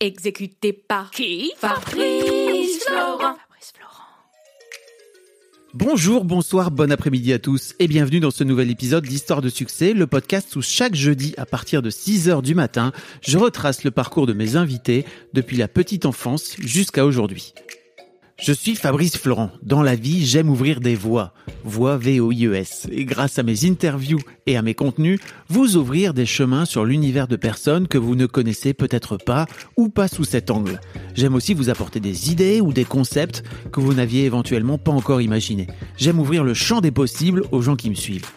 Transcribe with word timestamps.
Exécuté 0.00 0.72
par 0.72 1.12
qui? 1.12 1.52
Fabrice 1.56 2.84
Florent. 2.84 3.18
Fabrice 3.18 3.72
Florent. 3.72 4.02
Bonjour, 5.72 6.24
bonsoir, 6.24 6.72
bon 6.72 6.90
après-midi 6.90 7.32
à 7.32 7.38
tous 7.38 7.74
et 7.78 7.86
bienvenue 7.86 8.18
dans 8.18 8.32
ce 8.32 8.42
nouvel 8.42 8.70
épisode 8.72 9.04
d'Histoire 9.04 9.40
de 9.40 9.48
succès, 9.48 9.92
le 9.92 10.08
podcast 10.08 10.56
où 10.56 10.62
chaque 10.62 10.96
jeudi 10.96 11.32
à 11.36 11.46
partir 11.46 11.80
de 11.80 11.90
6h 11.90 12.42
du 12.42 12.56
matin, 12.56 12.92
je 13.22 13.38
retrace 13.38 13.84
le 13.84 13.92
parcours 13.92 14.26
de 14.26 14.32
mes 14.32 14.56
invités 14.56 15.04
depuis 15.32 15.56
la 15.56 15.68
petite 15.68 16.06
enfance 16.06 16.56
jusqu'à 16.58 17.06
aujourd'hui. 17.06 17.54
Je 18.36 18.52
suis 18.52 18.74
Fabrice 18.74 19.16
Florent. 19.16 19.50
Dans 19.62 19.80
la 19.80 19.94
vie, 19.94 20.26
j'aime 20.26 20.50
ouvrir 20.50 20.80
des 20.80 20.96
voies. 20.96 21.32
Voix 21.62 21.96
V-O-I-E-S. 21.96 22.88
Et 22.90 23.04
grâce 23.04 23.38
à 23.38 23.44
mes 23.44 23.64
interviews 23.64 24.18
et 24.46 24.56
à 24.56 24.62
mes 24.62 24.74
contenus, 24.74 25.20
vous 25.48 25.76
ouvrir 25.76 26.14
des 26.14 26.26
chemins 26.26 26.64
sur 26.64 26.84
l'univers 26.84 27.28
de 27.28 27.36
personnes 27.36 27.86
que 27.86 27.96
vous 27.96 28.16
ne 28.16 28.26
connaissez 28.26 28.74
peut-être 28.74 29.16
pas 29.16 29.46
ou 29.76 29.88
pas 29.88 30.08
sous 30.08 30.24
cet 30.24 30.50
angle. 30.50 30.80
J'aime 31.14 31.36
aussi 31.36 31.54
vous 31.54 31.70
apporter 31.70 32.00
des 32.00 32.32
idées 32.32 32.60
ou 32.60 32.72
des 32.72 32.84
concepts 32.84 33.44
que 33.70 33.80
vous 33.80 33.94
n'aviez 33.94 34.24
éventuellement 34.24 34.78
pas 34.78 34.92
encore 34.92 35.20
imaginés. 35.20 35.68
J'aime 35.96 36.18
ouvrir 36.18 36.42
le 36.42 36.54
champ 36.54 36.80
des 36.80 36.90
possibles 36.90 37.44
aux 37.52 37.62
gens 37.62 37.76
qui 37.76 37.88
me 37.88 37.94
suivent. 37.94 38.30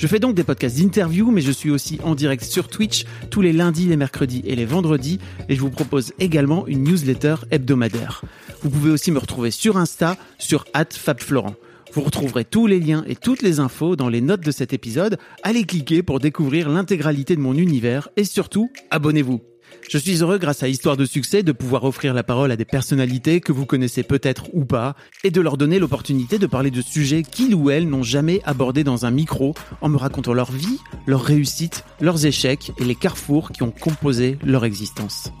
Je 0.00 0.06
fais 0.06 0.18
donc 0.18 0.34
des 0.34 0.44
podcasts 0.44 0.78
d'interview, 0.78 1.30
mais 1.30 1.42
je 1.42 1.52
suis 1.52 1.70
aussi 1.70 2.00
en 2.02 2.14
direct 2.14 2.42
sur 2.42 2.68
Twitch 2.68 3.04
tous 3.28 3.42
les 3.42 3.52
lundis, 3.52 3.84
les 3.84 3.98
mercredis 3.98 4.40
et 4.46 4.56
les 4.56 4.64
vendredis, 4.64 5.18
et 5.50 5.54
je 5.54 5.60
vous 5.60 5.68
propose 5.68 6.14
également 6.18 6.66
une 6.66 6.84
newsletter 6.84 7.34
hebdomadaire. 7.50 8.22
Vous 8.62 8.70
pouvez 8.70 8.90
aussi 8.92 9.10
me 9.10 9.18
retrouver 9.18 9.50
sur 9.50 9.76
Insta, 9.76 10.16
sur 10.38 10.64
@fabflorent. 10.90 11.52
Vous 11.92 12.00
retrouverez 12.00 12.46
tous 12.46 12.66
les 12.66 12.80
liens 12.80 13.04
et 13.08 13.14
toutes 13.14 13.42
les 13.42 13.60
infos 13.60 13.94
dans 13.94 14.08
les 14.08 14.22
notes 14.22 14.40
de 14.40 14.52
cet 14.52 14.72
épisode. 14.72 15.18
Allez 15.42 15.64
cliquer 15.64 16.02
pour 16.02 16.18
découvrir 16.18 16.70
l'intégralité 16.70 17.36
de 17.36 17.42
mon 17.42 17.52
univers 17.52 18.08
et 18.16 18.24
surtout, 18.24 18.70
abonnez-vous. 18.90 19.49
Je 19.88 19.98
suis 19.98 20.22
heureux 20.22 20.38
grâce 20.38 20.62
à 20.62 20.68
Histoire 20.68 20.96
de 20.96 21.04
succès 21.04 21.42
de 21.42 21.52
pouvoir 21.52 21.84
offrir 21.84 22.14
la 22.14 22.22
parole 22.22 22.52
à 22.52 22.56
des 22.56 22.64
personnalités 22.64 23.40
que 23.40 23.52
vous 23.52 23.66
connaissez 23.66 24.02
peut-être 24.02 24.44
ou 24.52 24.64
pas 24.64 24.94
et 25.24 25.30
de 25.30 25.40
leur 25.40 25.56
donner 25.56 25.78
l'opportunité 25.78 26.38
de 26.38 26.46
parler 26.46 26.70
de 26.70 26.80
sujets 26.82 27.22
qu'ils 27.22 27.54
ou 27.54 27.70
elles 27.70 27.88
n'ont 27.88 28.02
jamais 28.02 28.40
abordés 28.44 28.84
dans 28.84 29.06
un 29.06 29.10
micro 29.10 29.54
en 29.80 29.88
me 29.88 29.96
racontant 29.96 30.32
leur 30.32 30.52
vie, 30.52 30.78
leurs 31.06 31.22
réussites, 31.22 31.84
leurs 32.00 32.24
échecs 32.24 32.72
et 32.78 32.84
les 32.84 32.94
carrefours 32.94 33.50
qui 33.52 33.62
ont 33.62 33.72
composé 33.72 34.38
leur 34.44 34.64
existence. 34.64 35.32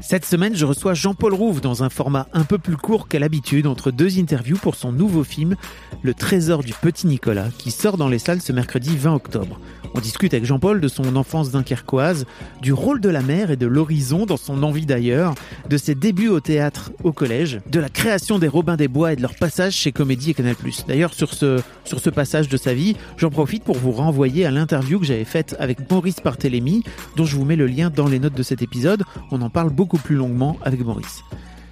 Cette 0.00 0.24
semaine, 0.24 0.54
je 0.54 0.64
reçois 0.64 0.94
Jean-Paul 0.94 1.34
Rouve 1.34 1.60
dans 1.60 1.82
un 1.82 1.88
format 1.88 2.28
un 2.32 2.44
peu 2.44 2.58
plus 2.58 2.76
court 2.76 3.08
qu'à 3.08 3.18
l'habitude 3.18 3.66
entre 3.66 3.90
deux 3.90 4.18
interviews 4.18 4.56
pour 4.56 4.76
son 4.76 4.92
nouveau 4.92 5.24
film 5.24 5.56
Le 6.02 6.14
Trésor 6.14 6.62
du 6.62 6.72
Petit 6.72 7.06
Nicolas 7.06 7.48
qui 7.58 7.70
sort 7.70 7.96
dans 7.96 8.08
les 8.08 8.18
salles 8.18 8.40
ce 8.40 8.52
mercredi 8.52 8.96
20 8.96 9.14
octobre. 9.14 9.60
On 9.94 10.00
discute 10.00 10.34
avec 10.34 10.44
Jean-Paul 10.44 10.80
de 10.80 10.88
son 10.88 11.16
enfance 11.16 11.50
dunkerquoise, 11.50 12.26
du 12.62 12.72
rôle 12.72 13.00
de 13.00 13.08
la 13.08 13.22
mer 13.22 13.50
et 13.50 13.56
de 13.56 13.66
l'horizon 13.66 14.26
dans 14.26 14.36
son 14.36 14.62
envie 14.62 14.86
d'ailleurs, 14.86 15.34
de 15.68 15.76
ses 15.76 15.94
débuts 15.94 16.28
au 16.28 16.40
théâtre 16.40 16.92
au 17.02 17.12
collège, 17.12 17.60
de 17.70 17.80
la 17.80 17.88
création 17.88 18.38
des 18.38 18.48
Robins 18.48 18.76
des 18.76 18.88
Bois 18.88 19.12
et 19.12 19.16
de 19.16 19.22
leur 19.22 19.34
passage 19.34 19.74
chez 19.74 19.92
Comédie 19.92 20.30
et 20.30 20.34
Canal+. 20.34 20.56
D'ailleurs, 20.86 21.14
sur 21.14 21.32
ce, 21.34 21.60
sur 21.84 22.00
ce 22.00 22.10
passage 22.10 22.48
de 22.48 22.56
sa 22.56 22.74
vie, 22.74 22.96
j'en 23.16 23.30
profite 23.30 23.64
pour 23.64 23.76
vous 23.76 23.92
renvoyer 23.92 24.46
à 24.46 24.50
l'interview 24.50 24.98
que 25.00 25.06
j'avais 25.06 25.24
faite 25.24 25.56
avec 25.58 25.90
Maurice 25.90 26.22
Barthélémy, 26.22 26.84
dont 27.16 27.24
je 27.24 27.36
vous 27.36 27.44
mets 27.44 27.56
le 27.56 27.66
lien 27.66 27.90
dans 27.90 28.06
les 28.06 28.18
notes 28.18 28.34
de 28.34 28.42
cet 28.42 28.62
épisode. 28.62 29.04
On 29.30 29.42
en 29.42 29.50
parle 29.50 29.70
beaucoup 29.70 29.98
plus 29.98 30.16
longuement 30.16 30.56
avec 30.62 30.80
Maurice. 30.84 31.22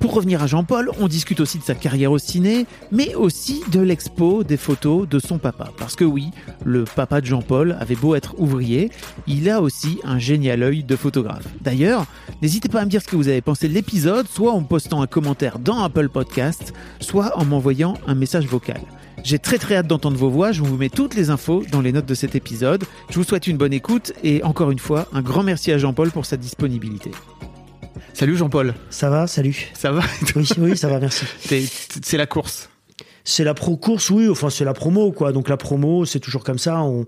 Pour 0.01 0.13
revenir 0.13 0.43
à 0.43 0.47
Jean-Paul, 0.47 0.91
on 1.01 1.09
discute 1.09 1.41
aussi 1.41 1.59
de 1.59 1.63
sa 1.63 1.75
carrière 1.75 2.13
au 2.13 2.19
ciné, 2.19 2.67
mais 2.93 3.15
aussi 3.15 3.63
de 3.73 3.81
l'expo 3.81 4.45
des 4.45 4.57
photos 4.57 5.09
de 5.09 5.19
son 5.19 5.39
papa. 5.39 5.71
Parce 5.79 5.97
que 5.97 6.05
oui, 6.05 6.31
le 6.65 6.85
papa 6.85 7.21
de 7.21 7.27
Jean-Paul 7.27 7.77
avait 7.81 7.97
beau 7.97 8.15
être 8.15 8.39
ouvrier, 8.39 8.91
il 9.27 9.49
a 9.49 9.63
aussi 9.63 9.99
un 10.05 10.19
génial 10.19 10.63
œil 10.63 10.85
de 10.85 10.97
photographe. 10.97 11.47
D'ailleurs, 11.63 12.07
n'hésitez 12.43 12.69
pas 12.69 12.81
à 12.81 12.85
me 12.85 12.91
dire 12.91 13.03
ce 13.03 13.09
que 13.09 13.17
vous 13.17 13.29
avez 13.29 13.41
pensé 13.41 13.69
de 13.69 13.75
l'épisode, 13.75 14.29
soit 14.29 14.53
en 14.53 14.63
postant 14.63 15.03
un 15.03 15.07
commentaire 15.07 15.59
dans 15.59 15.83
Apple 15.83 16.09
Podcast, 16.09 16.73
soit 17.01 17.39
en 17.39 17.45
m'envoyant 17.45 17.95
un 18.07 18.15
message 18.15 18.47
vocal. 18.47 18.81
J'ai 19.25 19.39
très 19.39 19.59
très 19.59 19.77
hâte 19.77 19.89
d'entendre 19.89 20.17
vos 20.17 20.31
voix, 20.31 20.53
je 20.53 20.63
vous 20.63 20.77
mets 20.77 20.91
toutes 20.91 21.15
les 21.15 21.31
infos 21.31 21.65
dans 21.73 21.81
les 21.81 21.91
notes 21.91 22.07
de 22.07 22.15
cet 22.15 22.37
épisode. 22.37 22.85
Je 23.11 23.17
vous 23.17 23.25
souhaite 23.25 23.47
une 23.47 23.57
bonne 23.57 23.73
écoute 23.73 24.13
et 24.23 24.43
encore 24.45 24.71
une 24.71 24.79
fois, 24.79 25.09
un 25.13 25.23
grand 25.23 25.43
merci 25.43 25.73
à 25.73 25.79
Jean-Paul 25.79 26.11
pour 26.11 26.27
sa 26.27 26.37
disponibilité. 26.37 27.11
Salut 28.13 28.37
Jean-Paul. 28.37 28.75
Ça 28.91 29.11
va, 29.11 29.27
salut. 29.27 29.71
Ça 29.75 29.93
va 29.93 30.03
Oui, 30.37 30.47
oui, 30.59 30.77
ça 30.77 30.89
va, 30.89 30.99
merci. 31.01 31.25
C'est 32.03 32.17
la 32.17 32.27
course. 32.27 32.69
C'est 33.25 33.45
la 33.45 33.55
pro 33.55 33.77
course, 33.77 34.11
oui. 34.11 34.29
Enfin, 34.29 34.51
c'est 34.51 34.65
la 34.65 34.73
promo, 34.75 35.11
quoi. 35.13 35.33
Donc 35.33 35.49
la 35.49 35.57
promo, 35.57 36.05
c'est 36.05 36.21
toujours 36.21 36.45
comme 36.45 36.59
ça. 36.59 36.81
On, 36.83 37.07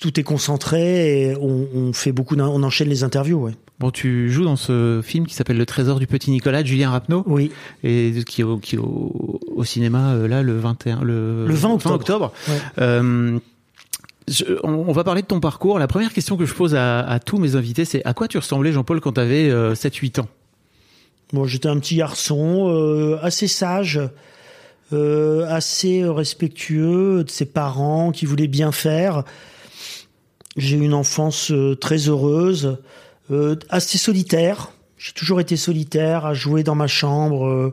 tout 0.00 0.18
est 0.18 0.22
concentré 0.22 1.30
et 1.30 1.36
on, 1.36 1.66
on 1.74 1.92
fait 1.92 2.12
beaucoup, 2.12 2.36
on 2.36 2.62
enchaîne 2.62 2.88
les 2.88 3.04
interviews, 3.04 3.38
ouais. 3.44 3.52
Bon, 3.78 3.90
tu 3.90 4.30
joues 4.30 4.44
dans 4.44 4.56
ce 4.56 5.00
film 5.02 5.26
qui 5.26 5.34
s'appelle 5.34 5.56
Le 5.56 5.64
Trésor 5.66 5.98
du 5.98 6.06
Petit 6.06 6.30
Nicolas 6.30 6.62
de 6.62 6.66
Julien 6.68 6.90
Rapneau. 6.90 7.24
Oui. 7.26 7.50
Et 7.82 8.12
qui 8.26 8.42
est 8.42 8.44
au, 8.44 8.58
qui 8.58 8.76
est 8.76 8.78
au, 8.78 9.40
au 9.54 9.64
cinéma 9.64 10.12
euh, 10.12 10.28
là 10.28 10.42
le 10.42 10.58
21, 10.58 11.02
le, 11.02 11.46
Le 11.46 11.54
20 11.54 11.72
octobre. 11.72 11.94
octobre. 11.94 12.32
Ouais. 12.48 12.54
Euh, 12.78 13.38
on, 14.62 14.92
va 14.92 15.04
parler 15.04 15.22
de 15.22 15.26
ton 15.26 15.40
parcours. 15.40 15.78
La 15.78 15.88
première 15.88 16.12
question 16.12 16.36
que 16.36 16.46
je 16.46 16.54
pose 16.54 16.74
à, 16.74 17.18
tous 17.24 17.38
mes 17.38 17.56
invités, 17.56 17.84
c'est 17.84 18.04
à 18.04 18.14
quoi 18.14 18.28
tu 18.28 18.38
ressemblais, 18.38 18.72
Jean-Paul, 18.72 19.00
quand 19.00 19.12
tu 19.12 19.20
avais 19.20 19.50
7-8 19.50 20.20
ans? 20.20 20.28
Bon, 21.32 21.46
j'étais 21.46 21.68
un 21.68 21.78
petit 21.78 21.96
garçon 21.96 22.68
euh, 22.68 23.16
assez 23.22 23.46
sage, 23.46 24.00
euh, 24.92 25.46
assez 25.48 26.04
respectueux 26.04 27.22
de 27.22 27.30
ses 27.30 27.46
parents, 27.46 28.10
qui 28.10 28.26
voulait 28.26 28.48
bien 28.48 28.72
faire. 28.72 29.22
J'ai 30.56 30.76
eu 30.76 30.80
une 30.80 30.94
enfance 30.94 31.52
euh, 31.52 31.76
très 31.76 32.08
heureuse, 32.08 32.78
assez 33.68 33.96
solitaire. 33.96 34.72
J'ai 34.98 35.12
toujours 35.12 35.40
été 35.40 35.56
solitaire, 35.56 36.26
à 36.26 36.34
jouer 36.34 36.64
dans 36.64 36.74
ma 36.74 36.88
chambre, 36.88 37.72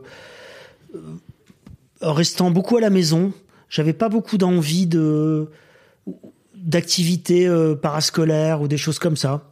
restant 2.00 2.52
beaucoup 2.52 2.76
à 2.76 2.80
la 2.80 2.90
maison. 2.90 3.32
J'avais 3.68 3.92
pas 3.92 4.08
beaucoup 4.08 4.38
d'envie 4.38 4.86
de 4.86 5.50
d'activités 6.62 7.46
euh, 7.46 7.74
parascolaires 7.74 8.60
ou 8.60 8.68
des 8.68 8.78
choses 8.78 8.98
comme 8.98 9.16
ça. 9.16 9.50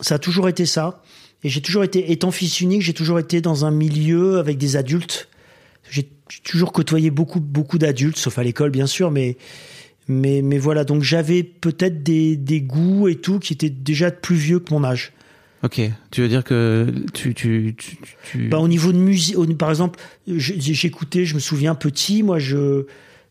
Ça 0.00 0.16
a 0.16 0.18
toujours 0.18 0.48
été 0.48 0.66
ça. 0.66 1.02
Et 1.42 1.48
j'ai 1.48 1.60
toujours 1.60 1.84
été, 1.84 2.10
étant 2.10 2.30
fils 2.30 2.60
unique, 2.60 2.82
j'ai 2.82 2.94
toujours 2.94 3.18
été 3.18 3.40
dans 3.40 3.64
un 3.64 3.70
milieu 3.70 4.38
avec 4.38 4.56
des 4.58 4.76
adultes. 4.76 5.28
J'ai 5.90 6.08
toujours 6.42 6.72
côtoyé 6.72 7.10
beaucoup, 7.10 7.40
beaucoup 7.40 7.76
d'adultes, 7.78 8.16
sauf 8.16 8.38
à 8.38 8.42
l'école, 8.42 8.70
bien 8.70 8.86
sûr, 8.86 9.10
mais, 9.10 9.36
mais, 10.08 10.40
mais 10.42 10.56
voilà. 10.58 10.84
Donc 10.84 11.02
j'avais 11.02 11.42
peut-être 11.42 12.02
des, 12.02 12.36
des 12.36 12.62
goûts 12.62 13.08
et 13.08 13.16
tout 13.16 13.38
qui 13.38 13.52
étaient 13.52 13.68
déjà 13.70 14.10
plus 14.10 14.36
vieux 14.36 14.58
que 14.58 14.72
mon 14.72 14.84
âge. 14.84 15.12
Ok, 15.62 15.80
tu 16.10 16.20
veux 16.22 16.28
dire 16.28 16.44
que 16.44 16.92
tu... 17.14 17.32
tu, 17.34 17.74
tu, 17.78 17.96
tu- 18.30 18.48
Bah, 18.48 18.58
au 18.58 18.68
niveau 18.68 18.92
de 18.92 18.98
musique, 18.98 19.36
par 19.56 19.70
exemple, 19.70 19.98
j'écoutais, 20.26 21.24
je 21.24 21.34
me 21.34 21.40
souviens 21.40 21.74
petit, 21.74 22.22
moi, 22.22 22.38
je, 22.38 22.84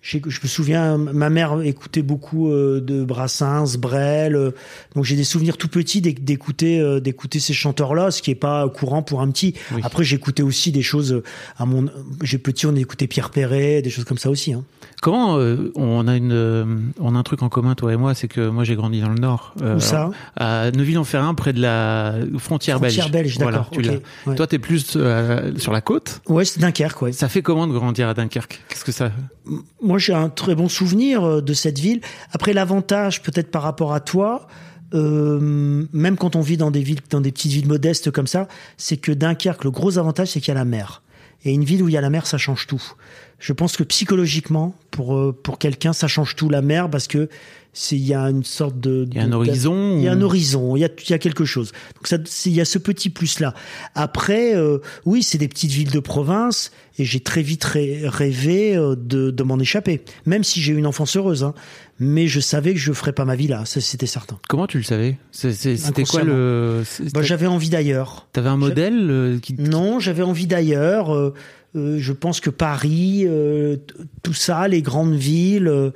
je 0.03 0.18
me 0.44 0.47
souviens, 0.47 0.97
ma 0.97 1.30
mère 1.30 1.62
écoutait 1.62 2.02
beaucoup 2.02 2.52
euh, 2.52 2.81
de 2.81 3.03
Brassens, 3.06 3.78
Brel, 3.80 4.36
euh, 4.36 4.52
donc 4.96 5.06
j'ai 5.06 5.16
des 5.16 5.24
souvenirs 5.24 5.56
tout 5.56 5.69
petits 5.69 6.02
d'éc- 6.02 6.24
d'écouter, 6.24 6.80
euh, 6.81 7.00
d'écouter 7.00 7.40
ces 7.40 7.53
chanteurs-là, 7.53 8.11
ce 8.11 8.22
qui 8.22 8.29
est 8.29 8.35
pas 8.35 8.67
courant 8.67 9.02
pour 9.02 9.22
un 9.22 9.32
petit. 9.32 9.53
Oui. 9.73 9.79
Après, 9.84 10.03
j'écoutais 10.03 10.44
aussi 10.44 10.72
des 10.73 10.82
choses. 10.82 11.23
À 11.58 11.66
mon, 11.66 11.85
j'ai 12.22 12.38
petit, 12.38 12.66
on 12.66 12.76
écoutait 12.76 13.08
Pierre 13.08 13.29
Perret, 13.29 13.82
des 13.82 13.90
choses 13.90 14.03
comme 14.03 14.17
ça 14.17 14.29
aussi. 14.29 14.52
Hein. 14.53 14.66
Comment 15.02 15.38
euh, 15.38 15.72
on 15.76 16.08
a 16.08 16.16
une 16.17 16.91
on 17.00 17.16
a 17.16 17.17
un 17.17 17.23
truc 17.23 17.41
en 17.41 17.50
commun 17.50 17.76
toi 17.76 17.94
et 17.94 17.97
moi, 17.97 18.14
c'est 18.14 18.28
que 18.28 18.47
moi 18.50 18.64
j'ai 18.66 18.76
grandi 18.76 19.00
dans 19.02 19.09
le 19.09 19.20
nord. 19.20 19.53
euh, 19.61 19.78
Où 19.78 19.79
ça? 19.79 20.11
À 20.35 20.72
Neuville-en-Ferrin, 20.72 21.34
près 21.34 21.53
de 21.53 21.61
la 21.61 22.16
frontière, 22.38 22.78
Frontière 22.78 23.09
belge, 23.09 23.35
Voilà, 23.38 23.58
d'accord, 23.59 23.70
tu 23.72 23.79
ok, 23.79 23.85
l'as. 23.85 23.94
ouais. 24.32 24.35
Toi, 24.35 24.47
t'es 24.47 24.59
plus 24.59 24.94
euh, 24.97 25.52
sur 25.58 25.72
la 25.73 25.82
côte? 25.82 26.22
Ouais, 26.28 26.46
c'est 26.46 26.59
Dunkerque, 26.59 27.02
ouais. 27.02 27.11
Ça 27.11 27.28
fait 27.29 27.41
comment 27.41 27.67
de 27.67 27.73
grandir 27.73 28.08
à 28.09 28.14
Dunkerque? 28.14 28.61
Qu'est-ce 28.70 28.84
que 28.85 28.91
ça? 28.91 29.11
Moi 29.82 29.92
j'ai 29.97 30.13
un 30.13 30.29
très 30.29 30.55
bon 30.55 30.69
souvenir 30.69 31.23
euh, 31.23 31.41
de 31.41 31.53
cette 31.53 31.79
ville. 31.79 32.01
Après 32.31 32.53
l'avantage 32.53 33.22
peut-être 33.22 33.51
par 33.51 33.61
rapport 33.61 33.93
à 33.93 33.99
toi, 33.99 34.47
euh, 34.93 35.85
même 35.91 36.17
quand 36.17 36.35
on 36.35 36.41
vit 36.41 36.57
dans 36.57 36.72
des 36.72 36.81
villes, 36.81 37.01
dans 37.09 37.22
des 37.22 37.31
petites 37.31 37.51
villes 37.51 37.67
modestes 37.67 38.11
comme 38.11 38.28
ça, 38.28 38.47
c'est 38.78 38.97
que 38.97 39.11
Dunkerque, 39.11 39.63
le 39.63 39.72
gros 39.72 39.97
avantage 39.97 40.29
c'est 40.29 40.40
qu'il 40.40 40.49
y 40.49 40.57
a 40.57 40.59
la 40.59 40.66
mer. 40.66 41.01
Et 41.45 41.51
une 41.53 41.63
ville 41.63 41.84
où 41.84 41.90
il 41.90 41.93
y 41.93 41.97
a 41.97 42.01
la 42.01 42.09
mer, 42.09 42.25
ça 42.25 42.37
change 42.37 42.67
tout. 42.67 42.81
Je 43.45 43.51
pense 43.51 43.75
que 43.75 43.84
psychologiquement, 43.84 44.73
pour 44.90 45.17
euh, 45.17 45.37
pour 45.43 45.59
quelqu'un, 45.59 45.91
ça 45.91 46.07
change 46.07 46.37
tout. 46.37 46.47
La 46.49 46.61
mer 46.61 46.90
parce 46.90 47.07
que 47.07 47.28
c'est 47.73 47.97
il 47.97 48.05
y 48.07 48.13
a 48.13 48.22
une 48.29 48.45
sorte 48.45 48.79
de 48.79 49.05
Il 49.11 49.17
y 49.17 49.19
a 49.19 49.23
un 49.23 49.28
de- 49.29 49.34
horizon 49.35 49.97
il 49.97 50.03
y 50.03 50.07
a 50.07 50.11
un 50.13 50.22
horizon 50.22 50.75
il 50.78 50.81
y 50.81 50.85
a 50.85 50.90
il 51.05 51.09
y 51.09 51.13
a 51.13 51.17
quelque 51.17 51.43
chose. 51.43 51.72
Donc 51.95 52.07
ça 52.07 52.17
c'est- 52.23 52.49
il 52.51 52.55
y 52.55 52.61
a 52.61 52.66
ce 52.66 52.78
petit 52.78 53.09
plus 53.09 53.40
là 53.41 53.53
après 53.95 54.55
euh, 54.55 54.78
oui 55.05 55.23
c'est 55.23 55.37
des 55.40 55.47
petites 55.49 55.72
villes 55.72 55.91
de 55.91 55.99
province 55.99 56.72
et 56.99 57.03
j'ai 57.03 57.19
très 57.19 57.41
vite 57.41 57.63
rê- 57.66 58.07
rêvé 58.07 58.78
euh, 58.78 58.95
de, 58.95 59.31
de 59.31 59.43
m'en 59.43 59.57
échapper. 59.59 60.03
Même 60.25 60.43
si 60.45 60.61
j'ai 60.61 60.72
eu 60.73 60.78
une 60.78 60.85
enfance 60.85 61.17
heureuse 61.17 61.43
hein. 61.43 61.53
mais 61.99 62.28
je 62.28 62.40
savais 62.40 62.73
que 62.73 62.79
je 62.79 62.93
ferais 62.93 63.11
pas 63.13 63.25
ma 63.25 63.35
vie 63.35 63.47
là 63.47 63.66
ça 63.66 63.81
c'était 63.81 64.05
certain. 64.05 64.37
Comment 64.47 64.67
tu 64.67 64.78
le 64.78 64.84
savais? 64.84 65.17
C'est- 65.31 65.51
c'est- 65.53 65.75
C'était 65.78 66.03
quoi 66.03 66.22
le 66.23 66.84
bah, 67.13 67.23
j'avais 67.23 67.47
envie 67.47 67.69
d'ailleurs. 67.69 68.28
T'avais 68.34 68.49
un 68.49 68.57
modèle 68.57 69.07
euh, 69.09 69.40
qui 69.40 69.55
non, 69.59 69.99
j'avais 69.99 70.23
envie 70.23 70.47
d'ailleurs. 70.47 71.13
euh, 71.13 71.34
je 71.75 72.11
pense 72.14 72.40
que 72.40 72.49
Paris, 72.49 73.23
euh, 73.28 73.78
tout 74.22 74.34
ça, 74.34 74.67
les 74.67 74.81
grandes 74.81 75.16
villes, 75.16 75.67
euh, 75.67 75.91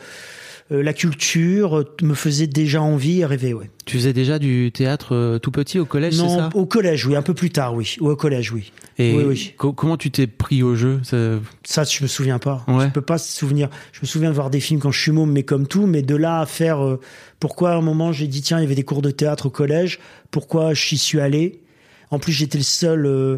euh, 0.72 0.84
la 0.84 0.92
culture, 0.94 1.78
euh, 1.78 1.96
me 2.02 2.14
faisait 2.14 2.48
déjà 2.48 2.82
envie 2.82 3.20
et 3.20 3.26
rêver. 3.26 3.54
Ouais. 3.54 3.70
Tu 3.86 3.98
faisais 3.98 4.12
déjà 4.12 4.38
du 4.40 4.72
théâtre 4.74 5.16
euh, 5.16 5.40
tout 5.40 5.52
petit 5.52 5.80
au 5.80 5.86
collège, 5.86 6.16
c'est 6.16 6.24
Non, 6.24 6.38
ça? 6.38 6.50
au 6.56 6.66
collège, 6.66 7.06
oui, 7.06 7.16
un 7.16 7.22
peu 7.22 7.34
plus 7.34 7.52
tard, 7.52 7.74
oui. 7.76 7.96
Ou 8.02 8.10
au 8.10 8.16
collège, 8.16 8.52
oui. 8.52 8.72
Et 8.98 9.14
oui, 9.16 9.24
oui. 9.26 9.54
co- 9.58 9.72
comment 9.72 9.96
tu 9.96 10.10
t'es 10.12 10.28
pris 10.28 10.64
au 10.64 10.76
jeu? 10.76 11.00
Ça- 11.04 11.40
Ça, 11.64 11.84
je 11.84 12.02
me 12.04 12.08
souviens 12.08 12.40
pas. 12.40 12.66
Ouais. 12.68 12.88
Je 12.88 12.92
peux 12.92 13.02
pas 13.02 13.18
se 13.20 13.32
souvenir. 13.38 13.70
Je 13.94 14.00
me 14.02 14.08
souviens 14.08 14.30
de 14.30 14.36
voir 14.36 14.50
des 14.50 14.60
films 14.60 14.80
quand 14.80 14.92
je 14.92 15.00
suis 15.00 15.12
môme, 15.12 15.32
mais 15.32 15.44
comme 15.44 15.68
tout. 15.68 15.86
Mais 15.86 16.02
de 16.02 16.16
là 16.16 16.40
à 16.42 16.46
faire, 16.48 16.84
euh, 16.84 17.00
pourquoi 17.40 17.72
à 17.72 17.76
un 17.76 17.82
moment 17.82 18.12
j'ai 18.12 18.28
dit 18.28 18.42
tiens, 18.42 18.58
il 18.58 18.64
y 18.64 18.66
avait 18.66 18.76
des 18.76 18.84
cours 18.84 19.02
de 19.04 19.12
théâtre 19.12 19.46
au 19.46 19.50
collège. 19.52 20.00
Pourquoi 20.32 20.74
j'y 20.74 20.98
suis 20.98 21.20
allé? 21.22 21.62
En 22.10 22.18
plus, 22.20 22.32
j'étais 22.34 22.58
le 22.58 22.64
seul. 22.64 23.06
euh, 23.06 23.38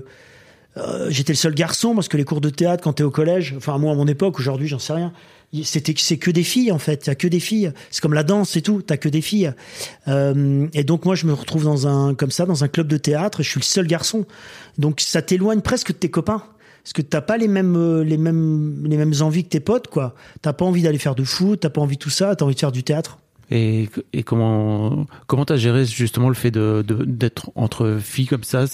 euh, 0.78 1.08
j'étais 1.10 1.34
le 1.34 1.38
seul 1.38 1.56
garçon 1.56 1.96
parce 1.96 2.08
que 2.08 2.18
les 2.18 2.24
cours 2.24 2.42
de 2.42 2.50
théâtre 2.50 2.84
quand 2.84 2.94
t'es 2.94 3.04
au 3.04 3.12
collège, 3.12 3.56
enfin 3.58 3.78
moi 3.78 3.92
à 3.92 3.96
mon 3.96 4.08
époque, 4.08 4.40
aujourd'hui 4.40 4.68
j'en 4.68 4.80
sais 4.80 4.94
rien. 4.94 5.14
C'était 5.64 5.96
c'est 5.98 6.18
que 6.18 6.30
des 6.30 6.44
filles 6.44 6.72
en 6.72 6.78
fait, 6.78 7.08
a 7.10 7.16
que 7.16 7.28
des 7.28 7.40
filles. 7.40 7.72
C'est 7.90 8.02
comme 8.02 8.14
la 8.14 8.24
danse 8.24 8.56
et 8.56 8.62
tout, 8.62 8.84
t'as 8.84 8.98
que 8.98 9.10
des 9.10 9.22
filles. 9.22 9.52
Euh, 10.08 10.68
et 10.74 10.84
donc 10.84 11.06
moi 11.06 11.16
je 11.16 11.26
me 11.26 11.34
retrouve 11.34 11.64
dans 11.64 11.88
un 11.88 12.14
comme 12.14 12.32
ça 12.32 12.46
dans 12.46 12.64
un 12.64 12.68
club 12.68 12.88
de 12.88 12.98
théâtre 12.98 13.42
je 13.42 13.50
suis 13.50 13.60
le 13.60 13.66
seul 13.66 13.88
garçon. 13.88 14.26
Donc 14.78 15.02
ça 15.02 15.22
t'éloigne 15.22 15.62
presque 15.62 15.92
de 15.92 15.98
tes 15.98 16.10
copains 16.10 16.44
parce 16.84 16.94
que 16.94 17.02
t'as 17.02 17.22
pas 17.22 17.38
les 17.38 17.48
mêmes 17.48 17.76
euh, 17.76 18.04
les 18.04 18.18
mêmes 18.18 18.84
les 18.86 18.98
mêmes 18.98 19.14
envies 19.22 19.44
que 19.44 19.50
tes 19.50 19.60
potes 19.60 19.88
quoi. 19.88 20.14
T'as 20.44 20.54
pas 20.54 20.66
envie 20.66 20.84
d'aller 20.84 21.00
faire 21.00 21.16
de 21.16 21.24
foot, 21.24 21.62
t'as 21.62 21.70
pas 21.70 21.82
envie 21.82 21.98
de 21.98 22.02
tout 22.02 22.12
ça, 22.12 22.36
t'as 22.36 22.46
envie 22.46 22.56
de 22.56 22.60
faire 22.60 22.72
du 22.72 22.84
théâtre. 22.84 23.18
Et, 23.52 23.90
comment 24.26 25.08
comment 25.26 25.44
t'as 25.44 25.56
géré 25.58 25.84
justement 25.86 26.30
le 26.30 26.36
fait 26.36 26.52
de 26.52 26.84
d'être 26.88 27.50
entre 27.56 27.98
filles 28.00 28.28
comme 28.28 28.44
ça 28.44 28.66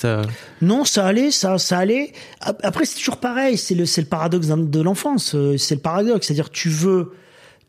Non, 0.62 0.84
ça 0.84 1.06
allait, 1.06 1.32
ça, 1.32 1.58
ça 1.58 1.78
allait. 1.78 2.12
Ap- 2.42 2.60
Après, 2.64 2.84
c'est 2.86 2.98
toujours 2.98 3.18
pareil. 3.22 3.58
C'est 3.58 3.74
le, 3.76 3.86
le 3.86 4.04
paradoxe 4.06 4.48
de 4.48 4.82
l'enfance. 4.82 5.34
euh, 5.34 5.58
C'est 5.58 5.76
le 5.76 5.82
paradoxe. 5.82 6.28
C'est-à-dire, 6.28 6.50
tu 6.50 6.68
veux, 6.68 7.14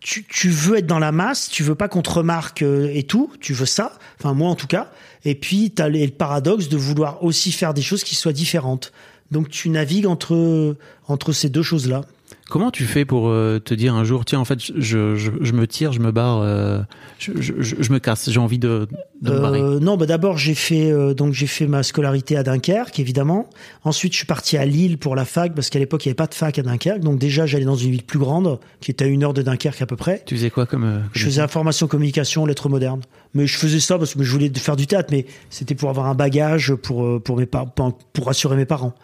tu, 0.00 0.24
tu 0.28 0.48
veux 0.48 0.78
être 0.78 0.86
dans 0.86 0.98
la 0.98 1.12
masse. 1.12 1.48
Tu 1.48 1.62
veux 1.62 1.76
pas 1.76 1.86
qu'on 1.88 2.02
te 2.02 2.10
remarque 2.10 2.62
euh, 2.62 2.90
et 2.92 3.04
tout. 3.04 3.30
Tu 3.40 3.52
veux 3.52 3.66
ça. 3.66 3.92
Enfin, 4.18 4.34
moi, 4.34 4.50
en 4.50 4.56
tout 4.56 4.66
cas. 4.66 4.90
Et 5.24 5.36
puis, 5.36 5.70
t'as 5.70 5.88
le 5.88 6.00
le 6.00 6.10
paradoxe 6.10 6.68
de 6.68 6.76
vouloir 6.76 7.22
aussi 7.22 7.52
faire 7.52 7.72
des 7.72 7.82
choses 7.82 8.02
qui 8.02 8.16
soient 8.16 8.32
différentes. 8.32 8.92
Donc, 9.30 9.48
tu 9.48 9.68
navigues 9.70 10.06
entre, 10.06 10.76
entre 11.06 11.32
ces 11.32 11.50
deux 11.50 11.62
choses-là. 11.62 12.02
Comment 12.48 12.70
tu 12.70 12.84
fais 12.84 13.04
pour 13.04 13.28
euh, 13.28 13.58
te 13.58 13.74
dire 13.74 13.94
un 13.94 14.04
jour 14.04 14.24
tiens 14.24 14.38
en 14.38 14.44
fait 14.44 14.60
je, 14.60 15.16
je, 15.16 15.32
je 15.40 15.52
me 15.52 15.66
tire 15.66 15.92
je 15.92 15.98
me 15.98 16.12
barre 16.12 16.42
euh, 16.42 16.80
je, 17.18 17.32
je, 17.40 17.92
me 17.92 17.98
casse 17.98 18.30
j'ai 18.30 18.38
envie 18.38 18.60
de, 18.60 18.86
de 19.20 19.32
me 19.32 19.40
barrer 19.40 19.60
Euh, 19.60 19.80
non, 19.80 19.96
bah 19.96 20.06
d'abord 20.06 20.38
j'ai 20.38 20.54
fait 20.54 20.92
donc 21.14 21.32
j'ai 21.32 21.48
fait 21.48 21.66
ma 21.66 21.82
scolarité 21.82 22.36
à 22.36 22.44
Dunkerque 22.44 23.00
évidemment. 23.00 23.50
Ensuite 23.82 24.12
je 24.12 24.18
suis 24.18 24.26
parti 24.26 24.56
à 24.56 24.64
Lille 24.64 24.96
pour 24.96 25.16
la 25.16 25.24
fac 25.24 25.54
parce 25.54 25.70
qu'à 25.70 25.80
l'époque 25.80 26.04
il 26.04 26.08
n'y 26.08 26.10
avait 26.10 26.16
pas 26.16 26.28
de 26.28 26.34
fac 26.34 26.56
à 26.58 26.62
Dunkerque. 26.62 27.00
Donc 27.00 27.18
déjà 27.18 27.46
j'allais 27.46 27.64
dans 27.64 27.74
une 27.74 27.90
ville 27.90 28.04
plus 28.04 28.20
grande 28.20 28.60
qui 28.80 28.92
était 28.92 29.06
à 29.06 29.08
une 29.08 29.24
heure 29.24 29.34
de 29.34 29.42
Dunkerque 29.42 29.82
à 29.82 29.86
peu 29.86 29.96
près. 29.96 30.22
tu 30.24 30.36
faisais 30.36 30.50
quoi 30.50 30.66
comme, 30.66 30.82
comme 30.82 31.02
Je 31.12 31.24
faisais 31.24 31.42
information 31.42 31.88
communication 31.88 32.46
lettres 32.46 32.68
modernes. 32.68 33.02
Mais 33.34 33.46
je 33.46 33.56
faisais 33.58 33.80
ça 33.80 33.98
parce 33.98 34.14
que 34.14 34.22
je 34.22 34.30
voulais 34.30 34.52
faire 34.54 34.76
du 34.76 34.86
théâtre, 34.86 35.08
mais 35.10 35.26
c'était 35.50 35.74
pour 35.74 35.90
avoir 35.90 36.06
un 36.06 36.14
bagage 36.14 36.74
pour 36.74 37.20
pour 37.22 37.36
mes 37.38 37.46
pour, 37.46 37.98
pour 38.12 38.26
rassurer 38.26 38.56
mes 38.56 38.66
parents. 38.66 38.94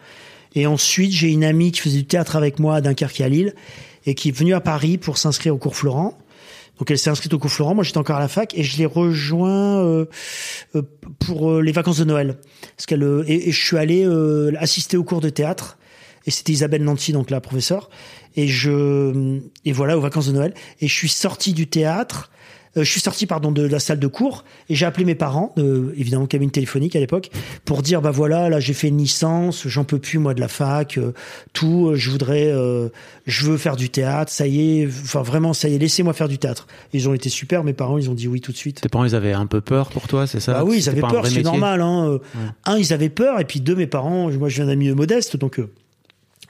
Et 0.53 0.67
ensuite 0.67 1.11
j'ai 1.11 1.29
une 1.29 1.43
amie 1.43 1.71
qui 1.71 1.81
faisait 1.81 1.97
du 1.97 2.05
théâtre 2.05 2.35
avec 2.35 2.59
moi 2.59 2.75
à 2.75 2.81
Dunkerque 2.81 3.19
et 3.21 3.23
à 3.23 3.29
Lille 3.29 3.55
et 4.05 4.15
qui 4.15 4.29
est 4.29 4.31
venue 4.31 4.53
à 4.53 4.61
Paris 4.61 4.97
pour 4.97 5.17
s'inscrire 5.17 5.55
au 5.55 5.57
cours 5.57 5.75
Florent. 5.75 6.17
Donc 6.79 6.89
elle 6.89 6.97
s'est 6.97 7.09
inscrite 7.09 7.33
au 7.33 7.39
cours 7.39 7.51
Florent, 7.51 7.75
moi 7.75 7.83
j'étais 7.83 7.99
encore 7.99 8.15
à 8.15 8.19
la 8.19 8.27
fac 8.27 8.57
et 8.57 8.63
je 8.63 8.77
l'ai 8.77 8.85
rejoint 8.85 9.83
euh, 9.83 10.05
euh, 10.75 10.81
pour 11.19 11.51
euh, 11.51 11.61
les 11.61 11.71
vacances 11.71 11.99
de 11.99 12.03
Noël. 12.03 12.37
Parce 12.75 12.87
qu'elle 12.87 13.03
euh, 13.03 13.23
et, 13.27 13.51
je 13.51 13.65
suis 13.65 13.77
allé 13.77 14.03
euh, 14.05 14.51
assister 14.57 14.97
au 14.97 15.03
cours 15.03 15.21
de 15.21 15.29
théâtre 15.29 15.77
et 16.25 16.31
c'était 16.31 16.51
Isabelle 16.51 16.83
Nanty 16.83 17.11
donc 17.11 17.29
la 17.29 17.41
professeure 17.41 17.89
et 18.35 18.47
je 18.47 19.39
et 19.65 19.71
voilà 19.71 19.97
aux 19.97 20.01
vacances 20.01 20.27
de 20.27 20.31
Noël 20.31 20.53
et 20.81 20.87
je 20.87 20.93
suis 20.93 21.09
sorti 21.09 21.53
du 21.53 21.67
théâtre 21.67 22.31
je 22.75 22.83
suis 22.89 22.99
sorti 23.01 23.25
pardon 23.25 23.51
de 23.51 23.63
la 23.63 23.79
salle 23.79 23.99
de 23.99 24.07
cours 24.07 24.43
et 24.69 24.75
j'ai 24.75 24.85
appelé 24.85 25.05
mes 25.05 25.15
parents, 25.15 25.53
euh, 25.57 25.93
évidemment 25.95 26.25
cabine 26.25 26.51
téléphonique 26.51 26.95
à 26.95 26.99
l'époque, 26.99 27.29
pour 27.65 27.81
dire 27.83 28.01
bah 28.01 28.11
voilà 28.11 28.49
là 28.49 28.59
j'ai 28.59 28.73
fait 28.73 28.87
une 28.87 28.97
licence, 28.97 29.67
j'en 29.67 29.83
peux 29.83 29.99
plus 29.99 30.17
moi 30.17 30.33
de 30.33 30.39
la 30.41 30.47
fac, 30.47 30.97
euh, 30.97 31.13
tout, 31.53 31.89
euh, 31.89 31.95
je 31.95 32.09
voudrais, 32.09 32.47
euh, 32.51 32.89
je 33.25 33.45
veux 33.45 33.57
faire 33.57 33.75
du 33.75 33.89
théâtre, 33.89 34.31
ça 34.31 34.47
y 34.47 34.81
est, 34.81 34.87
enfin 34.87 35.21
vraiment 35.21 35.53
ça 35.53 35.69
y 35.69 35.75
est, 35.75 35.77
laissez-moi 35.77 36.13
faire 36.13 36.27
du 36.27 36.37
théâtre. 36.37 36.67
Ils 36.93 37.07
ont 37.09 37.13
été 37.13 37.29
super, 37.29 37.63
mes 37.63 37.73
parents 37.73 37.97
ils 37.97 38.09
ont 38.09 38.15
dit 38.15 38.27
oui 38.27 38.41
tout 38.41 38.51
de 38.51 38.57
suite. 38.57 38.81
tes 38.81 38.89
parents 38.89 39.05
ils 39.05 39.15
avaient 39.15 39.33
un 39.33 39.45
peu 39.45 39.61
peur 39.61 39.89
pour 39.89 40.07
toi 40.07 40.25
c'est 40.27 40.39
ça 40.39 40.53
Bah 40.53 40.63
oui, 40.63 40.77
ils 40.79 40.89
avaient 40.89 41.01
peur, 41.01 41.27
c'est 41.27 41.43
normal. 41.43 41.81
Hein. 41.81 42.07
Euh, 42.07 42.19
Un, 42.65 42.77
ils 42.77 42.93
avaient 42.93 43.09
peur, 43.09 43.39
et 43.39 43.45
puis 43.45 43.59
deux, 43.61 43.75
mes 43.75 43.87
parents, 43.87 44.31
moi 44.31 44.49
je 44.49 44.55
viens 44.55 44.65
d'un 44.65 44.75
milieu 44.75 44.95
modeste, 44.95 45.37
donc 45.37 45.59
euh, 45.59 45.69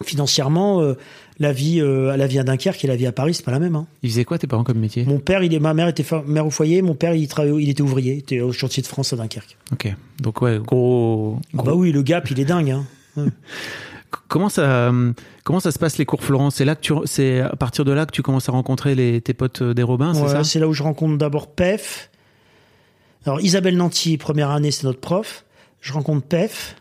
financièrement, 0.04 0.82
euh, 0.82 0.94
la 1.40 1.52
vie, 1.52 1.80
euh, 1.82 2.16
la 2.18 2.28
vie 2.28 2.40
à 2.40 2.44
Dunkerque 2.44 2.84
et 2.84 2.88
la 2.88 2.96
vie 2.96 3.06
à 3.08 3.12
Paris, 3.12 3.34
c'est 3.34 3.46
pas 3.46 3.52
la 3.52 3.60
même. 3.60 3.76
Hein. 3.76 3.88
ils 4.02 4.10
faisaient 4.10 4.26
quoi 4.26 4.38
tes 4.38 4.48
parents 4.48 4.64
comme 4.64 4.80
métier? 4.80 5.04
Mon 5.06 5.20
père, 5.20 5.44
il 5.44 5.54
est, 5.54 5.60
ma 5.60 5.74
mère 5.74 5.88
était 5.88 6.06
mère 6.26 6.46
au 6.46 6.50
foyer, 6.50 6.82
mon 6.82 6.96
père 6.96 7.14
il 7.14 7.28
travaillait, 7.28 7.62
il 7.64 7.70
était 7.70 7.82
ouvrier, 7.82 8.14
il 8.14 8.20
était 8.20 8.42
au 8.42 8.52
chantier 8.52 8.82
de 8.84 8.88
France 8.88 9.14
à 9.14 9.16
Dunkerque. 9.16 9.58
ok 9.72 9.94
donc 10.22 10.42
ouais 10.42 10.60
gros, 10.60 11.40
Ah 11.58 11.64
bah 11.64 11.74
oui, 11.76 11.92
le 11.92 12.02
gap, 12.02 12.30
il 12.32 12.40
est 12.40 12.46
dingue. 12.46 12.72
Hein. 12.72 12.86
Ouais. 13.16 13.28
comment 14.28 14.50
ça 14.50 14.62
euh, 14.90 15.14
comment 15.44 15.60
ça 15.60 15.72
se 15.72 15.78
passe 15.78 16.00
les 16.00 16.06
cours 16.06 16.24
Florent 16.24 16.50
c'est 16.50 16.66
là 16.66 16.76
que 16.76 16.82
tu 16.82 16.94
c'est 17.06 17.42
à 17.42 17.56
partir 17.56 17.86
de 17.86 17.92
là 17.92 18.08
que 18.08 18.12
tu 18.12 18.24
commences 18.24 18.50
à 18.50 18.52
rencontrer 18.52 18.96
les 18.96 19.22
tes 19.22 19.36
potes 19.36 19.62
des 19.62 19.84
Robins 19.84 20.16
c'est 20.16 20.28
ça? 20.30 20.44
c'est 20.44 20.58
là 20.60 20.68
où 20.68 20.74
je 20.74 20.82
rencontre 20.82 21.18
d'abord 21.20 21.52
Pef. 21.52 22.10
Alors 23.26 23.40
Isabelle 23.42 23.78
Nanty, 23.78 24.18
première 24.18 24.50
année, 24.50 24.72
c'est 24.72 24.86
notre 24.86 25.00
prof. 25.00 25.46
Je 25.82 25.94
rencontre 25.94 26.26
Pef. 26.26 26.76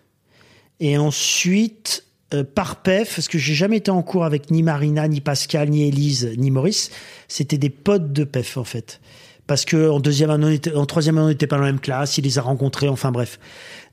Et 0.81 0.97
ensuite, 0.99 2.05
euh, 2.35 2.45
par 2.45 2.83
Pef, 2.83 3.17
parce 3.17 3.29
que 3.29 3.39
j'ai 3.39 3.55
jamais 3.55 3.79
été 3.79 3.91
en 3.91 4.03
cours 4.03 4.25
avec 4.25 4.51
ni 4.51 4.63
Marina, 4.63 5.07
ni 5.09 5.21
Pascal, 5.21 5.71
ni 5.71 5.87
Élise, 5.87 6.33
ni 6.37 6.51
Maurice. 6.51 6.91
C'était 7.29 7.59
des 7.59 7.71
potes 7.71 8.13
de 8.13 8.25
Pef, 8.25 8.57
en 8.57 8.65
fait. 8.65 9.01
Parce 9.47 9.65
que 9.65 9.91
en 9.91 10.01
deuxième 10.01 10.31
année, 10.31 10.61
en 10.75 10.87
troisième 10.87 11.19
année, 11.19 11.27
on 11.27 11.31
n'était 11.31 11.47
pas 11.47 11.57
dans 11.57 11.63
la 11.63 11.73
même 11.73 11.81
classe, 11.81 12.17
il 12.19 12.25
les 12.25 12.39
a 12.39 12.43
rencontrés, 12.43 12.89
enfin 12.89 13.11
bref. 13.11 13.39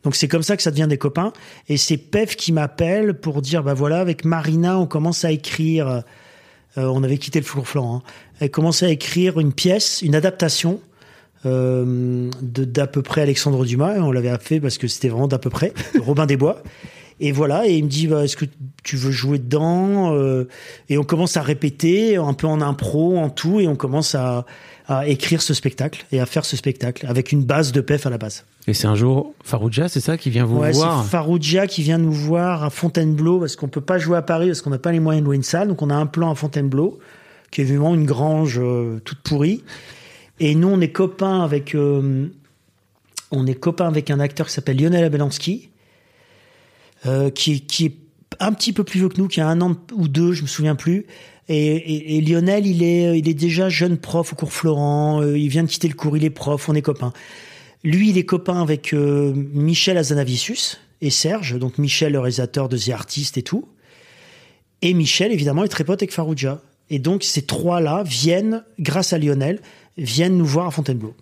Donc 0.04 0.16
c'est 0.16 0.28
comme 0.28 0.44
ça 0.44 0.56
que 0.56 0.64
ça 0.64 0.72
devient 0.72 0.88
des 0.88 0.98
copains. 0.98 1.34
Et 1.68 1.78
c'est 1.78 1.98
Pef 1.98 2.36
qui 2.36 2.52
m'appelle 2.52 3.16
pour 3.16 3.42
dire, 3.42 3.64
bah 3.64 3.74
voilà, 3.74 4.00
avec 4.00 4.26
Marina, 4.26 4.78
on 4.80 4.86
commence 4.86 5.26
à 5.26 5.32
écrire. 5.32 5.88
euh, 5.88 6.02
on 6.84 7.04
avait 7.04 7.18
quitté 7.18 7.40
le 7.40 7.46
Four 7.46 7.68
Florent. 7.68 7.98
Hein. 7.98 8.12
Elle 8.40 8.52
commençait 8.52 8.86
à 8.86 8.90
écrire 8.90 9.40
une 9.40 9.52
pièce, 9.52 10.02
une 10.02 10.16
adaptation 10.16 10.80
euh, 11.46 12.30
d'à 12.42 12.88
peu 12.88 13.02
près 13.02 13.22
Alexandre 13.22 13.66
Dumas. 13.66 13.96
On 14.00 14.12
l'avait 14.12 14.32
fait 14.40 14.60
parce 14.60 14.78
que 14.78 14.88
c'était 14.88 15.10
vraiment 15.10 15.28
d'à 15.28 15.40
peu 15.40 15.50
près 15.50 15.74
Robin 16.00 16.26
des 16.26 16.38
Bois. 16.38 16.62
Et 17.22 17.32
voilà, 17.34 17.68
et 17.68 17.74
il 17.78 17.84
me 17.84 17.90
dit, 17.90 18.08
bah, 18.08 18.24
est-ce 18.24 18.38
que 18.38 18.46
tu 18.84 18.96
veux 18.96 19.12
jouer 19.12 19.40
dedans 19.40 20.14
Euh, 20.14 20.48
Et 20.90 20.98
on 20.98 21.04
commence 21.04 21.36
à 21.38 21.42
répéter, 21.42 22.16
un 22.16 22.34
peu 22.34 22.48
en 22.48 22.62
impro, 22.62 23.18
en 23.18 23.30
tout, 23.30 23.60
et 23.60 23.68
on 23.68 23.76
commence 23.76 24.16
à, 24.16 24.46
à 24.88 25.06
écrire 25.08 25.42
ce 25.42 25.54
spectacle 25.54 26.06
et 26.12 26.20
à 26.20 26.26
faire 26.26 26.46
ce 26.46 26.56
spectacle 26.56 27.06
avec 27.08 27.32
une 27.32 27.44
base 27.44 27.72
de 27.74 27.82
PEF 27.82 28.06
à 28.06 28.10
la 28.10 28.18
base. 28.18 28.46
et 28.68 28.74
c'est 28.74 28.88
un 28.88 28.96
jour 28.96 29.34
Farouja 29.44 29.88
c'est 29.88 30.00
ça 30.00 30.18
qui 30.18 30.32
vient 30.32 30.46
vous 30.46 30.58
Ouais, 30.58 30.72
voir 30.72 31.04
c'est 31.04 31.10
Farouja 31.12 31.68
qui 31.68 31.84
vient 31.84 32.00
nous 32.00 32.12
voir 32.12 32.64
à 32.64 32.72
Fontainebleau 32.72 33.40
parce 33.40 33.56
qu'on 33.56 33.68
peut 33.68 33.82
pas 33.82 34.00
jouer 34.00 34.18
à 34.18 34.24
Paris 34.24 34.48
parce 34.48 34.62
qu'on 34.62 34.72
n'a 34.72 34.80
pas 34.80 34.92
les 34.92 35.00
moyens 35.00 35.22
de 35.22 35.26
louer 35.28 35.36
une 35.36 35.44
salle. 35.44 35.68
Donc 35.68 35.84
on 35.84 35.92
a 35.92 35.96
un 35.96 36.08
plan 36.08 36.32
à 36.32 36.36
Fontainebleau 36.36 36.98
qui 37.52 37.62
est 37.62 37.66
vraiment 37.66 37.94
une 37.94 38.06
grange 38.08 38.58
euh, 38.60 39.00
toute 39.06 39.20
pourrie. 39.20 39.64
Et 40.40 40.56
nous 40.56 40.70
on 40.70 40.82
est 40.82 40.92
copains 40.92 41.42
avec 41.44 41.76
euh, 41.76 42.28
on 43.30 43.46
est 43.46 43.54
copains 43.54 43.88
avec 43.88 44.10
un 44.10 44.20
acteur 44.20 44.48
qui 44.48 44.54
s'appelle 44.54 44.82
Lionel 44.82 45.04
Abelansky 45.04 45.69
euh, 47.06 47.30
qui, 47.30 47.64
est 47.86 47.94
un 48.40 48.52
petit 48.54 48.74
peu 48.74 48.84
plus 48.84 49.00
vieux 49.00 49.10
que 49.10 49.20
nous, 49.20 49.28
qui 49.28 49.42
a 49.42 49.48
un 49.48 49.62
an 49.62 49.76
ou 49.94 50.08
deux, 50.08 50.34
je 50.34 50.42
me 50.42 50.48
souviens 50.48 50.76
plus. 50.76 51.06
Et, 51.52 52.22
Lionel, 52.22 52.68
il 52.68 52.84
est, 52.84 53.18
il 53.18 53.28
est 53.28 53.34
déjà 53.34 53.70
jeune 53.70 53.98
prof 53.98 54.34
au 54.34 54.36
cours 54.36 54.54
Florent. 54.54 55.22
euh, 55.22 55.38
il 55.38 55.50
vient 55.50 55.64
de 55.64 55.70
quitter 55.70 55.88
le 55.88 55.96
cours, 55.96 56.16
il 56.16 56.24
est 56.24 56.30
prof, 56.30 56.70
on 56.70 56.76
est 56.76 56.82
copains. 56.84 57.12
Lui, 57.84 58.10
il 58.10 58.18
est 58.18 58.26
copain 58.26 58.62
avec 58.62 58.94
euh, 58.94 59.34
Michel 59.54 59.98
Azanavicius 59.98 60.80
et 61.02 61.10
Serge, 61.10 61.58
donc 61.58 61.78
Michel, 61.78 62.12
le 62.12 62.20
réalisateur 62.20 62.70
de 62.70 62.78
The 62.78 62.90
Artist 62.90 63.38
et 63.38 63.42
tout. 63.42 63.68
Et 64.82 64.94
Michel, 64.94 65.32
évidemment, 65.32 65.64
est 65.64 65.70
très 65.70 65.84
pote 65.84 66.02
avec 66.02 66.14
Farouja. 66.14 66.62
Et 66.90 67.00
donc, 67.00 67.24
ces 67.24 67.44
trois-là 67.44 68.04
viennent, 68.06 68.64
grâce 68.80 69.14
à 69.14 69.18
Lionel, 69.18 69.60
viennent 69.98 70.38
nous 70.38 70.46
voir 70.46 70.68
à 70.68 70.72
Fontainebleau. 70.72 71.16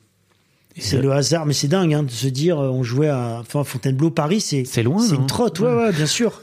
C'est 0.79 1.01
le 1.01 1.12
hasard, 1.12 1.46
mais 1.46 1.53
c'est 1.53 1.67
dingue 1.67 1.93
hein, 1.93 2.03
de 2.03 2.12
se 2.12 2.27
dire, 2.27 2.60
euh, 2.60 2.69
on 2.69 2.84
jouait 2.84 3.10
à, 3.10 3.39
enfin, 3.41 3.62
à 3.62 3.63
Fontainebleau, 3.63 4.10
Paris, 4.12 4.41
c'est 4.41 4.63
C'est 4.65 4.84
loin, 4.84 5.00
c'est 5.00 5.15
une 5.15 5.25
trotte, 5.27 5.60
ouais, 5.60 5.74
ouais, 5.74 5.91
bien 5.91 6.05
sûr. 6.05 6.41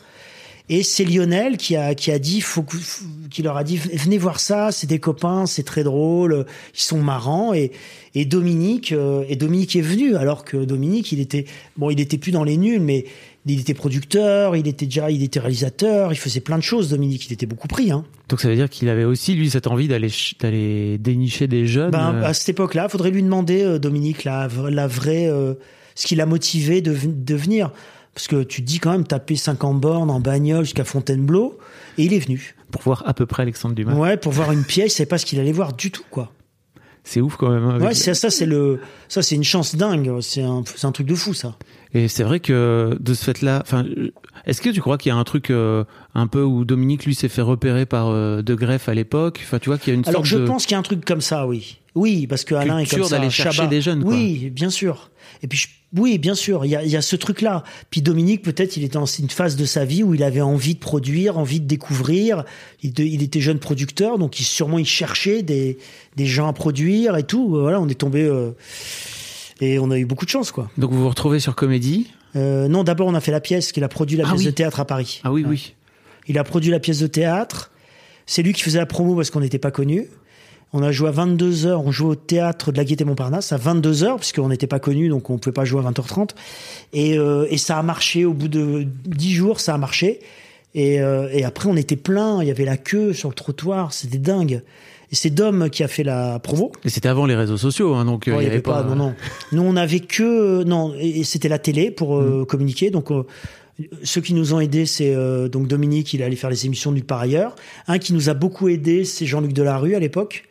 Et 0.71 0.83
c'est 0.83 1.05
Lionel 1.05 1.59
qui 1.59 1.77
a 1.77 1.95
qui 1.95 2.11
a 2.11 2.19
dit 2.19 2.41
faut- 2.41 2.65
qui 3.31 3.43
leur 3.43 3.59
a 3.59 3.65
dit 3.65 3.77
venez 3.77 4.17
voir 4.17 4.41
ça, 4.41 4.73
c'est 4.73 4.87
des 4.87 4.99
copains, 4.99 5.45
c'est 5.45 5.63
très 5.63 5.85
drôle, 5.85 6.47
ils 6.75 6.81
sont 6.81 7.03
marrants. 7.03 7.53
Et 7.53 7.71
et 8.15 8.25
Dominique 8.25 8.93
euh, 8.93 9.25
et 9.29 9.37
Dominique 9.37 9.77
est 9.77 9.83
venu 9.83 10.17
alors 10.17 10.43
que 10.43 10.57
Dominique 10.57 11.13
il 11.13 11.21
était 11.21 11.45
bon 11.77 11.91
il 11.91 12.01
était 12.01 12.17
plus 12.17 12.31
dans 12.33 12.45
les 12.45 12.57
nuls 12.57 12.81
mais 12.81 13.05
il 13.47 13.61
était 13.61 13.75
producteur, 13.75 14.57
il 14.57 14.67
était 14.67 14.87
déjà 14.87 15.11
il 15.11 15.23
était 15.23 15.41
réalisateur, 15.41 16.13
il 16.13 16.17
faisait 16.17 16.41
plein 16.41 16.57
de 16.57 16.63
choses 16.63 16.89
Dominique, 16.89 17.27
il 17.27 17.33
était 17.33 17.47
beaucoup 17.47 17.69
pris 17.69 17.91
hein. 17.91 18.05
Donc 18.29 18.41
ça 18.41 18.49
veut 18.49 18.57
dire 18.57 18.71
qu'il 18.71 18.89
avait 18.89 19.05
aussi 19.05 19.35
lui 19.35 19.51
cette 19.51 19.67
envie 19.67 19.87
d'aller 19.89 20.09
d'aller 20.41 20.99
dénicher 20.99 21.47
des 21.47 21.67
jeunes. 21.67 21.91
Ben, 21.91 22.15
euh, 22.15 22.25
à 22.25 22.33
cette 22.33 22.49
époque-là, 22.49 22.89
faudrait 22.89 23.11
lui 23.11 23.23
demander 23.23 23.63
euh, 23.63 23.79
Dominique 23.79 24.25
la 24.25 24.49
la 24.71 24.87
vraie 24.87 25.29
euh, 25.29 25.55
ce 25.95 26.07
qui 26.07 26.15
l'a 26.17 26.27
motivé 26.27 26.81
de, 26.81 26.97
de 27.05 27.35
venir 27.35 27.71
parce 28.15 28.29
que 28.29 28.43
tu 28.43 28.63
te 28.63 28.67
dis 28.67 28.79
quand 28.79 28.93
même 28.93 29.07
taper 29.07 29.37
50 29.37 29.81
bornes 29.81 30.11
en 30.11 30.21
bagnole 30.21 30.65
jusqu'à 30.65 30.85
Fontainebleau 30.85 31.59
et 31.99 32.05
il 32.05 32.15
est 32.15 32.19
venu. 32.21 32.55
pour 32.71 32.83
voir 32.83 33.03
à 33.07 33.13
peu 33.13 33.27
près 33.27 33.43
Alexandre 33.43 33.75
Dumas. 33.75 33.95
Ouais, 33.95 34.17
pour 34.17 34.33
voir 34.33 34.53
une 34.53 34.65
pièce, 34.65 34.95
savait 34.95 35.07
pas 35.07 35.19
ce 35.19 35.27
qu'il 35.27 35.41
allait 35.41 35.53
voir 35.53 35.73
du 35.73 35.91
tout, 35.91 36.05
quoi. 36.11 36.33
C'est 37.07 37.21
ouf 37.21 37.37
quand 37.37 37.51
même. 37.51 37.65
hein, 37.65 37.75
avec- 37.77 37.89
Ouais, 37.89 37.95
ça, 37.95 38.31
c'est 38.31 38.47
le, 38.47 38.81
ça, 39.09 39.21
c'est 39.23 39.35
une 39.35 39.45
chance 39.45 39.77
dingue. 39.77 40.11
C'est 40.21 40.43
un, 40.43 40.63
c'est 40.65 40.87
un 40.87 40.93
truc 40.93 41.07
de 41.07 41.15
fou, 41.15 41.35
ça. 41.35 41.57
Et 41.93 42.09
c'est 42.09 42.25
vrai 42.25 42.41
que 42.41 42.97
de 42.99 43.15
ce 43.15 43.25
fait-là, 43.25 43.61
enfin, 43.63 43.85
est-ce 44.47 44.61
que 44.63 44.71
tu 44.71 44.81
crois 44.81 44.97
qu'il 44.99 45.11
y 45.11 45.13
a 45.13 45.17
un 45.17 45.23
truc 45.25 45.51
euh, 45.51 45.85
un 46.15 46.27
peu 46.27 46.43
où 46.43 46.65
Dominique 46.65 47.05
lui 47.05 47.15
s'est 47.15 47.29
fait 47.29 47.43
repérer 47.43 47.87
par 47.87 48.09
euh, 48.09 48.43
De 48.43 48.55
Greff 48.55 48.89
à 48.89 48.95
l'époque? 48.95 49.41
Enfin, 49.45 49.59
tu 49.59 49.69
vois 49.69 49.79
qu'il 49.79 49.93
y 49.93 49.97
a 49.97 49.99
une 49.99 50.09
Alors, 50.09 50.23
sorte 50.23 50.27
je 50.27 50.39
de 50.39 50.47
pense 50.47 50.65
qu'il 50.67 50.73
y 50.73 50.77
a 50.77 50.79
un 50.79 50.83
truc 50.83 51.05
comme 51.05 51.21
ça, 51.21 51.47
oui. 51.47 51.79
Oui, 51.95 52.27
parce 52.27 52.45
que 52.45 52.55
Alain 52.55 52.79
est 52.79 52.91
comme 52.91 53.05
ça. 53.05 53.17
d'aller 53.19 53.31
chercher 53.31 53.59
Chabat. 53.59 53.69
des 53.69 53.81
jeunes, 53.81 54.03
quoi. 54.03 54.13
Oui, 54.15 54.51
bien 54.51 54.71
sûr. 54.71 55.11
Et 55.43 55.47
puis, 55.47 55.59
je- 55.59 55.69
oui, 56.01 56.19
bien 56.19 56.35
sûr, 56.35 56.65
il 56.65 56.71
y 56.73 56.77
a, 56.77 56.85
y 56.85 56.97
a 56.97 57.03
ce 57.03 57.15
truc-là. 57.15 57.63
Puis 57.91 58.03
Dominique, 58.03 58.43
peut-être, 58.43 58.77
il 58.77 58.83
était 58.83 58.95
dans 58.99 59.07
une 59.07 59.31
phase 59.31 59.55
de 59.55 59.65
sa 59.65 59.85
vie 59.85 60.03
où 60.03 60.13
il 60.13 60.25
avait 60.25 60.41
envie 60.41 60.75
de 60.75 60.81
produire, 60.81 61.39
envie 61.39 61.61
de 61.61 61.67
découvrir. 61.67 62.43
Il, 62.83 62.93
de- 62.93 63.05
il 63.05 63.23
était 63.23 63.41
jeune 63.41 63.61
producteur, 63.61 64.19
donc 64.19 64.41
il, 64.41 64.45
sûrement 64.45 64.79
il 64.81 64.87
cherchait 64.87 65.43
des, 65.43 65.79
des 66.17 66.27
gens 66.27 66.49
à 66.49 66.53
produire 66.53 67.17
et 67.17 67.23
tout. 67.23 67.49
Voilà, 67.49 67.81
on 67.81 67.89
est 67.89 67.95
tombé 67.95 68.23
euh, 68.23 68.51
et 69.61 69.79
on 69.79 69.91
a 69.93 69.99
eu 69.99 70.05
beaucoup 70.05 70.25
de 70.25 70.31
chance, 70.31 70.51
quoi. 70.51 70.69
Donc 70.79 70.91
vous 70.91 71.01
vous 71.03 71.09
retrouvez 71.09 71.39
sur 71.39 71.55
Comédie? 71.55 72.09
Euh, 72.37 72.67
non, 72.67 72.83
d'abord 72.83 73.07
on 73.07 73.15
a 73.15 73.21
fait 73.21 73.31
la 73.31 73.41
pièce, 73.41 73.71
qu'il 73.71 73.85
a 73.85 73.89
produit 73.89 74.17
la 74.17 74.25
Ah 74.27 74.31
pièce 74.31 74.41
oui. 74.41 74.47
de 74.47 74.51
théâtre 74.51 74.81
à 74.81 74.85
Paris. 74.85 75.21
Ah 75.23 75.33
oui, 75.33 75.43
Ouais. 75.45 75.51
oui. 75.51 75.75
Il 76.27 76.39
a 76.39 76.45
produit 76.45 76.71
la 76.73 76.81
pièce 76.81 76.99
de 76.99 77.07
théâtre. 77.07 77.71
C'est 78.27 78.43
lui 78.43 78.53
qui 78.53 78.63
faisait 78.63 78.79
la 78.79 78.87
promo 78.87 79.15
parce 79.15 79.31
qu'on 79.31 79.41
n'était 79.41 79.59
pas 79.59 79.71
connus. 79.71 80.09
On 80.75 80.83
a 80.83 80.93
joué 80.93 81.09
à 81.09 81.13
22 81.13 81.67
heures. 81.67 81.87
On 81.87 81.93
jouait 81.93 82.11
au 82.11 82.15
théâtre 82.15 82.73
de 82.73 82.77
la 82.77 82.85
Gaîté 82.85 83.05
Montparnasse 83.05 83.53
à 83.53 83.57
22 83.57 84.05
heures 84.05 84.17
puisqu'on 84.17 84.49
n'était 84.49 84.67
pas 84.67 84.81
connus, 84.81 85.09
donc 85.09 85.31
on 85.31 85.39
pouvait 85.39 85.55
pas 85.55 85.65
jouer 85.65 85.81
à 85.81 85.91
20h30. 85.91 86.31
Et, 86.93 87.17
euh, 87.17 87.47
et 87.49 87.57
ça 87.57 87.79
a 87.79 87.83
marché. 87.83 88.25
Au 88.25 88.35
bout 88.35 88.49
de 88.49 88.87
10 89.07 89.33
jours, 89.33 89.61
ça 89.61 89.75
a 89.75 89.79
marché. 89.79 90.21
Et, 90.75 91.01
euh, 91.01 91.29
et 91.33 91.45
après, 91.45 91.69
on 91.69 91.77
était 91.77 91.97
plein. 91.97 92.43
Il 92.43 92.49
y 92.49 92.51
avait 92.51 92.65
la 92.65 92.77
queue 92.77 93.13
sur 93.13 93.29
le 93.29 93.35
trottoir. 93.35 93.93
C'était 93.93 94.19
dingue. 94.19 94.63
Et 95.13 95.15
c'est 95.15 95.31
Dom 95.31 95.71
qui 95.71 95.85
a 95.85 95.89
fait 95.89 96.03
la 96.03 96.41
promo. 96.41 96.73
Et 96.85 96.89
c'était 96.89 97.09
avant 97.09 97.27
les 97.27 97.37
réseaux 97.37 97.57
sociaux, 97.57 97.95
hein, 97.95 98.05
donc 98.05 98.27
euh, 98.27 98.37
il 98.41 98.45
y 98.45 98.47
avait 98.47 98.61
pas. 98.61 98.83
Non, 98.83 98.97
non. 98.97 99.15
Nous, 99.53 99.63
on 99.63 99.77
avait 99.77 100.01
que 100.01 100.65
non, 100.65 100.93
et 100.99 101.23
c'était 101.23 101.49
la 101.49 101.61
télé 101.61 101.93
pour 101.93 102.17
euh, 102.17 102.45
communiquer. 102.45 102.91
Donc, 102.91 103.13
euh, 103.13 103.23
ceux 104.03 104.21
qui 104.21 104.35
nous 104.35 104.55
ont 104.55 104.61
aidés, 104.61 104.87
c'est 104.87 105.15
euh, 105.15 105.49
donc 105.49 105.67
Dominique, 105.67 106.13
il 106.15 106.21
est 106.21 106.25
allé 106.25 106.37
faire 106.37 106.51
les 106.51 106.67
émissions 106.67 106.93
nulle 106.93 107.05
part 107.05 107.21
ailleurs. 107.21 107.55
Un 107.87 107.99
qui 107.99 108.13
nous 108.13 108.29
a 108.29 108.35
beaucoup 108.35 108.69
aidé, 108.69 109.05
c'est 109.05 109.27
Jean-Luc 109.27 109.53
Delarue 109.53 109.95
à 109.95 109.99
l'époque. 109.99 110.45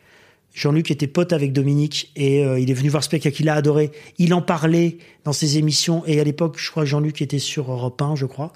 Jean-Luc 0.54 0.92
était 0.92 1.08
pote 1.08 1.32
avec 1.32 1.52
Dominique 1.52 2.12
et 2.14 2.44
euh, 2.44 2.60
il 2.60 2.70
est 2.70 2.74
venu 2.74 2.88
voir 2.88 3.02
spectacle, 3.02 3.42
il 3.42 3.48
a 3.48 3.54
adoré. 3.54 3.90
Il 4.18 4.32
en 4.32 4.40
parlait 4.40 4.98
dans 5.24 5.32
ses 5.32 5.58
émissions 5.58 6.04
et 6.06 6.20
à 6.20 6.24
l'époque, 6.24 6.56
je 6.58 6.70
crois 6.70 6.84
que 6.84 6.88
Jean-Luc 6.88 7.20
était 7.20 7.40
sur 7.40 7.70
Europe 7.70 8.00
1, 8.00 8.14
je 8.14 8.24
crois. 8.24 8.52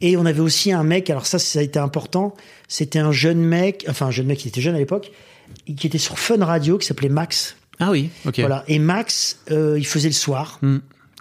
Et 0.00 0.16
on 0.16 0.24
avait 0.24 0.40
aussi 0.40 0.72
un 0.72 0.84
mec, 0.84 1.10
alors 1.10 1.26
ça, 1.26 1.38
ça 1.38 1.58
a 1.58 1.62
été 1.62 1.78
important, 1.78 2.34
c'était 2.68 2.98
un 3.00 3.12
jeune 3.12 3.40
mec, 3.40 3.84
enfin 3.88 4.06
un 4.06 4.10
jeune 4.10 4.26
mec, 4.26 4.44
il 4.44 4.48
était 4.48 4.60
jeune 4.60 4.74
à 4.74 4.78
l'époque, 4.78 5.10
qui 5.76 5.86
était 5.86 5.98
sur 5.98 6.18
Fun 6.18 6.44
Radio, 6.44 6.78
qui 6.78 6.86
s'appelait 6.86 7.08
Max. 7.08 7.56
Ah 7.80 7.90
oui, 7.90 8.10
ok. 8.24 8.38
Voilà. 8.40 8.64
Et 8.68 8.78
Max, 8.78 9.40
euh, 9.50 9.76
il 9.78 9.86
faisait 9.86 10.08
le 10.08 10.14
soir. 10.14 10.58
Hmm. 10.62 10.78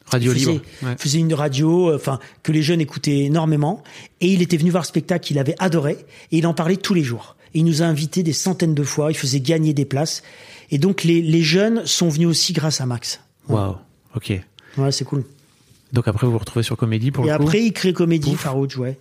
Radio 0.08 0.34
faisait, 0.34 0.52
libre. 0.52 0.66
Ouais. 0.84 0.96
faisait 1.00 1.18
une 1.18 1.34
radio, 1.34 1.90
euh, 1.90 1.96
enfin 1.96 2.20
que 2.44 2.52
les 2.52 2.62
jeunes 2.62 2.82
écoutaient 2.82 3.24
énormément. 3.24 3.84
Et 4.22 4.28
il 4.28 4.42
était 4.42 4.58
venu 4.58 4.70
voir 4.70 4.84
le 4.84 4.88
spectacle, 4.88 5.32
il 5.32 5.40
avait 5.40 5.56
adoré, 5.58 5.98
et 6.32 6.38
il 6.38 6.46
en 6.46 6.54
parlait 6.54 6.78
tous 6.78 6.94
les 6.94 7.04
jours. 7.04 7.35
Et 7.56 7.60
il 7.60 7.66
nous 7.66 7.82
a 7.82 7.86
invités 7.86 8.22
des 8.22 8.34
centaines 8.34 8.76
de 8.76 8.84
fois. 8.84 9.12
Il 9.12 9.16
faisait 9.18 9.40
gagner 9.40 9.74
des 9.74 9.86
places. 9.86 10.22
Et 10.70 10.78
donc 10.78 11.04
les, 11.04 11.22
les 11.24 11.42
jeunes 11.42 11.86
sont 11.88 12.10
venus 12.10 12.28
aussi 12.28 12.54
grâce 12.54 12.82
à 12.82 12.86
Max. 12.86 13.22
Waouh. 13.50 13.76
Ok. 14.16 14.34
Ouais, 14.78 14.92
c'est 14.92 15.06
cool. 15.06 15.24
Donc 15.94 16.08
après 16.08 16.28
vous 16.28 16.34
vous 16.34 16.40
retrouvez 16.40 16.64
sur 16.64 16.78
Comédie 16.78 17.12
pour 17.12 17.26
et 17.26 17.30
le 17.32 17.38
coup. 17.38 17.44
après, 17.44 17.64
il 17.64 17.72
crée 17.74 17.94
Comédie, 17.94 18.36
Farouch, 18.36 18.78
ouais. 18.78 19.00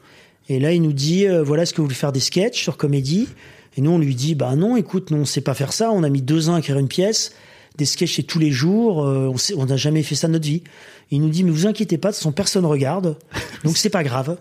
Et 0.49 0.61
là, 0.61 0.73
il 0.73 0.83
nous 0.83 0.93
dit, 0.93 1.27
euh, 1.27 1.43
voilà, 1.43 1.63
est-ce 1.65 1.73
que 1.73 1.79
vous 1.79 1.85
voulez 1.87 1.95
faire 1.95 2.13
des 2.13 2.21
sketchs 2.21 2.63
sur 2.63 2.77
Comédie 2.77 3.29
Et 3.77 3.81
nous, 3.81 3.91
on 3.91 3.99
lui 3.99 4.15
dit, 4.15 4.35
bah 4.35 4.55
non, 4.57 4.77
écoute, 4.77 5.11
nous, 5.11 5.17
on 5.19 5.25
sait 5.25 5.41
pas 5.41 5.55
faire 5.55 5.73
ça. 5.73 5.91
On 5.91 6.03
a 6.03 6.09
mis 6.11 6.23
deux 6.23 6.49
ans 6.51 6.55
à 6.55 6.59
écrire 6.59 6.79
une 6.79 6.87
pièce. 6.89 7.33
Des 7.79 7.87
sketchs, 7.87 8.17
c'est 8.17 8.23
tous 8.23 8.39
les 8.39 8.53
jours. 8.53 9.05
euh, 9.05 9.35
on 9.57 9.67
n'a 9.67 9.77
jamais 9.77 10.03
fait 10.03 10.15
ça 10.15 10.29
de 10.29 10.35
notre 10.35 10.47
vie. 10.47 10.63
Il 11.11 11.21
nous 11.23 11.31
dit, 11.31 11.43
mais 11.45 11.51
vous 11.51 11.67
inquiétez 11.67 11.97
pas, 11.99 12.11
de 12.11 12.13
toute 12.13 12.19
façon, 12.21 12.31
personne 12.33 12.67
regarde. 12.67 13.17
Donc, 13.65 13.79
c'est 13.79 13.89
pas 13.91 14.05
grave. 14.05 14.37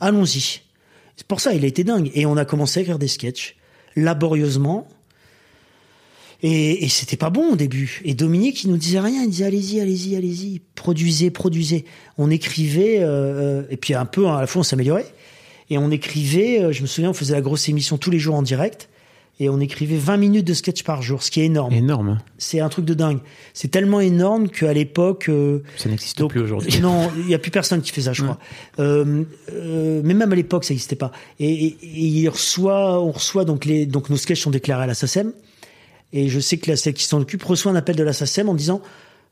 Allons-y. 0.00 0.60
C'est 1.18 1.26
pour 1.26 1.40
ça, 1.40 1.52
il 1.52 1.64
a 1.64 1.66
été 1.66 1.82
dingue. 1.82 2.12
Et 2.14 2.26
on 2.26 2.36
a 2.36 2.44
commencé 2.44 2.78
à 2.78 2.82
écrire 2.82 3.00
des 3.00 3.08
sketchs, 3.08 3.56
laborieusement. 3.96 4.86
Et, 6.42 6.84
et 6.84 6.88
c'était 6.88 7.16
pas 7.16 7.28
bon 7.28 7.54
au 7.54 7.56
début. 7.56 8.00
Et 8.04 8.14
Dominique, 8.14 8.62
il 8.62 8.70
nous 8.70 8.76
disait 8.76 9.00
rien. 9.00 9.24
Il 9.24 9.30
disait 9.30 9.46
allez-y, 9.46 9.80
allez-y, 9.80 10.14
allez-y, 10.14 10.60
produisez, 10.76 11.32
produisez. 11.32 11.84
On 12.18 12.30
écrivait, 12.30 12.98
euh, 13.00 13.64
et 13.68 13.76
puis 13.76 13.94
un 13.94 14.06
peu 14.06 14.28
à 14.28 14.40
la 14.40 14.46
fois 14.46 14.60
on 14.60 14.62
s'améliorait. 14.62 15.12
Et 15.70 15.76
on 15.76 15.90
écrivait. 15.90 16.62
euh, 16.62 16.70
je 16.70 16.82
me 16.82 16.86
souviens, 16.86 17.10
on 17.10 17.14
faisait 17.14 17.34
la 17.34 17.40
grosse 17.40 17.68
émission 17.68 17.98
tous 17.98 18.12
les 18.12 18.20
jours 18.20 18.36
en 18.36 18.42
direct. 18.42 18.88
Et 19.40 19.48
on 19.48 19.60
écrivait 19.60 19.96
20 19.98 20.16
minutes 20.16 20.44
de 20.46 20.52
sketch 20.54 20.82
par 20.82 21.00
jour, 21.00 21.22
ce 21.22 21.30
qui 21.30 21.40
est 21.40 21.44
énorme. 21.44 21.72
Énorme. 21.72 22.08
hein. 22.08 22.18
C'est 22.38 22.58
un 22.58 22.68
truc 22.68 22.84
de 22.84 22.94
dingue. 22.94 23.18
C'est 23.54 23.68
tellement 23.70 24.00
énorme 24.00 24.48
qu'à 24.48 24.72
l'époque, 24.72 25.26
euh, 25.28 25.60
Ça 25.76 25.88
n'existe 25.88 26.26
plus 26.26 26.40
aujourd'hui. 26.40 26.80
Non, 26.80 27.08
il 27.16 27.28
y 27.28 27.34
a 27.34 27.38
plus 27.38 27.52
personne 27.52 27.80
qui 27.80 27.92
fait 27.92 28.00
ça, 28.02 28.12
je 28.12 28.24
crois. 28.24 28.38
Euh, 28.80 29.22
euh, 29.52 30.00
mais 30.04 30.14
même 30.14 30.32
à 30.32 30.34
l'époque, 30.34 30.64
ça 30.64 30.74
n'existait 30.74 30.96
pas. 30.96 31.12
Et, 31.38 31.52
et- 31.82 32.22
et 32.24 32.28
reçoit, 32.28 33.00
on 33.00 33.12
reçoit 33.12 33.44
donc 33.44 33.64
les, 33.64 33.86
donc 33.86 34.10
nos 34.10 34.16
sketchs 34.16 34.40
sont 34.42 34.50
déclarés 34.50 34.82
à 34.82 34.86
la 34.88 34.94
SACEM. 34.94 35.32
Et 36.12 36.28
je 36.28 36.40
sais 36.40 36.56
que 36.56 36.68
la 36.70 36.76
celle 36.76 36.94
qui 36.94 37.04
s'en 37.04 37.20
occupe 37.20 37.42
reçoit 37.44 37.70
un 37.70 37.76
appel 37.76 37.94
de 37.94 38.02
la 38.02 38.12
SACEM 38.12 38.48
en 38.48 38.54
disant 38.54 38.80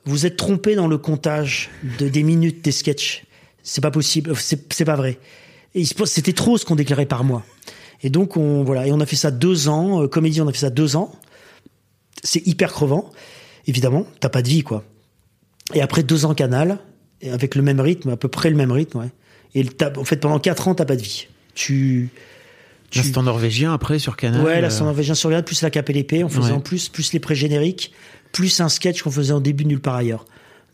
vous 0.05 0.25
êtes 0.25 0.37
trompé 0.37 0.77
dans 0.77 0.87
le 0.87 0.99
comptage 0.99 1.69
de 1.99 2.09
des 2.09 2.23
minutes 2.23 2.63
des 2.65 2.71
sketchs. 2.71 3.25
C'est 3.65 3.81
pas 3.81 3.91
possible, 3.91 4.35
c'est 4.37 4.85
pas 4.85 4.95
vrai. 4.95 5.19
C'était 6.05 6.33
trop 6.33 6.59
ce 6.59 6.65
qu'on 6.65 6.77
déclarait 6.77 7.07
par 7.07 7.25
mois. 7.25 7.45
Et 8.03 8.11
donc 8.11 8.37
on 8.37 8.63
voilà, 8.65 8.87
et 8.87 8.93
on 8.93 9.01
a 9.01 9.07
fait 9.07 9.17
ça 9.17 9.31
deux 9.31 9.69
ans. 9.69 10.03
euh, 10.03 10.09
comédie, 10.09 10.41
on 10.41 10.49
a 10.49 10.53
fait 10.53 10.59
ça 10.59 10.71
deux 10.71 10.97
ans. 10.97 11.13
C'est 12.23 12.47
hyper 12.47 12.73
crevant, 12.73 13.11
évidemment. 13.67 14.07
T'as 14.21 14.29
pas 14.29 14.43
de 14.43 14.49
vie, 14.49 14.63
quoi. 14.63 14.85
Et 15.75 15.81
après 15.83 16.03
deux 16.03 16.25
ans 16.25 16.35
Canal, 16.35 16.79
et 17.21 17.31
avec 17.31 17.55
le 17.55 17.63
même 17.63 17.81
rythme, 17.81 18.11
à 18.11 18.17
peu 18.17 18.29
près 18.29 18.51
le 18.51 18.57
même 18.57 18.73
rythme, 18.73 18.99
ouais. 18.99 19.11
Et 19.55 19.65
en 19.97 20.05
fait, 20.05 20.17
pendant 20.19 20.39
quatre 20.39 20.69
ans, 20.69 20.75
t'as 20.75 20.85
pas 20.85 20.97
de 20.97 21.03
vie. 21.03 21.29
Tu, 21.55 22.11
tu 22.91 22.99
L'instant 22.99 23.23
norvégien 23.23 23.73
après 23.73 23.99
sur 23.99 24.17
Canal. 24.17 24.43
ouais, 24.43 24.61
la 24.61 24.73
euh, 24.73 24.81
norvégien 24.85 25.15
sur 25.15 25.29
Regarde, 25.31 25.47
plus 25.47 25.63
la 25.63 25.71
l'épée, 25.71 26.23
on 26.25 26.29
faisait 26.29 26.51
Ouais. 26.51 26.57
en 26.57 26.61
plus, 26.61 26.89
plus 26.91 27.13
les 27.15 27.21
pré-génériques, 27.21 27.93
plus 28.33 28.61
un 28.61 28.69
sketch 28.69 29.03
qu'on 29.03 29.11
faisait 29.11 29.33
en 29.33 29.41
début 29.41 29.65
nulle 29.65 29.81
part 29.81 29.95
ailleurs. 29.95 30.27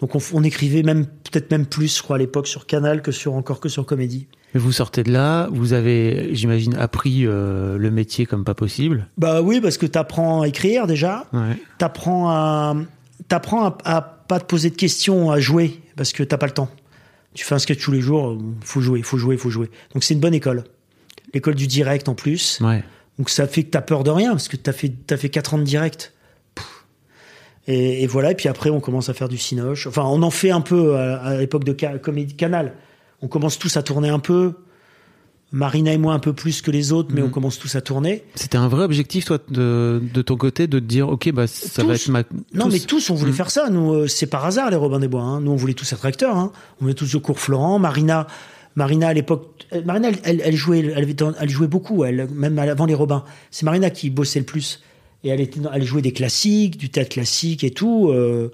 Donc 0.02 0.16
on, 0.32 0.42
écrivait 0.42 0.82
même 0.82 1.06
peut-être 1.06 1.52
même 1.52 1.64
plus, 1.64 1.96
je 1.98 2.02
crois, 2.02 2.16
à 2.16 2.18
l'époque 2.18 2.48
sur 2.48 2.66
Canal 2.66 3.02
que 3.02 3.12
sur 3.12 3.34
encore 3.34 3.60
que 3.60 3.68
sur 3.68 3.86
Comédie. 3.86 4.26
Mais 4.52 4.58
vous 4.60 4.72
sortez 4.72 5.04
de 5.04 5.12
là, 5.12 5.48
vous 5.52 5.74
avez, 5.74 6.34
j'imagine, 6.34 6.74
appris 6.74 7.24
euh, 7.24 7.78
le 7.78 7.90
métier 7.92 8.26
comme 8.26 8.42
pas 8.42 8.54
possible. 8.54 9.06
Bah 9.16 9.42
oui, 9.42 9.60
parce 9.60 9.78
que 9.78 9.86
t'apprends 9.86 10.42
à 10.42 10.48
écrire 10.48 10.88
déjà, 10.88 11.28
Ouais. 11.32 11.56
t'apprends 11.78 12.28
à 12.30 12.74
t'apprends 13.28 13.64
à, 13.64 13.78
à 13.84 14.02
pas 14.02 14.40
te 14.40 14.44
poser 14.44 14.70
de 14.70 14.74
questions, 14.74 15.30
à 15.30 15.38
jouer 15.38 15.80
parce 15.94 16.12
que 16.12 16.24
t'as 16.24 16.36
pas 16.36 16.46
le 16.46 16.52
temps. 16.52 16.68
Tu 17.34 17.44
fais 17.44 17.54
un 17.54 17.60
sketch 17.60 17.80
tous 17.80 17.92
les 17.92 18.00
jours, 18.00 18.30
euh, 18.30 18.38
faut 18.62 18.80
jouer, 18.80 19.02
faut 19.02 19.18
jouer, 19.18 19.36
faut 19.36 19.50
jouer. 19.50 19.70
Donc 19.94 20.02
c'est 20.02 20.14
une 20.14 20.20
bonne 20.20 20.34
école. 20.34 20.64
L'école 21.32 21.54
du 21.54 21.68
direct 21.68 22.08
en 22.08 22.16
plus. 22.16 22.58
Ouais. 22.60 22.82
Donc 23.20 23.30
ça 23.30 23.46
fait 23.46 23.62
que 23.62 23.70
t'as 23.70 23.82
peur 23.82 24.02
de 24.02 24.10
rien 24.10 24.32
parce 24.32 24.48
que 24.48 24.56
t'as 24.56 24.72
fait 24.72 24.92
t'as 25.06 25.16
fait 25.16 25.28
quatre 25.28 25.54
ans 25.54 25.58
de 25.58 25.62
direct. 25.62 26.12
Et, 27.68 28.02
et 28.02 28.06
voilà. 28.06 28.32
Et 28.32 28.34
puis 28.34 28.48
après 28.48 28.70
on 28.70 28.80
commence 28.80 29.08
à 29.08 29.14
faire 29.14 29.28
du 29.28 29.38
cinoche. 29.38 29.86
Enfin 29.86 30.02
on 30.06 30.22
en 30.22 30.30
fait 30.30 30.50
un 30.50 30.60
peu 30.60 30.96
à, 30.96 31.16
à 31.22 31.36
l'époque 31.38 31.64
de 31.64 31.74
Ca- 31.78 31.98
Comédie 31.98 32.34
Canal. 32.34 32.74
On 33.20 33.28
commence 33.28 33.58
tous 33.58 33.76
à 33.76 33.82
tourner 33.82 34.08
un 34.08 34.18
peu. 34.18 34.52
Marina 35.54 35.92
et 35.92 35.98
moi 35.98 36.14
un 36.14 36.18
peu 36.18 36.32
plus 36.32 36.62
que 36.62 36.70
les 36.70 36.92
autres, 36.92 37.10
mais 37.12 37.20
Mhm. 37.20 37.26
on 37.26 37.30
commence 37.30 37.58
tous 37.58 37.76
à 37.76 37.82
tourner. 37.82 38.24
C'était 38.36 38.56
un 38.56 38.68
vrai 38.68 38.84
objectif, 38.84 39.26
toi, 39.26 39.36
de, 39.50 40.00
de 40.14 40.22
ton 40.22 40.36
côté, 40.38 40.66
de 40.66 40.78
te 40.78 40.84
dire, 40.84 41.10
ok, 41.10 41.30
bah 41.30 41.46
ça 41.46 41.84
va 41.84 41.94
être 41.94 42.08
ma. 42.08 42.22
Non, 42.54 42.68
mais 42.72 42.78
tous, 42.80 43.10
on 43.10 43.14
voulait 43.14 43.32
Mhm. 43.32 43.36
faire 43.36 43.50
ça. 43.50 43.68
Nous, 43.68 43.92
euh, 43.92 44.06
c'est 44.06 44.26
par 44.26 44.46
hasard, 44.46 44.70
les 44.70 44.76
Robins 44.76 44.98
des 44.98 45.08
Bois. 45.08 45.20
hein. 45.20 45.42
Nous, 45.42 45.50
on 45.50 45.56
voulait 45.56 45.74
tous 45.74 45.92
être 45.92 46.06
acteurs. 46.06 46.36
Hein. 46.38 46.52
On 46.80 46.84
voulait 46.84 46.94
tous 46.94 47.14
au 47.16 47.20
cours 47.20 47.38
Florent. 47.38 47.78
Marina, 47.78 48.26
Marina 48.76 49.08
à 49.08 49.12
l'époque, 49.12 49.66
euh, 49.74 49.82
Marina, 49.84 50.08
elle, 50.08 50.18
elle, 50.24 50.42
elle 50.42 50.56
jouait, 50.56 50.90
elle 51.38 51.50
jouait 51.50 51.66
beaucoup, 51.66 52.02
elle, 52.04 52.28
même 52.32 52.58
avant 52.58 52.86
les 52.86 52.94
Robins. 52.94 53.22
C'est 53.50 53.66
Marina 53.66 53.90
qui 53.90 54.08
bossait 54.08 54.38
le 54.38 54.46
plus. 54.46 54.80
Et 55.24 55.28
elle, 55.28 55.40
était, 55.40 55.60
dans- 55.60 55.72
elle 55.72 55.84
jouait 55.84 56.02
des 56.02 56.12
classiques, 56.12 56.76
du 56.76 56.90
théâtre 56.90 57.10
classique 57.10 57.62
et 57.64 57.70
tout. 57.70 58.10
euh, 58.10 58.50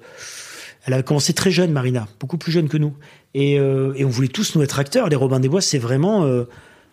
elle 0.85 0.95
avait 0.95 1.03
commencé 1.03 1.33
très 1.35 1.51
jeune, 1.51 1.71
Marina, 1.73 2.09
beaucoup 2.21 2.39
plus 2.39 2.53
jeune 2.53 2.69
que 2.69 2.77
nous. 2.79 2.95
Et, 3.35 3.59
euh, 3.59 3.93
et 3.97 4.05
on 4.05 4.09
voulait 4.09 4.29
tous 4.29 4.55
nous 4.55 4.63
être 4.63 4.79
acteurs. 4.79 5.09
Les 5.09 5.17
Robins 5.17 5.41
des 5.41 5.49
Bois, 5.49 5.61
c'est 5.61 5.79
vraiment, 5.79 6.25
euh, 6.25 6.45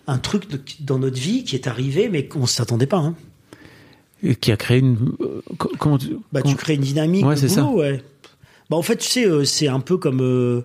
un 0.07 0.17
truc 0.17 0.49
de- 0.49 0.59
dans 0.81 0.99
notre 0.99 1.17
vie 1.19 1.43
qui 1.43 1.55
est 1.55 1.67
arrivé, 1.67 2.09
mais 2.09 2.25
qu'on 2.25 2.45
s'attendait 2.45 2.87
pas. 2.87 2.97
Hein. 2.97 3.15
Et 4.23 4.35
Qui 4.35 4.51
a 4.51 4.57
créé 4.57 4.79
une. 4.79 5.13
co- 5.57 5.71
comment 5.77 5.97
tu. 5.97 6.17
Bah, 6.31 6.41
comment- 6.41 6.53
tu 6.53 6.57
crées 6.57 6.75
une 6.75 6.81
dynamique 6.81 7.25
Ouais, 7.25 7.35
c'est 7.35 7.47
ça. 7.49 7.65
ouais. 7.65 8.01
Bah, 8.69 8.77
en 8.77 8.81
fait, 8.81 8.97
tu 8.97 9.07
sais, 9.07 9.45
c'est 9.45 9.67
un 9.67 9.79
peu 9.79 9.97
comme. 9.97 10.63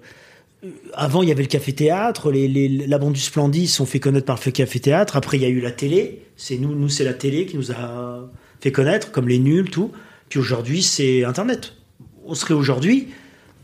avant, 0.94 1.22
il 1.22 1.28
y 1.28 1.32
avait 1.32 1.42
le 1.42 1.48
café-théâtre. 1.48 2.30
Les, 2.30 2.46
les, 2.48 2.68
la 2.86 2.98
bande 2.98 3.12
du 3.14 3.20
Splendid 3.20 3.66
se 3.66 3.76
sont 3.76 3.86
fait 3.86 4.00
connaître 4.00 4.26
par 4.26 4.38
le 4.44 4.50
café-théâtre. 4.52 5.16
Après, 5.16 5.36
il 5.38 5.42
y 5.42 5.46
a 5.46 5.48
eu 5.48 5.60
la 5.60 5.70
télé. 5.72 6.22
C'est 6.36 6.58
nous, 6.58 6.74
nous 6.74 6.88
c'est 6.88 7.04
la 7.04 7.14
télé 7.14 7.46
qui 7.46 7.56
nous 7.56 7.70
a 7.72 8.30
fait 8.60 8.72
connaître, 8.72 9.10
comme 9.12 9.28
les 9.28 9.38
nuls, 9.38 9.70
tout. 9.70 9.90
Puis 10.28 10.38
aujourd'hui, 10.38 10.82
c'est 10.82 11.24
Internet. 11.24 11.74
On 12.24 12.34
serait 12.34 12.54
aujourd'hui, 12.54 13.08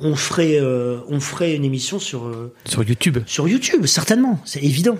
on 0.00 0.14
ferait, 0.16 0.58
euh, 0.60 0.98
on 1.08 1.20
ferait 1.20 1.54
une 1.54 1.64
émission 1.64 1.98
sur, 1.98 2.26
euh, 2.26 2.52
Sur 2.64 2.82
YouTube. 2.82 3.18
sur 3.26 3.46
YouTube, 3.48 3.86
certainement. 3.86 4.40
C'est 4.44 4.62
évident 4.62 4.98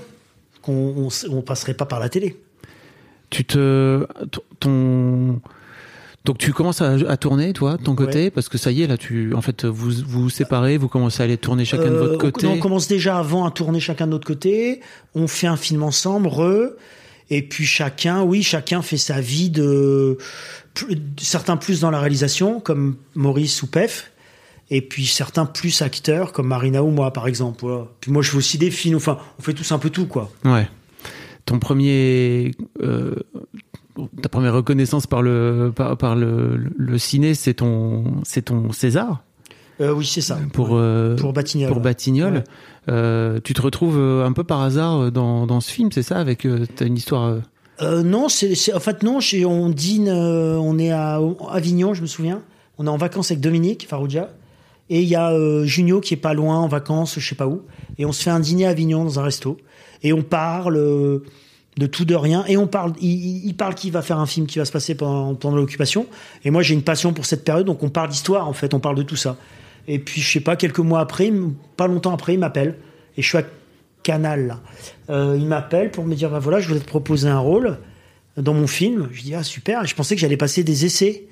qu'on 0.63 0.73
on, 0.97 1.09
s- 1.09 1.27
on 1.31 1.43
passerait 1.43 1.75
pas 1.75 1.87
par 1.87 1.99
la 2.01 2.09
télé. 2.09 2.37
Tu 3.31 3.45
te. 3.45 4.07
Ton. 4.61 5.41
Donc 6.25 6.39
tu 6.39 6.53
commences 6.53 6.81
à, 6.83 6.93
à 7.09 7.17
tourner, 7.17 7.53
toi, 7.53 7.77
de 7.77 7.83
ton 7.85 7.95
côté, 7.95 8.31
parce 8.31 8.49
que 8.49 8.59
ça 8.59 8.73
y 8.73 8.83
est, 8.83 8.87
là, 8.89 8.97
tu, 8.97 9.33
en 9.35 9.43
fait, 9.43 9.65
vous 9.65 9.91
vous 10.07 10.23
vous 10.23 10.31
séparez, 10.31 10.77
vous 10.77 10.89
commencez 10.89 11.23
à 11.23 11.25
aller 11.25 11.37
tourner 11.39 11.65
chacun 11.65 11.85
de 11.85 11.95
Euh, 11.95 11.99
votre 12.01 12.15
on- 12.15 12.31
côté. 12.31 12.47
non, 12.47 12.55
On, 12.55 12.59
commence 12.59 12.89
déjà 12.89 13.19
avant 13.19 13.45
à 13.47 13.51
tourner 13.53 13.79
chacun 13.81 14.07
de 14.07 14.13
notre 14.13 14.27
côté. 14.27 14.81
On 15.15 15.29
fait 15.29 15.47
un 15.47 15.57
film 15.57 15.83
ensemble, 15.85 16.27
re. 16.29 16.71
Et 17.31 17.43
puis 17.43 17.67
chacun, 17.67 18.23
oui, 18.23 18.43
chacun 18.43 18.83
fait 18.83 18.97
sa 18.97 19.21
vie 19.21 19.51
de 19.51 20.19
certains 21.19 21.57
plus 21.57 21.81
dans 21.81 21.91
la 21.91 22.01
réalisation, 22.01 22.61
comme 22.61 22.97
Maurice 23.15 23.63
ou 23.63 23.67
Pef. 23.67 24.13
Et 24.71 24.81
puis 24.81 25.07
certains 25.07 25.47
plus 25.47 25.83
acteurs, 25.83 26.33
comme 26.33 26.49
Marina 26.49 26.83
ou 26.83 26.91
moi, 26.91 27.13
par 27.13 27.29
exemple. 27.29 27.67
Puis 28.01 28.11
moi, 28.11 28.23
je 28.23 28.31
fais 28.31 28.37
aussi 28.37 28.59
des 28.59 28.71
films. 28.71 28.97
Enfin, 28.97 29.19
on 29.39 29.43
fait 29.43 29.55
tous 29.55 29.71
un 29.73 29.79
peu 29.79 29.91
tout, 29.91 30.07
quoi. 30.07 30.31
Ouais. 30.45 30.69
Ton 31.45 31.61
premier, 31.61 32.51
euh, 32.83 33.15
ta 34.21 34.29
première 34.29 34.55
reconnaissance 34.55 35.07
par 35.07 35.23
le 35.23 35.73
par, 35.75 36.17
le 36.17 36.99
ciné, 36.99 37.35
c'est 37.35 37.55
ton 37.55 38.23
c'est 38.25 38.43
ton 38.43 38.73
César? 38.73 39.23
Euh, 39.81 39.93
oui, 39.93 40.07
c'est 40.07 40.21
ça. 40.23 40.39
pour 40.53 40.71
euh, 40.73 41.17
pour 41.17 41.33
Batignolles. 41.33 41.69
pour 41.69 41.77
ouais. 41.79 41.83
Batignolles. 41.85 42.35
Ouais. 42.37 42.45
Euh, 42.89 43.41
tu 43.43 43.53
te 43.53 43.61
retrouves 43.61 43.99
euh, 43.99 44.25
un 44.25 44.33
peu 44.33 44.45
par 44.45 44.63
hasard 44.63 45.11
dans, 45.13 45.47
dans 45.47 45.61
ce 45.61 45.71
film, 45.71 45.91
c'est 45.93 46.03
ça 46.03 46.17
Avec 46.19 46.47
t'as 46.77 46.87
une 46.87 46.97
histoire. 46.97 47.37
non, 47.83 48.29
c'est, 48.29 48.73
en 48.75 48.81
fait 48.81 49.03
non. 49.03 49.19
on 49.47 49.69
dîne, 49.71 50.09
on 50.11 50.79
est 50.79 50.91
à 50.93 51.21
Avignon, 51.51 51.95
je 51.95 52.03
me 52.03 52.07
souviens. 52.07 52.41
On 52.79 52.87
est 52.87 52.91
en 52.91 52.97
vacances 52.97 53.31
avec 53.31 53.41
Dominique 53.41 53.87
Farouja 53.89 54.31
et 54.89 55.01
il 55.03 55.09
y 55.09 55.17
a 55.17 55.33
Junio 55.65 56.01
qui 56.01 56.15
est 56.15 56.19
pas 56.19 56.33
loin 56.35 56.59
en 56.59 56.69
vacances, 56.69 57.19
je 57.19 57.27
sais 57.29 57.35
pas 57.35 57.47
où. 57.47 57.63
Et 57.99 58.05
on 58.07 58.13
se 58.13 58.23
fait 58.23 58.31
un 58.31 58.41
dîner 58.41 58.67
à 58.67 58.71
Avignon 58.71 59.03
dans 59.05 59.19
un 59.19 59.23
resto 59.25 59.57
et 60.03 60.13
on 60.13 60.23
parle 60.23 60.77
de 61.79 61.87
tout 61.87 62.05
de 62.07 62.15
rien 62.15 62.45
et 62.49 62.57
on 62.57 62.67
parle. 62.67 62.93
Il, 63.01 63.11
il- 63.11 63.47
il 63.47 63.55
parle 63.57 63.75
qu'il 63.75 63.93
va 63.93 64.01
faire 64.03 64.19
un 64.19 64.27
film 64.27 64.47
qui 64.47 64.59
va 64.59 64.65
se 64.65 64.73
passer 64.73 64.95
pendant, 64.95 65.35
pendant 65.35 65.57
l'occupation. 65.57 66.07
Et 66.45 66.51
moi 66.51 66.63
j'ai 66.63 66.73
une 66.75 66.83
passion 66.83 67.13
pour 67.13 67.27
cette 67.27 67.45
période, 67.45 67.67
donc 67.67 67.83
on 67.83 67.89
parle 67.91 68.09
d'histoire 68.11 68.49
en 68.49 68.53
fait, 68.55 68.73
on 68.75 68.81
parle 68.81 68.97
de 68.97 69.03
tout 69.03 69.17
ça. 69.17 69.37
Et 69.89 69.99
puis 69.99 70.21
je 70.21 70.33
sais 70.33 70.41
pas, 70.41 70.57
quelques 70.57 70.79
mois 70.79 71.01
après, 71.01 71.33
pas 71.77 71.87
longtemps 71.87 72.13
après, 72.13 72.35
il 72.35 72.41
m'appelle 72.41 72.77
et 73.17 73.23
je 73.23 73.29
suis 73.29 73.39
à 73.39 73.45
Canal. 74.03 74.47
là. 74.47 74.61
Euh, 75.11 75.37
il 75.39 75.47
m'appelle 75.47 75.91
pour 75.91 76.05
me 76.05 76.15
dire 76.15 76.31
bah 76.31 76.39
voilà, 76.39 76.61
je 76.61 76.69
voulais 76.69 76.81
te 76.81 76.87
proposer 76.87 77.29
un 77.29 77.39
rôle 77.39 77.79
dans 78.37 78.55
mon 78.55 78.67
film. 78.67 79.09
Je 79.13 79.23
dis 79.23 79.35
ah 79.35 79.43
super. 79.43 79.83
Et 79.83 79.87
je 79.87 79.95
pensais 79.95 80.15
que 80.15 80.21
j'allais 80.21 80.37
passer 80.37 80.63
des 80.63 80.85
essais 80.85 81.25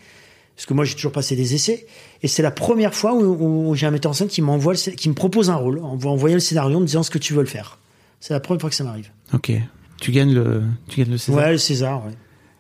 parce 0.57 0.67
que 0.67 0.75
moi 0.75 0.85
j'ai 0.85 0.95
toujours 0.95 1.13
passé 1.13 1.37
des 1.37 1.55
essais. 1.55 1.87
Et 2.23 2.29
c'est 2.29 2.43
la 2.43 2.51
première 2.51 2.95
fois 2.95 3.15
où, 3.15 3.69
où 3.71 3.75
j'ai 3.75 3.87
un 3.87 3.91
metteur 3.91 4.11
en 4.11 4.15
scène 4.15 4.29
qui 4.29 4.43
m'envoie, 4.43 4.75
qui 4.75 5.09
me 5.09 5.15
propose 5.15 5.51
un 5.51 5.57
rôle 5.57 5.79
en 5.81 5.99
envoyant 6.05 6.35
le 6.37 6.41
scénario 6.41 6.77
en 6.79 6.81
me 6.81 6.87
disant 6.87 7.03
ce 7.03 7.11
que 7.11 7.19
tu 7.19 7.33
veux 7.33 7.43
le 7.43 7.49
faire. 7.49 7.79
C'est 8.21 8.35
la 8.35 8.41
première 8.41 8.61
fois 8.61 8.71
que 8.71 8.77
ça 8.77 8.85
m'arrive. 8.85 9.11
Ok. 9.33 9.53
Tu 10.01 10.11
gagnes 10.11 10.35
le 10.35 10.63
tu 10.89 11.01
gagnes 11.01 11.13
le 11.13 11.19
César. 11.19 11.41
Ouais, 11.41 11.53
le 11.53 11.59
César. 11.59 12.05
Ouais. 12.05 12.13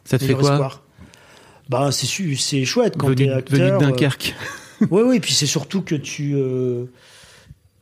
ça 0.04 0.18
te 0.18 0.24
fait 0.24 0.34
quoi 0.34 0.52
espoir. 0.52 0.82
Bah 1.68 1.90
c'est 1.92 2.06
c'est 2.36 2.64
chouette 2.64 2.94
quand 2.98 3.08
Venu, 3.08 3.26
t'es 3.26 3.56
venu 3.56 3.70
de 3.70 3.74
euh, 3.74 3.78
Dunkerque. 3.78 4.34
Oui, 4.90 5.02
oui, 5.06 5.20
puis 5.20 5.32
c'est 5.32 5.46
surtout 5.46 5.82
que 5.82 5.94
tu. 5.94 6.32
euh, 6.34 6.84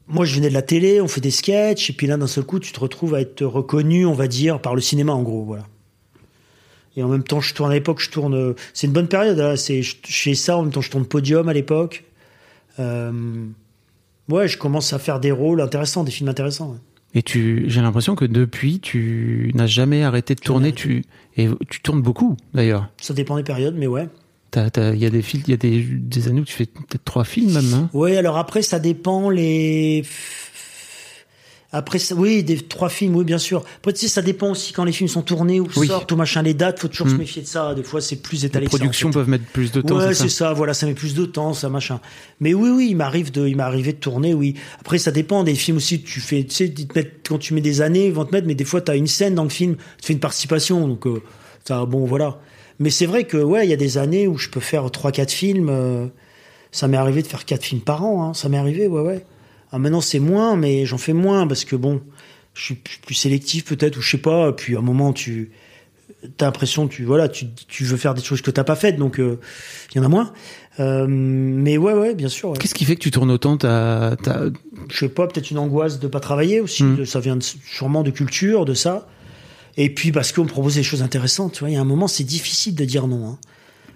Moi, 0.08 0.24
je 0.24 0.34
venais 0.34 0.48
de 0.48 0.54
la 0.54 0.62
télé, 0.62 1.00
on 1.00 1.08
fait 1.08 1.20
des 1.20 1.30
sketchs, 1.30 1.90
et 1.90 1.92
puis 1.92 2.06
là, 2.06 2.16
d'un 2.16 2.26
seul 2.26 2.44
coup, 2.44 2.58
tu 2.58 2.72
te 2.72 2.80
retrouves 2.80 3.14
à 3.14 3.20
être 3.20 3.44
reconnu, 3.44 4.04
on 4.06 4.12
va 4.14 4.26
dire, 4.28 4.60
par 4.60 4.74
le 4.74 4.80
cinéma, 4.80 5.12
en 5.12 5.22
gros, 5.22 5.44
voilà. 5.44 5.64
Et 6.96 7.02
en 7.02 7.08
même 7.08 7.22
temps, 7.22 7.40
je 7.40 7.54
tourne 7.54 7.70
à 7.70 7.74
l'époque, 7.74 8.00
je 8.00 8.10
tourne. 8.10 8.34
euh, 8.34 8.52
C'est 8.74 8.86
une 8.86 8.92
bonne 8.92 9.08
période, 9.08 9.38
là. 9.38 9.56
C'est, 9.56 9.82
je, 9.82 9.96
je 10.06 10.16
fais 10.22 10.34
ça, 10.34 10.58
en 10.58 10.62
même 10.62 10.72
temps, 10.72 10.82
je 10.82 10.90
tourne 10.90 11.06
Podium 11.06 11.48
à 11.48 11.52
l'époque. 11.54 12.04
Euh, 12.78 13.12
Ouais, 14.28 14.46
je 14.46 14.56
commence 14.56 14.92
à 14.92 14.98
faire 15.00 15.18
des 15.18 15.32
rôles 15.32 15.60
intéressants, 15.60 16.04
des 16.04 16.12
films 16.12 16.28
intéressants. 16.28 16.70
ouais. 16.70 16.78
Et 17.14 17.22
tu, 17.22 17.64
j'ai 17.66 17.82
l'impression 17.82 18.14
que 18.14 18.24
depuis, 18.24 18.78
tu 18.78 19.50
n'as 19.54 19.66
jamais 19.66 20.04
arrêté 20.04 20.34
de 20.34 20.40
tourner. 20.40 20.72
Tu 20.72 21.04
et 21.36 21.48
tu 21.68 21.80
tournes 21.82 22.00
beaucoup 22.02 22.36
d'ailleurs. 22.54 22.88
Ça 22.98 23.14
dépend 23.14 23.36
des 23.36 23.42
périodes, 23.42 23.74
mais 23.76 23.86
ouais. 23.88 24.08
Il 24.56 24.98
y 24.98 25.06
a 25.06 25.10
des 25.10 25.22
films, 25.22 25.42
il 25.46 25.50
y 25.50 25.54
a 25.54 25.56
des, 25.56 25.80
des 25.80 26.28
années 26.28 26.40
où 26.40 26.44
tu 26.44 26.52
fais 26.54 26.66
peut-être 26.66 27.04
trois 27.04 27.24
films 27.24 27.52
même. 27.52 27.72
Hein 27.74 27.90
Ouais, 27.92 28.16
alors 28.16 28.36
après, 28.36 28.62
ça 28.62 28.78
dépend 28.78 29.30
les. 29.30 30.04
Après, 31.74 31.98
ça- 31.98 32.14
oui, 32.14 32.42
des 32.44 32.58
trois 32.58 32.90
films, 32.90 33.16
oui, 33.16 33.24
bien 33.24 33.38
sûr. 33.38 33.64
Après, 33.78 33.94
tu 33.94 34.00
sais, 34.00 34.08
ça 34.08 34.20
dépend 34.20 34.50
aussi 34.50 34.74
quand 34.74 34.84
les 34.84 34.92
films 34.92 35.08
sont 35.08 35.22
tournés 35.22 35.58
ou 35.58 35.66
Oui. 35.78 35.86
sortent 35.86 36.12
ou 36.12 36.16
machin, 36.16 36.42
les 36.42 36.52
dates, 36.52 36.78
faut 36.80 36.88
toujours 36.88 37.08
se 37.08 37.14
Mm. 37.14 37.18
méfier 37.18 37.40
de 37.40 37.46
ça. 37.46 37.74
Des 37.74 37.82
fois, 37.82 38.02
c'est 38.02 38.16
plus 38.16 38.40
les 38.42 38.46
étalé. 38.46 38.66
ça, 38.66 38.74
en 38.74 38.76
productions 38.76 39.08
fait. 39.08 39.14
peuvent 39.14 39.28
mettre 39.30 39.46
plus 39.46 39.72
de 39.72 39.80
temps. 39.80 39.96
Ouais, 39.96 40.08
c'est 40.12 40.28
ça 40.28 40.48
ça. 40.48 40.52
Voilà, 40.52 40.74
ça 40.74 40.84
met 40.84 40.92
plus 40.92 41.14
de 41.14 41.24
temps, 41.24 41.54
ça 41.54 41.70
machin. 41.70 41.98
Mais 42.40 42.52
oui, 42.52 42.68
oui, 42.68 42.88
il 42.90 42.96
m'arrive 42.96 43.32
de, 43.32 43.48
il 43.48 43.56
m'est 43.56 43.62
arrivé 43.62 43.94
de 43.94 43.98
tourner, 43.98 44.34
oui. 44.34 44.52
Après, 44.80 44.98
ça 44.98 45.12
dépend 45.12 45.44
des 45.44 45.54
films 45.54 45.78
aussi. 45.78 46.02
Tu 46.02 46.20
fais, 46.20 46.44
tu 46.44 46.54
sais, 46.54 46.66
ils 46.66 46.86
te 46.86 46.98
mettent- 46.98 47.26
quand 47.26 47.38
tu 47.38 47.54
mets 47.54 47.62
des 47.62 47.80
années, 47.80 48.08
ils 48.08 48.12
vont 48.12 48.26
te 48.26 48.32
mettre, 48.32 48.46
mais 48.46 48.54
des 48.54 48.66
fois, 48.66 48.82
t'as 48.82 48.94
une 48.94 49.06
scène 49.06 49.34
dans 49.34 49.44
le 49.44 49.48
film, 49.48 49.76
tu 49.76 50.08
fais 50.08 50.12
une 50.12 50.20
participation, 50.20 50.86
donc 50.86 51.06
euh, 51.06 51.22
ça, 51.64 51.86
bon, 51.86 52.04
voilà. 52.04 52.38
Mais 52.78 52.90
c'est 52.90 53.06
vrai 53.06 53.24
que 53.24 53.36
ouais, 53.36 53.66
il 53.66 53.70
y 53.70 53.72
a 53.74 53.76
des 53.76 53.98
années 53.98 54.26
où 54.26 54.38
je 54.38 54.48
peux 54.48 54.60
faire 54.60 54.90
trois, 54.90 55.12
quatre 55.12 55.32
films. 55.32 55.68
euh, 55.70 56.06
ça 56.70 56.88
m'est 56.88 56.96
arrivé 56.96 57.22
de 57.22 57.26
faire 57.26 57.44
quatre 57.44 57.64
films 57.64 57.82
par 57.82 58.04
an. 58.04 58.24
Hein, 58.30 58.34
ça 58.34 58.48
m'est 58.48 58.56
arrivé, 58.58 58.86
ouais, 58.86 59.02
ouais. 59.02 59.24
Ah, 59.72 59.78
maintenant, 59.78 60.00
c'est 60.00 60.18
moins, 60.18 60.56
mais 60.56 60.86
j'en 60.86 60.98
fais 60.98 61.12
moins 61.12 61.46
parce 61.46 61.64
que 61.64 61.76
bon, 61.76 62.00
je 62.54 62.62
suis 62.62 62.74
plus 63.04 63.14
sélectif 63.14 63.64
peut-être 63.64 63.96
ou 63.98 64.00
je 64.02 64.10
sais 64.10 64.18
pas. 64.18 64.52
Puis 64.52 64.76
à 64.76 64.78
un 64.78 64.82
moment, 64.82 65.12
tu 65.12 65.50
t'as 66.36 66.46
l'impression 66.46 66.86
tu 66.86 67.02
voilà 67.04 67.28
tu, 67.28 67.46
tu 67.66 67.82
veux 67.84 67.96
faire 67.96 68.14
des 68.14 68.22
choses 68.22 68.42
que 68.42 68.52
t'as 68.52 68.62
pas 68.62 68.76
faites 68.76 68.96
donc 68.96 69.18
euh, 69.18 69.40
il 69.92 69.96
y 69.98 70.00
en 70.00 70.04
a 70.04 70.08
moins 70.08 70.32
Euh, 70.78 71.06
mais 71.08 71.76
ouais 71.78 71.94
ouais 71.94 72.14
bien 72.14 72.28
sûr 72.28 72.50
ouais. 72.50 72.56
Qu'est-ce 72.58 72.74
qui 72.74 72.84
fait 72.84 72.94
que 72.94 73.00
tu 73.00 73.10
tournes 73.10 73.30
autant 73.32 73.56
t'as, 73.56 74.14
je 74.88 74.96
sais 74.96 75.08
pas 75.08 75.26
peut-être 75.26 75.50
une 75.50 75.58
angoisse 75.58 75.98
de 75.98 76.06
pas 76.06 76.20
travailler 76.20 76.60
aussi 76.60 76.84
Mm. 76.84 76.96
de- 76.98 77.04
ça 77.04 77.18
vient 77.18 77.34
de- 77.36 77.42
sûrement 77.42 78.02
de 78.04 78.10
culture 78.12 78.64
de 78.64 78.74
ça 78.74 79.08
et 79.76 79.92
puis 79.92 80.12
parce 80.12 80.32
qu'on 80.32 80.44
me 80.44 80.48
propose 80.48 80.74
des 80.74 80.82
choses 80.82 81.02
intéressantes 81.02 81.54
tu 81.54 81.60
vois 81.60 81.70
il 81.70 81.74
y 81.74 81.76
a 81.76 81.80
un 81.80 81.84
moment 81.84 82.08
c'est 82.08 82.24
difficile 82.24 82.74
de 82.74 82.84
dire 82.84 83.06
non 83.06 83.26
hein. 83.26 83.38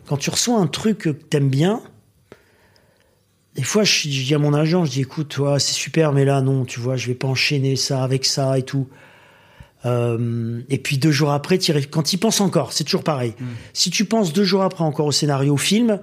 quand 0.06 0.16
tu 0.16 0.30
reçois 0.30 0.58
un 0.58 0.66
truc 0.66 0.98
que 0.98 1.10
t'aimes 1.10 1.50
bien 1.50 1.82
des 3.54 3.62
fois 3.62 3.84
je, 3.84 4.08
je 4.08 4.24
dis 4.24 4.34
à 4.34 4.38
mon 4.38 4.54
agent 4.54 4.84
je 4.84 4.90
dis 4.90 5.00
écoute 5.02 5.28
toi 5.28 5.58
c'est 5.58 5.74
super 5.74 6.12
mais 6.12 6.24
là 6.24 6.40
non 6.40 6.64
tu 6.64 6.80
vois 6.80 6.96
je 6.96 7.06
vais 7.06 7.14
pas 7.14 7.28
enchaîner 7.28 7.76
ça 7.76 8.02
avec 8.02 8.24
ça 8.24 8.58
et 8.58 8.62
tout 8.62 8.88
Euh, 9.84 10.62
et 10.68 10.78
puis 10.78 10.98
deux 10.98 11.12
jours 11.12 11.30
après, 11.30 11.58
quand 11.90 12.02
tu 12.02 12.18
penses 12.18 12.40
encore, 12.40 12.72
c'est 12.72 12.82
toujours 12.84 13.04
pareil. 13.04 13.34
Si 13.72 13.90
tu 13.90 14.04
penses 14.04 14.32
deux 14.32 14.42
jours 14.42 14.62
après 14.62 14.82
encore 14.82 15.06
au 15.06 15.12
scénario, 15.12 15.54
au 15.54 15.58
film, 15.58 16.00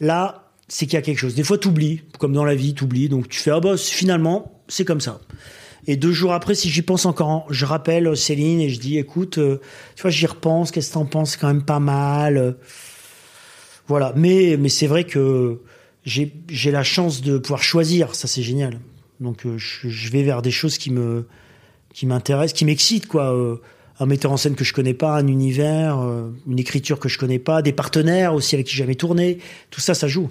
là, 0.00 0.50
c'est 0.68 0.86
qu'il 0.86 0.94
y 0.94 0.96
a 0.96 1.02
quelque 1.02 1.18
chose. 1.18 1.34
Des 1.34 1.44
fois, 1.44 1.58
t'oublies, 1.58 2.02
comme 2.18 2.32
dans 2.32 2.44
la 2.44 2.54
vie, 2.56 2.74
t'oublies. 2.74 3.08
Donc 3.08 3.28
tu 3.28 3.38
fais 3.38 3.50
ah 3.52 3.60
bah 3.60 3.76
finalement, 3.76 4.60
c'est 4.68 4.84
comme 4.84 5.00
ça. 5.00 5.20
Et 5.86 5.96
deux 5.96 6.12
jours 6.12 6.32
après, 6.32 6.54
si 6.54 6.70
j'y 6.70 6.82
pense 6.82 7.06
encore, 7.06 7.46
je 7.50 7.64
rappelle 7.64 8.16
Céline 8.16 8.60
et 8.60 8.68
je 8.68 8.78
dis 8.80 8.98
écoute, 8.98 9.38
euh, 9.38 9.60
tu 9.96 10.02
vois, 10.02 10.10
j'y 10.10 10.26
repense. 10.26 10.70
Qu'est-ce 10.70 10.88
que 10.90 10.94
t'en 10.94 11.06
penses 11.06 11.36
quand 11.36 11.48
même 11.48 11.64
pas 11.64 11.80
mal. 11.80 12.36
euh. 12.36 12.52
Voilà. 13.88 14.12
Mais 14.16 14.56
mais 14.58 14.68
c'est 14.68 14.86
vrai 14.86 15.04
que 15.04 15.60
j'ai 16.04 16.32
j'ai 16.48 16.70
la 16.70 16.82
chance 16.82 17.22
de 17.22 17.38
pouvoir 17.38 17.62
choisir. 17.62 18.14
Ça, 18.14 18.28
c'est 18.28 18.42
génial. 18.42 18.80
Donc 19.20 19.44
euh, 19.46 19.56
je, 19.58 20.10
vais 20.10 20.22
vers 20.22 20.42
des 20.42 20.50
choses 20.50 20.78
qui 20.78 20.90
me 20.90 21.26
qui 21.92 22.06
m'intéresse, 22.06 22.52
qui 22.52 22.64
m'excite, 22.64 23.06
quoi. 23.06 23.34
Euh, 23.34 23.56
un 24.02 24.06
metteur 24.06 24.32
en 24.32 24.38
scène 24.38 24.54
que 24.54 24.64
je 24.64 24.72
connais 24.72 24.94
pas, 24.94 25.16
un 25.18 25.26
univers, 25.26 25.98
euh, 26.00 26.30
une 26.46 26.58
écriture 26.58 26.98
que 26.98 27.10
je 27.10 27.18
connais 27.18 27.38
pas, 27.38 27.60
des 27.60 27.72
partenaires 27.72 28.32
aussi 28.32 28.54
avec 28.54 28.66
qui 28.66 28.72
j'ai 28.72 28.84
jamais 28.84 28.94
tourné. 28.94 29.38
Tout 29.70 29.82
ça, 29.82 29.92
ça 29.92 30.08
joue. 30.08 30.30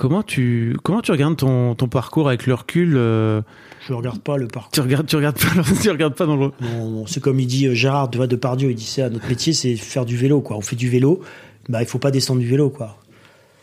Comment 0.00 0.22
tu 0.22 0.78
comment 0.82 1.02
tu 1.02 1.10
regardes 1.10 1.36
ton, 1.36 1.74
ton 1.74 1.86
parcours 1.86 2.26
avec 2.28 2.46
le 2.46 2.54
recul 2.54 2.94
euh, 2.96 3.42
Je 3.86 3.92
regarde 3.92 4.18
pas 4.20 4.38
le 4.38 4.48
parcours. 4.48 4.72
Tu 4.72 4.80
regardes 4.80 5.06
tu 5.06 5.14
regardes 5.14 5.38
pas 5.38 5.62
tu 5.82 5.90
regardes 5.90 6.14
pas 6.14 6.24
dans 6.24 6.36
le 6.36 6.52
Non, 6.62 6.90
non, 6.90 7.06
c'est 7.06 7.20
comme 7.20 7.38
il 7.38 7.46
dit 7.46 7.66
euh, 7.66 7.74
Gérard 7.74 8.08
de 8.08 8.24
Depardieu, 8.24 8.70
il 8.70 8.76
dit 8.76 8.86
ça, 8.86 9.10
notre 9.10 9.28
métier 9.28 9.52
c'est 9.52 9.76
faire 9.76 10.06
du 10.06 10.16
vélo 10.16 10.40
quoi. 10.40 10.56
On 10.56 10.62
fait 10.62 10.74
du 10.74 10.88
vélo, 10.88 11.20
bah 11.68 11.82
il 11.82 11.86
faut 11.86 11.98
pas 11.98 12.10
descendre 12.10 12.40
du 12.40 12.46
vélo 12.48 12.70
quoi. 12.70 12.96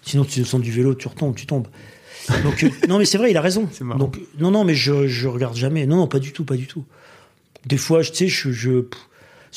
Sinon 0.04 0.26
tu 0.26 0.40
descends 0.40 0.60
du 0.60 0.70
vélo, 0.70 0.94
tu 0.94 1.08
retombes, 1.08 1.34
tu 1.34 1.48
tombes. 1.48 1.66
Donc 2.44 2.64
euh, 2.64 2.70
non 2.88 3.00
mais 3.00 3.06
c'est 3.06 3.18
vrai, 3.18 3.32
il 3.32 3.38
a 3.38 3.42
raison. 3.42 3.68
Donc 3.98 4.20
non 4.38 4.52
non 4.52 4.64
mais 4.64 4.76
je 4.76 5.08
je 5.08 5.28
regarde 5.28 5.56
jamais. 5.56 5.88
Non 5.88 5.96
non 5.96 6.08
pas 6.08 6.20
du 6.20 6.34
tout, 6.34 6.46
pas 6.46 6.56
du 6.56 6.68
tout. 6.68 6.86
Des 7.66 7.78
fois, 7.78 8.04
je- 8.04 8.14
sais, 8.14 8.28
je, 8.28 8.52
je 8.52 8.86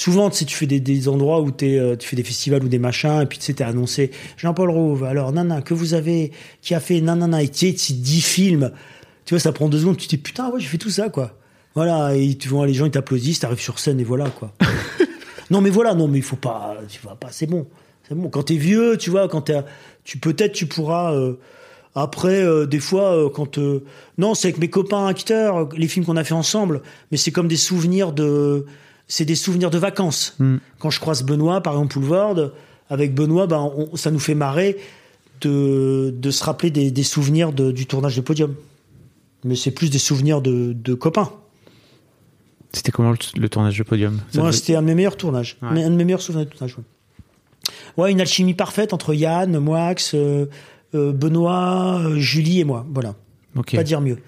souvent 0.00 0.30
tu 0.30 0.38
sais 0.38 0.44
tu 0.46 0.56
fais 0.56 0.66
des, 0.66 0.80
des 0.80 1.08
endroits 1.08 1.42
où 1.42 1.50
t'es, 1.50 1.78
euh, 1.78 1.94
tu 1.94 2.08
fais 2.08 2.16
des 2.16 2.24
festivals 2.24 2.64
ou 2.64 2.68
des 2.68 2.78
machins 2.78 3.20
et 3.20 3.26
puis 3.26 3.36
tu 3.36 3.44
sais 3.44 3.52
t'es 3.52 3.64
annoncé 3.64 4.10
Jean-Paul 4.38 4.70
Rouve. 4.70 5.04
Alors 5.04 5.30
nana 5.30 5.60
que 5.60 5.74
vous 5.74 5.92
avez 5.92 6.32
qui 6.62 6.74
a 6.74 6.80
fait 6.80 7.02
nanana 7.02 7.42
et 7.42 7.48
tu 7.48 7.70
sais 7.70 7.74
c'est 7.76 8.00
10 8.00 8.22
films. 8.22 8.72
Tu 9.26 9.34
vois 9.34 9.40
ça 9.40 9.52
prend 9.52 9.68
deux 9.68 9.80
secondes, 9.80 9.98
tu 9.98 10.06
te 10.06 10.16
dis 10.16 10.22
putain 10.22 10.48
ouais 10.50 10.58
j'ai 10.58 10.68
fait 10.68 10.78
tout 10.78 10.88
ça 10.88 11.10
quoi. 11.10 11.36
Voilà 11.74 12.16
et 12.16 12.34
tu 12.34 12.48
vois 12.48 12.66
les 12.66 12.72
gens 12.72 12.86
ils 12.86 12.90
t'applaudissent, 12.90 13.40
t'arrives 13.40 13.60
sur 13.60 13.78
scène 13.78 14.00
et 14.00 14.04
voilà 14.04 14.30
quoi. 14.30 14.54
non 15.50 15.60
mais 15.60 15.70
voilà 15.70 15.92
non 15.92 16.08
mais 16.08 16.18
il 16.18 16.24
faut 16.24 16.36
pas 16.36 16.78
tu 16.88 17.00
vas 17.04 17.14
pas 17.14 17.28
c'est 17.30 17.46
bon 17.46 17.66
c'est 18.08 18.14
bon 18.14 18.30
quand 18.30 18.44
t'es 18.44 18.56
vieux 18.56 18.96
tu 18.96 19.10
vois 19.10 19.28
quand 19.28 19.42
t'es 19.42 19.60
tu 20.04 20.16
peut-être 20.16 20.52
tu 20.52 20.64
pourras 20.64 21.12
euh, 21.12 21.34
après 21.94 22.42
euh, 22.42 22.66
des 22.66 22.80
fois 22.80 23.16
euh, 23.16 23.28
quand 23.28 23.58
euh, 23.58 23.84
non 24.16 24.34
c'est 24.34 24.48
avec 24.48 24.58
mes 24.58 24.70
copains 24.70 25.06
acteurs 25.06 25.68
les 25.76 25.88
films 25.88 26.06
qu'on 26.06 26.16
a 26.16 26.24
fait 26.24 26.34
ensemble 26.34 26.80
mais 27.10 27.16
c'est 27.16 27.32
comme 27.32 27.48
des 27.48 27.56
souvenirs 27.56 28.12
de 28.12 28.64
c'est 29.10 29.24
des 29.26 29.34
souvenirs 29.34 29.70
de 29.70 29.78
vacances 29.78 30.36
quand 30.78 30.88
je 30.90 31.00
croise 31.00 31.22
Benoît 31.24 31.60
par 31.60 31.74
exemple 31.74 31.92
Poulvord 31.94 32.52
avec 32.88 33.14
Benoît 33.14 33.46
ben 33.46 33.70
on- 33.76 33.96
ça 33.96 34.10
nous 34.10 34.18
fait 34.20 34.34
marrer 34.34 34.76
de, 35.42 36.14
de 36.16 36.30
se 36.30 36.44
rappeler 36.44 36.70
des, 36.70 36.90
des 36.90 37.02
souvenirs 37.02 37.52
de- 37.52 37.72
du 37.72 37.86
tournage 37.86 38.16
de 38.16 38.20
Podium 38.22 38.54
mais 39.44 39.56
c'est 39.56 39.70
plus 39.72 39.90
des 39.90 39.98
souvenirs 39.98 40.40
de, 40.42 40.72
de 40.72 40.94
copains 40.94 41.30
C'était 42.72 42.92
comment 42.92 43.10
le, 43.12 43.18
le 43.40 43.48
tournage 43.48 43.76
de 43.78 43.82
podium? 43.82 44.20
Moi, 44.34 44.52
c'était 44.52 44.76
un 44.76 44.82
de 44.82 44.86
mes 44.86 44.94
meilleurs 44.94 45.16
tournages. 45.16 45.56
Ouais. 45.62 45.82
Un 45.82 45.90
de 45.90 45.96
mes 45.96 46.04
meilleurs 46.04 46.22
souvenirs 46.22 46.46
de 46.46 46.50
tournage. 46.50 46.76
Ouais, 46.76 46.84
Ouais, 47.96 48.12
une 48.12 48.20
alchimie 48.20 48.54
parfaite 48.54 48.92
entre 48.92 49.12
Yann, 49.14 49.58
Moix, 49.58 49.94
euh, 50.14 50.46
euh, 50.94 51.12
Benoît, 51.12 51.98
euh, 52.00 52.18
Julie 52.18 52.60
et 52.60 52.64
moi. 52.64 52.86
Voilà. 52.92 53.14
Ok. 53.56 53.74
Pas 53.74 53.82
dire 53.82 54.00
mieux. 54.00 54.18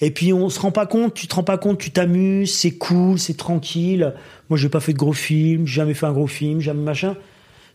Et 0.00 0.10
puis, 0.10 0.32
on 0.32 0.48
se 0.48 0.58
rend 0.58 0.70
pas 0.70 0.86
compte, 0.86 1.14
tu 1.14 1.26
te 1.26 1.34
rends 1.34 1.42
pas 1.42 1.58
compte, 1.58 1.78
tu 1.78 1.90
t'amuses, 1.90 2.54
c'est 2.54 2.72
cool, 2.72 3.18
c'est 3.18 3.36
tranquille. 3.36 4.14
Moi, 4.48 4.58
j'ai 4.58 4.68
pas 4.68 4.80
fait 4.80 4.92
de 4.92 4.98
gros 4.98 5.12
films, 5.12 5.66
j'ai 5.66 5.74
jamais 5.74 5.94
fait 5.94 6.06
un 6.06 6.12
gros 6.12 6.26
film, 6.26 6.60
jamais 6.60 6.82
machin. 6.82 7.16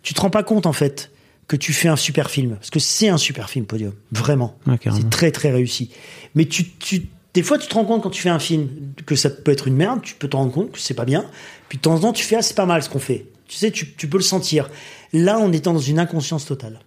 Tu 0.01 0.13
te 0.13 0.21
rends 0.21 0.29
pas 0.29 0.43
compte, 0.43 0.65
en 0.65 0.73
fait, 0.73 1.11
que 1.47 1.55
tu 1.55 1.71
fais 1.73 1.87
un 1.87 1.95
super 1.95 2.29
film. 2.29 2.55
Parce 2.55 2.71
que 2.71 2.79
c'est 2.79 3.09
un 3.09 3.17
super 3.17 3.49
film, 3.49 3.65
Podium. 3.65 3.93
Vraiment. 4.11 4.55
C'est 4.83 5.09
très, 5.09 5.31
très 5.31 5.51
réussi. 5.51 5.91
Mais 6.33 6.45
tu, 6.45 6.69
tu, 6.69 7.07
des 7.35 7.43
fois, 7.43 7.57
tu 7.57 7.67
te 7.67 7.73
rends 7.75 7.85
compte 7.85 8.01
quand 8.01 8.09
tu 8.09 8.21
fais 8.21 8.29
un 8.29 8.39
film 8.39 8.69
que 9.05 9.15
ça 9.15 9.29
peut 9.29 9.51
être 9.51 9.67
une 9.67 9.75
merde, 9.75 10.01
tu 10.01 10.15
peux 10.15 10.27
te 10.27 10.35
rendre 10.35 10.51
compte 10.51 10.71
que 10.71 10.79
c'est 10.79 10.93
pas 10.93 11.05
bien. 11.05 11.25
Puis 11.69 11.77
de 11.77 11.81
temps 11.83 11.93
en 11.93 11.99
temps, 11.99 12.13
tu 12.13 12.23
fais, 12.23 12.37
ah, 12.37 12.41
c'est 12.41 12.55
pas 12.55 12.65
mal 12.65 12.81
ce 12.81 12.89
qu'on 12.89 12.99
fait. 12.99 13.27
Tu 13.47 13.57
sais, 13.57 13.69
tu, 13.69 13.93
tu 13.93 14.07
peux 14.07 14.17
le 14.17 14.23
sentir. 14.23 14.69
Là, 15.13 15.37
on 15.39 15.51
est 15.51 15.63
dans 15.63 15.77
une 15.77 15.99
inconscience 15.99 16.45
totale. 16.45 16.79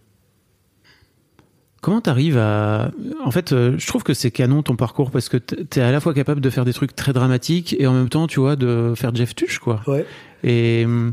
Comment 1.81 2.01
t'arrives 2.01 2.37
à... 2.39 2.91
En 3.25 3.31
fait, 3.31 3.53
euh, 3.53 3.77
je 3.79 3.87
trouve 3.87 4.03
que 4.03 4.13
c'est 4.13 4.31
canon 4.33 4.63
ton 4.63 4.75
parcours 4.75 5.11
parce 5.13 5.29
que 5.29 5.37
t'es 5.37 5.81
à 5.81 5.93
la 5.93 6.01
fois 6.01 6.13
capable 6.13 6.41
de 6.41 6.51
faire 6.51 6.65
des 6.65 6.73
trucs 6.73 6.97
très 6.97 7.13
dramatiques 7.13 7.77
et 7.79 7.87
en 7.87 7.93
même 7.93 8.09
temps, 8.09 8.27
tu 8.27 8.41
vois, 8.41 8.57
de 8.57 8.95
faire 8.97 9.15
Jeff 9.15 9.35
Tuch, 9.37 9.59
quoi. 9.61 9.81
Ouais. 9.87 10.05
Et 10.43 10.83
hum, 10.85 11.13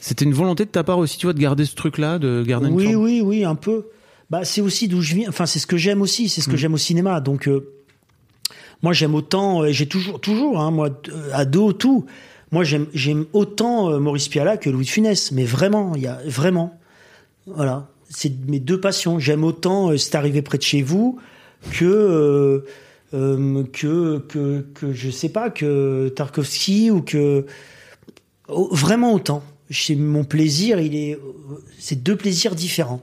c'était 0.00 0.24
une 0.24 0.34
volonté 0.34 0.64
de 0.64 0.70
ta 0.70 0.84
part 0.84 0.98
aussi, 0.98 1.18
tu 1.18 1.26
vois, 1.26 1.32
de 1.32 1.40
garder 1.40 1.64
ce 1.64 1.74
truc-là, 1.74 2.20
de 2.20 2.44
garder 2.46 2.68
une 2.68 2.74
Oui, 2.74 2.84
forme- 2.92 2.96
oui, 3.04 3.20
oui, 3.20 3.44
un 3.44 3.56
peu. 3.56 3.86
Bah, 4.30 4.44
c'est 4.44 4.60
aussi 4.60 4.86
d'où 4.86 5.00
je 5.00 5.14
viens. 5.16 5.28
Enfin, 5.28 5.46
c'est 5.46 5.58
ce 5.58 5.66
que 5.66 5.76
j'aime 5.76 6.00
aussi. 6.00 6.28
C'est 6.28 6.42
ce 6.42 6.48
que 6.48 6.56
j'aime 6.56 6.74
au 6.74 6.78
cinéma. 6.78 7.20
Donc, 7.20 7.48
euh, 7.48 7.72
moi, 8.82 8.92
j'aime 8.92 9.14
autant. 9.16 9.62
euh, 9.62 9.72
J'ai 9.72 9.86
toujours, 9.86 10.20
toujours, 10.20 10.60
hein, 10.60 10.70
moi, 10.70 10.90
euh, 11.08 11.30
ado, 11.32 11.72
tout. 11.72 12.06
Moi, 12.52 12.62
j'aime, 12.62 12.86
j'aime 12.94 13.24
autant 13.32 13.90
euh, 13.90 13.98
Maurice 13.98 14.28
Pialat 14.28 14.58
que 14.58 14.70
Louis 14.70 14.84
de 14.84 14.90
Funès. 14.90 15.32
Mais 15.32 15.44
vraiment, 15.44 15.92
il 15.96 16.02
y 16.02 16.06
a 16.06 16.18
vraiment. 16.26 16.78
Voilà. 17.46 17.88
C'est 18.08 18.32
mes 18.46 18.60
deux 18.60 18.80
passions. 18.80 19.18
J'aime 19.18 19.44
autant 19.44 19.90
euh, 19.90 19.96
C'est 19.96 20.14
arrivé 20.14 20.42
près 20.42 20.58
de 20.58 20.62
chez 20.62 20.82
vous 20.82 21.18
que. 21.72 21.84
euh, 21.84 22.60
euh, 23.14 23.64
que, 23.72 24.18
que, 24.28 24.66
que, 24.74 24.92
je 24.92 25.08
sais 25.10 25.30
pas, 25.30 25.48
que 25.50 26.08
Tarkovsky 26.14 26.90
ou 26.90 27.00
que. 27.00 27.46
Vraiment 28.48 29.12
autant. 29.14 29.42
Chez 29.70 29.94
mon 29.96 30.24
plaisir, 30.24 30.80
il 30.80 30.94
est, 30.94 31.18
c'est 31.78 32.02
deux 32.02 32.16
plaisirs 32.16 32.54
différents. 32.54 33.02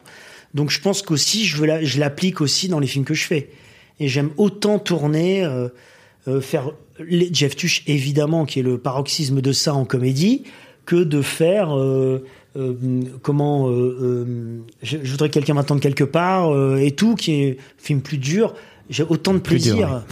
Donc 0.56 0.72
je 0.72 0.82
pense 0.82 1.02
qu'aussi, 1.04 1.46
je 1.46 1.58
veux 1.58 1.68
la- 1.68 1.84
je 1.84 2.00
l'applique 2.00 2.42
aussi 2.42 2.68
dans 2.68 2.80
les 2.80 2.88
films 2.88 3.06
que 3.06 3.14
je 3.14 3.26
fais. 3.26 3.50
Et 4.00 4.08
j'aime 4.08 4.32
autant 4.38 4.80
tourner, 4.80 5.44
euh, 5.44 5.70
euh, 6.28 6.42
faire 6.42 6.72
les, 7.00 7.30
Jeff 7.32 7.56
Tuch 7.56 7.84
évidemment, 7.86 8.46
qui 8.46 8.60
est 8.60 8.64
le 8.64 8.80
paroxysme 8.80 9.42
de 9.42 9.52
ça 9.52 9.76
en 9.76 9.86
comédie, 9.86 10.44
que 10.86 10.96
de 11.04 11.22
faire 11.22 11.78
euh, 11.78 12.24
comment 13.22 13.70
euh, 13.70 13.98
euh, 14.02 14.60
je, 14.82 14.98
je 15.04 15.12
voudrais 15.12 15.30
que 15.30 15.34
quelqu'un 15.34 15.54
m'attende 15.56 15.80
quelque 15.82 16.04
part 16.04 16.54
euh, 16.54 16.78
et 16.78 16.92
tout, 16.92 17.16
qui 17.16 17.34
est 17.44 17.52
un 17.60 17.62
film 17.78 18.02
plus 18.02 18.18
dur. 18.18 18.54
J'ai 18.90 19.04
autant 19.04 19.34
de 19.34 19.40
dur, 19.40 19.44
plaisir. 19.44 20.06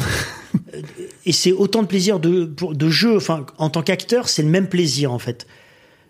et 1.25 1.31
c'est 1.31 1.51
autant 1.51 1.81
de 1.83 1.87
plaisir 1.87 2.19
de, 2.19 2.45
pour- 2.45 2.75
de 2.75 2.89
jeu. 2.89 3.15
Enfin, 3.15 3.45
en 3.57 3.69
tant 3.69 3.81
qu'acteur, 3.81 4.27
c'est 4.29 4.43
le 4.43 4.49
même 4.49 4.67
plaisir 4.67 5.11
en 5.13 5.19
fait. 5.19 5.47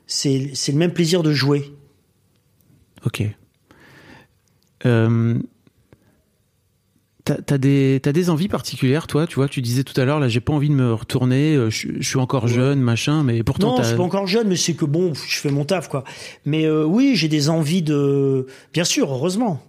C'est 0.07 0.51
c'est 0.53 0.71
le 0.71 0.77
même 0.77 0.93
plaisir 0.93 1.23
de 1.23 1.31
jouer. 1.33 1.71
Ok. 3.05 3.23
Euh, 4.85 5.39
T'as 7.25 7.57
des, 7.57 8.01
t'as 8.03 8.11
des 8.11 8.29
envies 8.29 8.49
particulières, 8.49 9.07
toi? 9.07 9.27
Tu 9.27 9.35
vois, 9.35 9.47
tu 9.47 9.61
disais 9.61 9.85
tout 9.85 9.99
à 9.99 10.03
l'heure, 10.03 10.19
là, 10.19 10.27
j'ai 10.27 10.41
pas 10.41 10.51
envie 10.51 10.67
de 10.67 10.73
me 10.73 10.93
retourner, 10.93 11.55
euh, 11.55 11.69
je, 11.69 11.87
je 11.99 12.07
suis 12.09 12.19
encore 12.19 12.49
jeune, 12.49 12.81
machin, 12.81 13.23
mais 13.23 13.43
pourtant. 13.43 13.77
Non, 13.77 13.81
je 13.81 13.87
suis 13.87 13.95
pas 13.95 14.03
encore 14.03 14.27
jeune, 14.27 14.49
mais 14.49 14.57
c'est 14.57 14.73
que 14.73 14.83
bon, 14.83 15.13
je 15.13 15.37
fais 15.37 15.49
mon 15.49 15.63
taf, 15.63 15.87
quoi. 15.87 16.03
Mais 16.45 16.65
euh, 16.65 16.83
oui, 16.83 17.13
j'ai 17.15 17.29
des 17.29 17.47
envies 17.49 17.81
de. 17.81 18.45
Bien 18.73 18.83
sûr, 18.83 19.09
heureusement. 19.09 19.63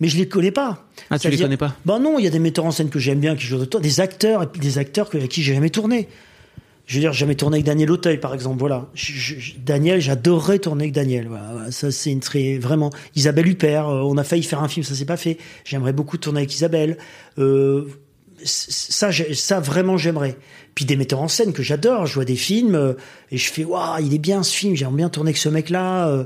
Mais 0.00 0.08
je 0.08 0.16
les 0.18 0.26
connais 0.28 0.50
pas. 0.50 0.84
Ah, 1.10 1.18
tu 1.18 1.30
les 1.30 1.38
connais 1.38 1.56
pas? 1.56 1.76
Ben 1.86 2.00
non, 2.00 2.18
il 2.18 2.24
y 2.24 2.26
a 2.26 2.30
des 2.30 2.40
metteurs 2.40 2.64
en 2.66 2.72
scène 2.72 2.90
que 2.90 2.98
j'aime 2.98 3.20
bien, 3.20 3.36
qui 3.36 3.46
jouent 3.46 3.58
de 3.58 3.64
toi, 3.66 3.78
des 3.80 4.00
acteurs, 4.00 4.42
et 4.42 4.46
puis 4.48 4.60
des 4.60 4.78
acteurs 4.78 5.08
que- 5.08 5.16
avec 5.16 5.30
qui 5.30 5.42
j'ai 5.44 5.54
jamais 5.54 5.70
tourné. 5.70 6.08
Je 6.86 6.94
veux 6.94 7.00
dire, 7.00 7.12
jamais 7.12 7.34
tourné 7.34 7.56
avec 7.56 7.66
Daniel 7.66 7.90
Auteuil, 7.90 8.18
par 8.18 8.32
exemple. 8.32 8.60
Voilà. 8.60 8.88
Daniel, 9.58 10.00
j'adorerais 10.00 10.60
tourner 10.60 10.84
avec 10.84 10.94
Daniel. 10.94 11.26
Voilà. 11.26 11.70
Ça, 11.72 11.90
c'est 11.90 12.12
une 12.12 12.20
très 12.20 12.58
vraiment. 12.58 12.90
Isabelle 13.16 13.48
Huppert, 13.48 13.88
euh, 13.88 14.02
on 14.02 14.16
a 14.16 14.24
failli 14.24 14.44
faire 14.44 14.62
un 14.62 14.68
film, 14.68 14.84
ça 14.84 14.94
s'est 14.94 15.04
pas 15.04 15.16
fait. 15.16 15.36
J'aimerais 15.64 15.92
beaucoup 15.92 16.16
tourner 16.16 16.40
avec 16.40 16.54
Isabelle. 16.54 16.96
Euh, 17.38 17.88
ça, 18.44 19.10
ça 19.10 19.58
vraiment, 19.58 19.96
j'aimerais. 19.96 20.36
Puis 20.76 20.84
des 20.84 20.96
metteurs 20.96 21.20
en 21.20 21.28
scène 21.28 21.52
que 21.52 21.64
j'adore. 21.64 22.06
Je 22.06 22.14
vois 22.14 22.24
des 22.24 22.36
films 22.36 22.76
euh, 22.76 22.92
et 23.32 23.36
je 23.36 23.50
fais, 23.50 23.64
waouh, 23.64 24.00
il 24.00 24.14
est 24.14 24.18
bien 24.18 24.44
ce 24.44 24.54
film. 24.54 24.76
J'aimerais 24.76 24.96
bien 24.96 25.08
tourner 25.08 25.30
avec 25.30 25.38
ce 25.38 25.48
mec-là. 25.48 26.24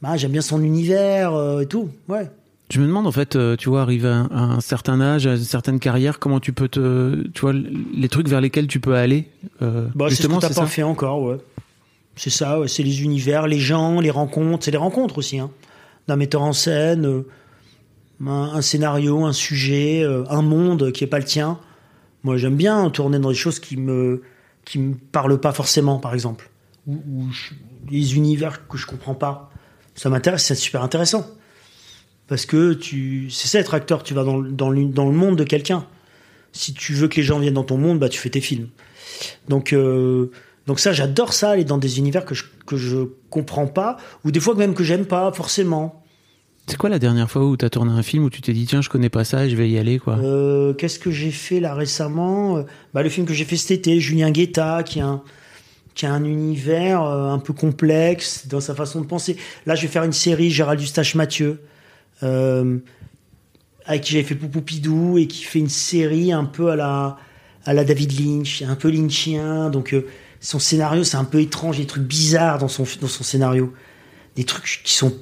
Bah, 0.00 0.16
j'aime 0.16 0.32
bien 0.32 0.42
son 0.42 0.62
univers 0.62 1.60
et 1.60 1.66
tout. 1.66 1.90
Ouais. 2.08 2.30
Je 2.70 2.80
me 2.80 2.86
demande 2.86 3.06
en 3.06 3.12
fait, 3.12 3.36
euh, 3.36 3.56
tu 3.56 3.68
vois, 3.68 3.82
arrivé 3.82 4.08
à 4.08 4.14
un, 4.14 4.26
à 4.28 4.40
un 4.40 4.60
certain 4.60 5.00
âge, 5.00 5.26
à 5.26 5.32
une 5.36 5.44
certaine 5.44 5.78
carrière, 5.78 6.18
comment 6.18 6.40
tu 6.40 6.52
peux 6.52 6.68
te, 6.68 7.22
tu 7.28 7.40
vois, 7.42 7.52
les 7.52 8.08
trucs 8.08 8.26
vers 8.28 8.40
lesquels 8.40 8.66
tu 8.66 8.80
peux 8.80 8.94
aller. 8.94 9.28
euh, 9.62 9.86
Bah, 9.94 10.06
c'est 10.08 10.14
ce 10.16 10.22
que 10.22 10.22
justement, 10.22 10.40
t'as 10.40 10.48
c'est 10.48 10.54
pas 10.54 10.60
ça. 10.62 10.66
fait 10.66 10.82
encore, 10.82 11.22
ouais. 11.22 11.36
C'est 12.16 12.30
ça, 12.30 12.60
ouais, 12.60 12.68
c'est 12.68 12.82
les 12.82 13.02
univers, 13.02 13.46
les 13.46 13.58
gens, 13.58 14.00
les 14.00 14.10
rencontres. 14.10 14.64
C'est 14.64 14.70
les 14.70 14.76
rencontres 14.78 15.18
aussi, 15.18 15.38
hein. 15.38 15.50
D'un 16.08 16.16
metteur 16.16 16.42
en 16.42 16.52
scène, 16.52 17.06
euh, 17.06 17.26
un, 18.24 18.50
un 18.54 18.62
scénario, 18.62 19.24
un 19.24 19.32
sujet, 19.32 20.02
euh, 20.02 20.24
un 20.30 20.42
monde 20.42 20.90
qui 20.92 21.04
est 21.04 21.08
pas 21.08 21.18
le 21.18 21.24
tien. 21.24 21.58
Moi, 22.22 22.36
j'aime 22.38 22.56
bien 22.56 22.88
tourner 22.90 23.18
dans 23.18 23.28
des 23.30 23.34
choses 23.34 23.58
qui 23.60 23.76
me 23.76 24.22
qui 24.64 24.78
me 24.78 24.94
parlent 24.94 25.38
pas 25.38 25.52
forcément, 25.52 25.98
par 25.98 26.14
exemple, 26.14 26.48
ou, 26.86 26.94
ou 26.94 27.30
je- 27.30 27.52
les 27.90 28.16
univers 28.16 28.66
que 28.66 28.78
je 28.78 28.86
comprends 28.86 29.14
pas. 29.14 29.50
Ça 29.94 30.08
m'intéresse, 30.08 30.44
c'est 30.44 30.54
super 30.54 30.82
intéressant. 30.82 31.26
Parce 32.28 32.46
que 32.46 32.72
tu, 32.72 33.28
c'est 33.30 33.48
ça 33.48 33.58
être 33.58 33.74
acteur, 33.74 34.02
tu 34.02 34.14
vas 34.14 34.24
dans, 34.24 34.38
le- 34.38 34.50
dans, 34.50 34.72
dans 34.72 35.06
le 35.06 35.12
monde 35.16 35.36
de 35.36 35.44
quelqu'un. 35.44 35.86
Si 36.52 36.72
tu 36.72 36.94
veux 36.94 37.08
que 37.08 37.16
les 37.16 37.22
gens 37.22 37.38
viennent 37.38 37.54
dans 37.54 37.64
ton 37.64 37.76
monde, 37.78 37.98
bah 37.98 38.08
tu 38.08 38.18
fais 38.18 38.30
tes 38.30 38.40
films. 38.40 38.68
Donc, 39.48 39.72
euh, 39.72 40.30
donc 40.66 40.80
ça, 40.80 40.92
j'adore 40.92 41.32
ça, 41.32 41.50
aller 41.50 41.64
dans 41.64 41.78
des 41.78 41.98
univers 41.98 42.24
que 42.24 42.34
je, 42.34 42.44
que 42.66 42.76
je 42.76 42.98
comprends 43.30 43.66
pas, 43.66 43.96
ou 44.24 44.30
des 44.30 44.40
fois 44.40 44.54
même 44.54 44.74
que 44.74 44.84
j'aime 44.84 45.04
pas 45.04 45.30
forcément. 45.32 46.02
C'est 46.66 46.78
quoi 46.78 46.88
la 46.88 46.98
dernière 46.98 47.30
fois 47.30 47.44
où 47.44 47.56
t'as 47.58 47.68
tourné 47.68 47.92
un 47.92 48.02
film 48.02 48.24
où 48.24 48.30
tu 48.30 48.40
t'es 48.40 48.54
dit 48.54 48.64
tiens 48.64 48.80
je 48.80 48.88
connais 48.88 49.10
pas 49.10 49.24
ça 49.24 49.44
et 49.44 49.50
je 49.50 49.56
vais 49.56 49.68
y 49.68 49.76
aller 49.76 49.98
quoi? 49.98 50.16
Euh, 50.16 50.72
Qu'est-ce 50.72 50.98
que 50.98 51.10
j'ai 51.10 51.30
fait 51.30 51.60
là 51.60 51.74
récemment? 51.74 52.64
Bah, 52.94 53.02
Le 53.02 53.10
film 53.10 53.26
que 53.26 53.34
j'ai 53.34 53.44
fait 53.44 53.58
cet 53.58 53.72
été, 53.72 54.00
Julien 54.00 54.30
Guetta, 54.30 54.82
qui 54.82 55.00
a 55.00 55.06
un, 55.06 55.22
qui 55.94 56.06
a 56.06 56.12
un 56.14 56.24
univers 56.24 57.02
euh, 57.02 57.28
un 57.30 57.38
peu 57.38 57.52
complexe 57.52 58.46
dans 58.48 58.60
sa 58.60 58.74
façon 58.74 59.02
de 59.02 59.06
penser. 59.06 59.36
Là, 59.66 59.74
je 59.74 59.82
vais 59.82 59.88
faire 59.88 60.04
une 60.04 60.12
série, 60.14 60.50
Gérald 60.50 60.80
Eustache 60.80 61.14
Mathieu, 61.16 61.60
euh, 62.22 62.78
avec 63.86 64.02
qui 64.02 64.12
j'avais 64.12 64.24
fait 64.24 64.34
Poupoupidou, 64.34 65.18
et 65.18 65.26
qui 65.26 65.44
fait 65.44 65.58
une 65.58 65.68
série 65.68 66.32
un 66.32 66.44
peu 66.44 66.70
à 66.70 66.76
la, 66.76 67.16
à 67.64 67.74
la 67.74 67.84
David 67.84 68.18
Lynch, 68.18 68.62
un 68.62 68.76
peu 68.76 68.90
lynchien. 68.90 69.70
Donc, 69.70 69.92
euh, 69.92 70.06
son 70.40 70.58
scénario, 70.58 71.04
c'est 71.04 71.16
un 71.16 71.24
peu 71.24 71.40
étrange, 71.40 71.78
des 71.78 71.86
trucs 71.86 72.04
bizarres 72.04 72.58
dans 72.58 72.68
son, 72.68 72.84
dans 73.00 73.08
son 73.08 73.24
scénario. 73.24 73.72
Des 74.36 74.44
trucs 74.44 74.82
qui 74.84 74.94
sont 74.94 75.12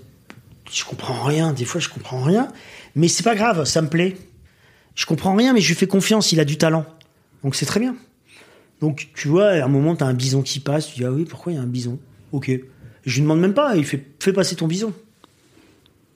je 0.72 0.84
comprends 0.84 1.22
rien, 1.22 1.52
des 1.52 1.64
fois 1.64 1.80
je 1.80 1.88
comprends 1.88 2.22
rien, 2.22 2.48
Mais 2.94 3.08
c'est 3.08 3.22
pas 3.22 3.34
grave, 3.34 3.64
ça 3.64 3.82
me 3.82 3.88
plaît. 3.88 4.16
Je 4.94 5.06
comprends 5.06 5.34
rien, 5.34 5.52
mais 5.52 5.60
je 5.60 5.68
lui 5.68 5.74
fais 5.74 5.86
confiance, 5.86 6.32
il 6.32 6.40
a 6.40 6.44
du 6.44 6.58
talent. 6.58 6.84
Donc 7.42 7.54
c'est 7.54 7.66
très 7.66 7.80
bien. 7.80 7.94
Donc 8.80 9.08
tu 9.14 9.28
vois, 9.28 9.48
à 9.48 9.64
un 9.64 9.68
moment, 9.68 9.94
t'as 9.96 10.06
un 10.06 10.14
bison 10.14 10.42
qui 10.42 10.60
passe, 10.60 10.88
tu 10.88 10.96
dis 10.96 11.04
ah 11.04 11.12
oui, 11.12 11.24
pourquoi 11.24 11.52
il 11.52 11.56
y 11.56 11.58
a 11.58 11.62
un 11.62 11.66
bison? 11.66 11.98
Ok. 12.32 12.50
Je 13.04 13.14
lui 13.14 13.22
demande 13.22 13.40
même 13.40 13.54
pas, 13.54 13.76
il 13.76 13.84
fait 13.84 14.04
fais 14.20 14.32
passer 14.32 14.56
ton 14.56 14.66
bison. 14.66 14.92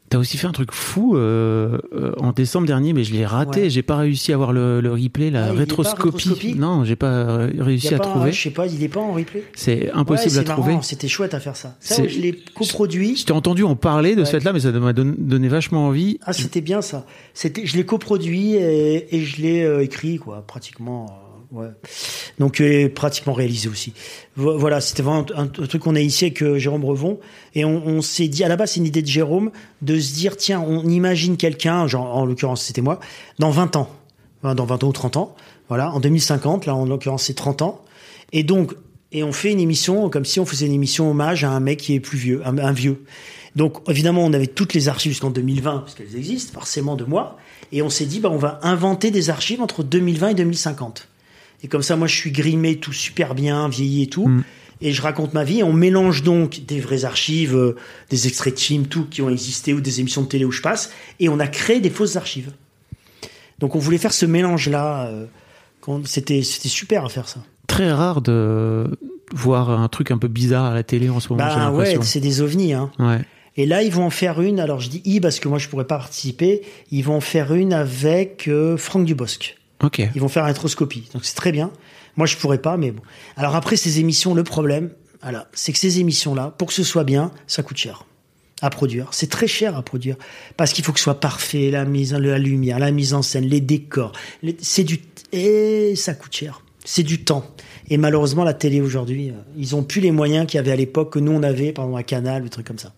T'as 0.08 0.18
aussi 0.18 0.36
fait 0.36 0.46
un 0.46 0.52
truc 0.52 0.70
fou 0.72 1.16
euh, 1.16 1.78
euh, 1.92 2.12
en 2.18 2.30
décembre 2.32 2.66
dernier, 2.66 2.92
mais 2.92 3.02
je 3.02 3.12
l'ai 3.12 3.26
raté. 3.26 3.62
Ouais. 3.62 3.70
J'ai 3.70 3.82
pas 3.82 3.96
réussi 3.96 4.32
à 4.32 4.36
voir 4.36 4.52
le, 4.52 4.80
le 4.80 4.92
replay, 4.92 5.30
la 5.30 5.46
Ah, 5.46 5.52
rétroscopie. 5.52 6.02
rétroscopie 6.28 6.54
Non, 6.54 6.84
j'ai 6.84 6.94
pas 6.94 7.06
euh, 7.12 7.50
réussi 7.58 7.92
à 7.92 7.98
pas, 7.98 8.04
trouver. 8.04 8.30
Je 8.32 8.40
sais 8.40 8.50
pas, 8.50 8.66
il 8.66 8.82
est 8.84 8.88
pas 8.88 9.00
en 9.00 9.12
replay. 9.12 9.42
C'est 9.54 9.86
Ouais, 9.86 9.90
impossible 9.94 10.38
à 10.38 10.44
trouver. 10.44 10.76
C'était 10.82 11.08
chouette 11.08 11.34
à 11.34 11.40
faire 11.40 11.56
ça. 11.56 11.74
Ça, 11.80 12.06
je 12.06 12.20
l'ai 12.20 12.32
coproduit. 12.54 13.16
Je 13.16 13.24
t'ai 13.24 13.32
entendu 13.32 13.64
en 13.64 13.74
parler 13.74 14.14
de 14.14 14.20
Ouais. 14.20 14.26
ce 14.26 14.30
fait-là, 14.30 14.52
mais 14.52 14.60
ça 14.60 14.70
m'a 14.70 14.92
don- 14.92 15.14
donné 15.18 15.48
vachement 15.48 15.86
envie. 15.86 16.18
Ah, 16.22 16.32
c'était 16.32 16.60
bien 16.60 16.82
ça. 16.82 17.04
C'était, 17.34 17.66
je 17.66 17.76
l'ai 17.76 17.84
coproduit 17.84 18.54
et, 18.54 19.16
et 19.16 19.20
je 19.24 19.42
l'ai 19.42 19.64
euh, 19.64 19.82
écrit, 19.82 20.18
quoi, 20.18 20.44
pratiquement. 20.46 21.06
Donc, 22.38 22.62
pratiquement 22.94 23.32
réalisé 23.32 23.68
aussi. 23.68 23.92
Vo- 24.36 24.58
Voilà, 24.58 24.80
c'était 24.80 25.02
vraiment 25.02 25.24
un, 25.34 25.46
truc 25.46 25.82
qu'on 25.82 25.94
a 25.96 26.00
ici 26.00 26.24
avec 26.26 26.42
euh, 26.42 26.58
Jérôme 26.58 26.84
Revon. 26.84 27.18
Et 27.54 27.64
on, 27.64 28.02
s'est 28.02 28.28
dit, 28.28 28.44
à 28.44 28.48
la 28.48 28.56
base, 28.56 28.72
c'est 28.72 28.80
une 28.80 28.86
idée 28.86 29.02
de 29.02 29.06
Jérôme, 29.06 29.50
de 29.82 29.98
se 29.98 30.12
dire, 30.14 30.36
tiens, 30.36 30.60
on 30.60 30.86
imagine 30.88 31.36
quelqu'un, 31.36 31.86
genre, 31.86 32.16
en 32.16 32.26
l'occurrence, 32.26 32.62
c'était 32.62 32.82
moi, 32.82 33.00
dans 33.38 33.50
20 33.50 33.76
ans. 33.76 33.90
Dans 34.42 34.66
20 34.66 34.84
ans 34.84 34.88
ou 34.88 34.92
30 34.92 35.16
ans. 35.16 35.36
Voilà, 35.68 35.90
en 35.92 36.00
2050, 36.00 36.66
là, 36.66 36.74
en 36.74 36.84
l'occurrence, 36.84 37.24
c'est 37.24 37.34
30 37.34 37.62
ans. 37.62 37.82
Et 38.32 38.42
donc, 38.42 38.74
et 39.12 39.22
on 39.22 39.32
fait 39.32 39.52
une 39.52 39.60
émission 39.60 40.10
comme 40.10 40.24
si 40.24 40.40
on 40.40 40.44
faisait 40.46 40.66
une 40.66 40.72
émission 40.72 41.10
hommage 41.10 41.42
à 41.44 41.50
un 41.50 41.60
mec 41.60 41.78
qui 41.78 41.94
est 41.94 42.00
plus 42.00 42.18
vieux, 42.18 42.42
un, 42.44 42.58
un 42.58 42.72
vieux. 42.72 43.02
Donc 43.54 43.78
évidemment, 43.88 44.24
on 44.24 44.32
avait 44.32 44.48
toutes 44.48 44.74
les 44.74 44.88
archives 44.88 45.12
jusqu'en 45.12 45.30
2020 45.30 45.78
parce 45.78 45.94
qu'elles 45.94 46.16
existent 46.16 46.52
forcément 46.52 46.96
de 46.96 47.04
moi, 47.04 47.38
et 47.72 47.82
on 47.82 47.88
s'est 47.88 48.04
dit 48.04 48.20
bah 48.20 48.28
on 48.30 48.36
va 48.36 48.58
inventer 48.62 49.10
des 49.10 49.30
archives 49.30 49.62
entre 49.62 49.82
2020 49.84 50.28
et 50.30 50.34
2050. 50.34 51.08
Et 51.62 51.68
comme 51.68 51.82
ça, 51.82 51.96
moi, 51.96 52.06
je 52.06 52.14
suis 52.14 52.30
grimé 52.32 52.76
tout 52.76 52.92
super 52.92 53.34
bien, 53.34 53.68
vieilli 53.68 54.02
et 54.02 54.06
tout. 54.08 54.30
Et 54.82 54.92
je 54.92 55.00
raconte 55.00 55.32
ma 55.32 55.42
vie. 55.44 55.60
Et 55.60 55.62
on 55.62 55.72
mélange 55.72 56.22
donc 56.22 56.60
des 56.66 56.80
vraies 56.80 57.04
archives, 57.04 57.56
euh, 57.56 57.76
des 58.10 58.26
extraits 58.26 58.54
de 58.54 58.60
films, 58.60 58.86
tout, 58.86 59.06
qui 59.10 59.22
ont 59.22 59.30
existé, 59.30 59.72
ou 59.72 59.80
des 59.80 60.00
émissions 60.00 60.22
de 60.22 60.28
télé 60.28 60.44
où 60.44 60.52
je 60.52 60.60
passe. 60.62 60.90
Et 61.18 61.28
on 61.28 61.40
a 61.40 61.46
créé 61.48 61.80
des 61.80 61.90
fausses 61.90 62.16
archives. 62.16 62.52
Donc 63.58 63.74
on 63.74 63.78
voulait 63.78 63.98
faire 63.98 64.12
ce 64.12 64.26
mélange-là. 64.26 65.06
euh, 65.06 65.26
C'était 66.04 66.42
super 66.42 67.04
à 67.04 67.08
faire 67.08 67.28
ça. 67.28 67.40
Très 67.66 67.90
rare 67.90 68.20
de 68.20 68.98
voir 69.32 69.70
un 69.70 69.88
truc 69.88 70.10
un 70.10 70.18
peu 70.18 70.28
bizarre 70.28 70.66
à 70.66 70.74
la 70.74 70.82
télé 70.82 71.08
en 71.08 71.20
ce 71.20 71.30
moment. 71.30 71.44
Bah 71.44 71.70
ouais, 71.72 71.98
c'est 72.02 72.20
des 72.20 72.42
ovnis. 72.42 72.74
Hein. 72.74 72.90
Ouais. 72.98 73.20
Et 73.56 73.64
là, 73.66 73.82
ils 73.82 73.90
vont 73.90 74.04
en 74.04 74.10
faire 74.10 74.40
une. 74.42 74.60
Alors 74.60 74.80
je 74.80 74.90
dis 74.90 75.00
i 75.04 75.20
parce 75.20 75.40
que 75.40 75.48
moi 75.48 75.58
je 75.58 75.68
pourrais 75.68 75.86
pas 75.86 75.96
participer. 75.98 76.62
Ils 76.90 77.02
vont 77.02 77.16
en 77.16 77.20
faire 77.20 77.54
une 77.54 77.72
avec 77.72 78.46
euh, 78.48 78.76
Franck 78.76 79.06
Dubosc. 79.06 79.56
Ok. 79.82 79.98
Ils 80.14 80.20
vont 80.20 80.28
faire 80.28 80.42
une 80.42 80.48
rétroscopie. 80.48 81.08
Donc 81.12 81.24
c'est 81.24 81.34
très 81.34 81.52
bien. 81.52 81.70
Moi 82.16 82.26
je 82.26 82.36
pourrais 82.36 82.58
pas, 82.62 82.76
mais 82.76 82.90
bon. 82.92 83.02
Alors 83.36 83.54
après 83.56 83.76
ces 83.76 84.00
émissions, 84.00 84.34
le 84.34 84.44
problème, 84.44 84.90
voilà, 85.22 85.48
c'est 85.52 85.72
que 85.72 85.78
ces 85.78 85.98
émissions-là, 86.00 86.54
pour 86.56 86.68
que 86.68 86.74
ce 86.74 86.82
soit 86.84 87.04
bien, 87.04 87.30
ça 87.46 87.62
coûte 87.62 87.76
cher 87.76 88.04
à 88.62 88.70
produire. 88.70 89.08
C'est 89.12 89.28
très 89.28 89.46
cher 89.46 89.76
à 89.76 89.82
produire 89.82 90.16
parce 90.56 90.72
qu'il 90.72 90.82
faut 90.84 90.92
que 90.92 90.98
ce 90.98 91.04
soit 91.04 91.20
parfait, 91.20 91.70
la 91.70 91.84
mise, 91.84 92.14
la 92.14 92.38
lumière, 92.38 92.78
la 92.78 92.90
mise 92.90 93.12
en 93.12 93.20
scène, 93.22 93.44
les 93.44 93.60
décors. 93.60 94.12
Les- 94.42 94.56
C'est 94.60 94.84
du 94.84 94.98
et 95.32 95.94
ça 95.96 96.14
coûte 96.14 96.34
cher. 96.34 96.62
C'est 96.84 97.02
du 97.02 97.22
temps. 97.24 97.44
Et 97.90 97.98
malheureusement, 97.98 98.44
la 98.44 98.54
télé 98.54 98.80
aujourd'hui, 98.80 99.30
euh, 99.30 99.34
ils 99.58 99.74
ont 99.76 99.82
plus 99.82 100.00
les 100.00 100.12
moyens 100.12 100.46
qu'il 100.46 100.56
y 100.56 100.60
avait 100.60 100.70
à 100.70 100.76
l'époque 100.76 101.12
que 101.12 101.18
nous 101.18 101.32
on 101.32 101.42
avait, 101.42 101.72
par 101.72 101.84
exemple 101.84 102.00
à 102.00 102.02
Canal, 102.04 102.42
des 102.44 102.48
trucs 102.48 102.66
comme 102.66 102.78
ça. 102.78 102.92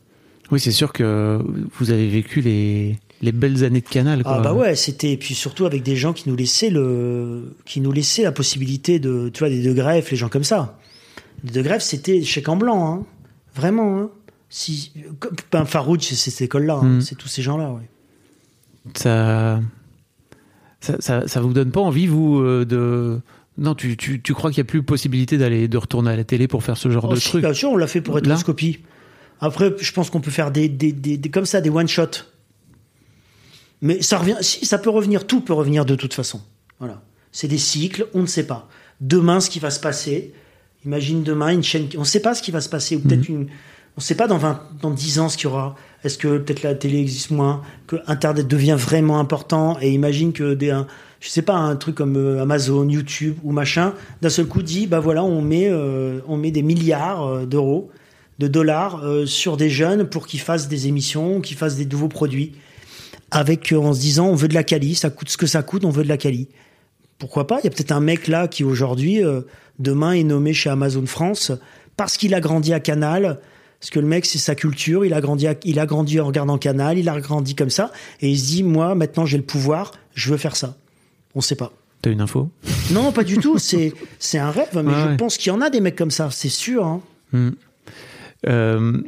Oui, 0.50 0.60
c'est 0.60 0.70
sûr 0.72 0.92
que 0.92 1.40
vous 1.78 1.90
avez 1.90 2.06
vécu 2.08 2.40
les, 2.40 2.98
les 3.22 3.32
belles 3.32 3.64
années 3.64 3.80
de 3.80 3.88
Canal. 3.88 4.22
Quoi. 4.22 4.36
Ah 4.36 4.40
bah 4.40 4.52
ouais, 4.54 4.74
c'était 4.76 5.12
et 5.12 5.16
puis 5.16 5.34
surtout 5.34 5.66
avec 5.66 5.82
des 5.82 5.96
gens 5.96 6.12
qui 6.12 6.28
nous 6.28 6.36
laissaient 6.36 6.70
le 6.70 7.54
qui 7.64 7.80
nous 7.80 7.92
laissaient 7.92 8.22
la 8.22 8.32
possibilité 8.32 8.98
de 8.98 9.28
tu 9.32 9.40
vois 9.40 9.48
des 9.48 9.62
de 9.62 9.72
greffe, 9.72 10.10
les 10.10 10.16
gens 10.16 10.28
comme 10.28 10.44
ça. 10.44 10.78
Des 11.44 11.52
de 11.52 11.62
greffe, 11.62 11.82
c'était 11.82 12.22
chèque 12.22 12.48
en 12.48 12.56
blanc 12.56 12.92
hein. 12.94 13.06
Vraiment 13.54 13.98
hein. 13.98 14.10
Si 14.50 14.92
ben, 15.52 15.64
Farouch, 15.66 16.02
c'est 16.02 16.14
cette 16.30 16.40
école-là, 16.42 16.74
hein. 16.76 16.84
Mhm. 16.84 17.00
c'est 17.02 17.16
tous 17.16 17.28
ces 17.28 17.42
gens-là, 17.42 17.70
ouais. 17.70 17.88
Ça, 18.96 19.60
ça, 20.80 20.96
ça, 21.00 21.28
ça 21.28 21.40
vous 21.40 21.52
donne 21.52 21.70
pas 21.70 21.80
envie, 21.80 22.06
vous, 22.06 22.38
euh, 22.40 22.64
de. 22.64 23.20
Non, 23.58 23.74
tu, 23.74 23.96
tu, 23.96 24.22
tu 24.22 24.32
crois 24.34 24.50
qu'il 24.50 24.62
n'y 24.62 24.68
a 24.68 24.70
plus 24.70 24.82
possibilité 24.82 25.36
d'aller 25.36 25.66
de 25.68 25.76
retourner 25.76 26.12
à 26.12 26.16
la 26.16 26.24
télé 26.24 26.46
pour 26.48 26.62
faire 26.62 26.76
ce 26.76 26.88
genre 26.90 27.06
Oh, 27.10 27.14
de 27.14 27.18
si, 27.18 27.28
truc? 27.30 27.42
bien 27.42 27.52
sûr, 27.52 27.70
on 27.70 27.76
l'a 27.76 27.88
fait 27.88 28.00
pour 28.00 28.14
Là? 28.14 28.20
Rétroscopie. 28.22 28.78
Après, 29.40 29.74
je 29.78 29.92
pense 29.92 30.08
qu'on 30.10 30.20
peut 30.20 30.30
faire 30.30 30.50
des, 30.52 30.68
des, 30.68 30.92
des, 30.92 31.16
des- 31.18 31.28
comme 31.30 31.44
ça, 31.44 31.60
des 31.60 31.68
one 31.70 31.88
shot. 31.88 32.06
Mais 33.80 34.02
ça 34.02 34.18
revient, 34.18 34.36
si 34.40 34.66
ça 34.66 34.78
peut 34.78 34.90
revenir, 34.90 35.26
tout 35.26 35.40
peut 35.40 35.52
revenir 35.52 35.84
de 35.84 35.94
toute 35.94 36.14
façon. 36.14 36.40
Voilà, 36.78 37.02
c'est 37.32 37.48
des 37.48 37.58
cycles, 37.58 38.06
on 38.14 38.22
ne 38.22 38.26
sait 38.26 38.46
pas. 38.46 38.68
Demain, 39.00 39.40
ce 39.40 39.50
qui 39.50 39.58
va 39.60 39.70
se 39.70 39.80
passer. 39.80 40.32
Imagine 40.84 41.22
demain 41.22 41.48
une 41.48 41.62
chaîne, 41.62 41.88
qui- 41.88 41.96
on 41.96 42.02
ne 42.02 42.06
sait 42.06 42.20
pas 42.20 42.34
ce 42.34 42.42
qui 42.42 42.50
va 42.50 42.60
se 42.60 42.68
passer 42.68 42.96
ou 42.96 43.00
peut-être 43.00 43.28
une, 43.28 43.42
on 43.96 43.98
ne 43.98 44.02
sait 44.02 44.14
pas 44.14 44.26
dans 44.28 44.38
20, 44.38 44.60
dans 44.80 44.90
10 44.90 45.18
ans 45.18 45.28
ce 45.28 45.36
qu'il 45.36 45.44
y 45.44 45.52
aura. 45.52 45.74
Est-ce 46.04 46.18
que 46.18 46.38
peut-être 46.38 46.62
la 46.62 46.74
télé 46.74 46.98
existe 47.00 47.30
moins, 47.32 47.62
que 47.88 47.96
Internet 48.06 48.46
devient 48.46 48.76
vraiment 48.78 49.18
important 49.18 49.76
et 49.80 49.90
imagine 49.90 50.32
que 50.32 50.54
des, 50.54 50.70
un, 50.70 50.86
je 51.20 51.28
sais 51.28 51.42
pas, 51.42 51.54
un 51.56 51.74
truc 51.74 51.96
comme 51.96 52.16
euh, 52.16 52.40
Amazon, 52.42 52.88
YouTube 52.88 53.36
ou 53.42 53.50
machin, 53.50 53.92
d'un 54.22 54.28
seul 54.28 54.46
coup 54.46 54.62
dit, 54.62 54.86
bah 54.86 55.00
voilà, 55.00 55.24
on 55.24 55.42
met, 55.42 55.68
euh, 55.68 56.20
on 56.28 56.36
met 56.36 56.52
des 56.52 56.62
milliards 56.62 57.26
euh, 57.26 57.44
d'euros, 57.46 57.90
de 58.38 58.46
dollars 58.46 59.02
sur 59.26 59.56
des 59.56 59.68
jeunes 59.68 60.04
pour 60.08 60.28
qu'ils 60.28 60.38
fassent 60.40 60.68
des 60.68 60.86
émissions, 60.86 61.40
qu'ils 61.40 61.56
fassent 61.56 61.74
des 61.74 61.86
nouveaux 61.86 62.06
produits, 62.08 62.52
avec 63.30 63.72
en 63.72 63.92
se 63.92 64.00
disant, 64.00 64.26
on 64.28 64.34
veut 64.34 64.48
de 64.48 64.54
la 64.54 64.64
quali, 64.64 64.94
ça 64.94 65.10
coûte 65.10 65.28
ce 65.28 65.36
que 65.36 65.46
ça 65.46 65.62
coûte, 65.62 65.84
on 65.84 65.90
veut 65.90 66.04
de 66.04 66.08
la 66.08 66.16
quali. 66.16 66.48
Pourquoi 67.18 67.46
pas? 67.46 67.58
Il 67.60 67.64
y 67.64 67.66
a 67.66 67.70
peut-être 67.70 67.92
un 67.92 68.00
mec 68.00 68.28
là 68.28 68.48
qui 68.48 68.64
aujourd'hui, 68.64 69.24
euh, 69.24 69.40
demain, 69.78 70.12
est 70.12 70.22
nommé 70.22 70.52
chez 70.54 70.70
Amazon 70.70 71.04
France 71.06 71.52
parce 71.96 72.16
qu'il 72.16 72.32
a 72.34 72.40
grandi 72.40 72.72
à 72.72 72.80
Canal. 72.80 73.40
Parce 73.80 73.90
que 73.90 74.00
le 74.00 74.06
mec, 74.06 74.26
c'est 74.26 74.38
sa 74.38 74.54
culture. 74.54 75.04
Il 75.04 75.14
a 75.14 75.20
grandi, 75.20 75.46
à- 75.46 75.54
il 75.64 75.78
a 75.78 75.86
grandi 75.86 76.18
en 76.20 76.26
regardant 76.26 76.58
Canal. 76.58 76.98
Il 76.98 77.08
a 77.08 77.20
grandi 77.20 77.54
comme 77.54 77.70
ça. 77.70 77.92
Et 78.20 78.28
il 78.30 78.38
se 78.38 78.46
dit, 78.46 78.62
moi, 78.64 78.94
maintenant, 78.96 79.24
j'ai 79.26 79.36
le 79.36 79.44
pouvoir. 79.44 79.92
Je 80.14 80.30
veux 80.30 80.36
faire 80.36 80.56
ça. 80.56 80.76
On 81.36 81.40
sait 81.40 81.54
pas. 81.54 81.72
T'as 82.02 82.10
une 82.10 82.20
info? 82.20 82.48
Non, 82.92 83.12
pas 83.12 83.22
du 83.24 83.38
tout. 83.38 83.58
C'est, 83.58 83.92
c'est 84.18 84.38
un 84.38 84.50
rêve. 84.50 84.68
Mais 84.74 84.82
Ouais, 84.82 84.94
je 85.12 85.16
pense 85.16 85.36
qu'il 85.36 85.52
y 85.52 85.54
en 85.54 85.60
a 85.60 85.70
des 85.70 85.80
mecs 85.80 85.94
comme 85.96 86.10
ça. 86.10 86.28
C'est 86.32 86.48
sûr. 86.48 86.84
hein. 86.86 87.00
Euh, 88.46 89.00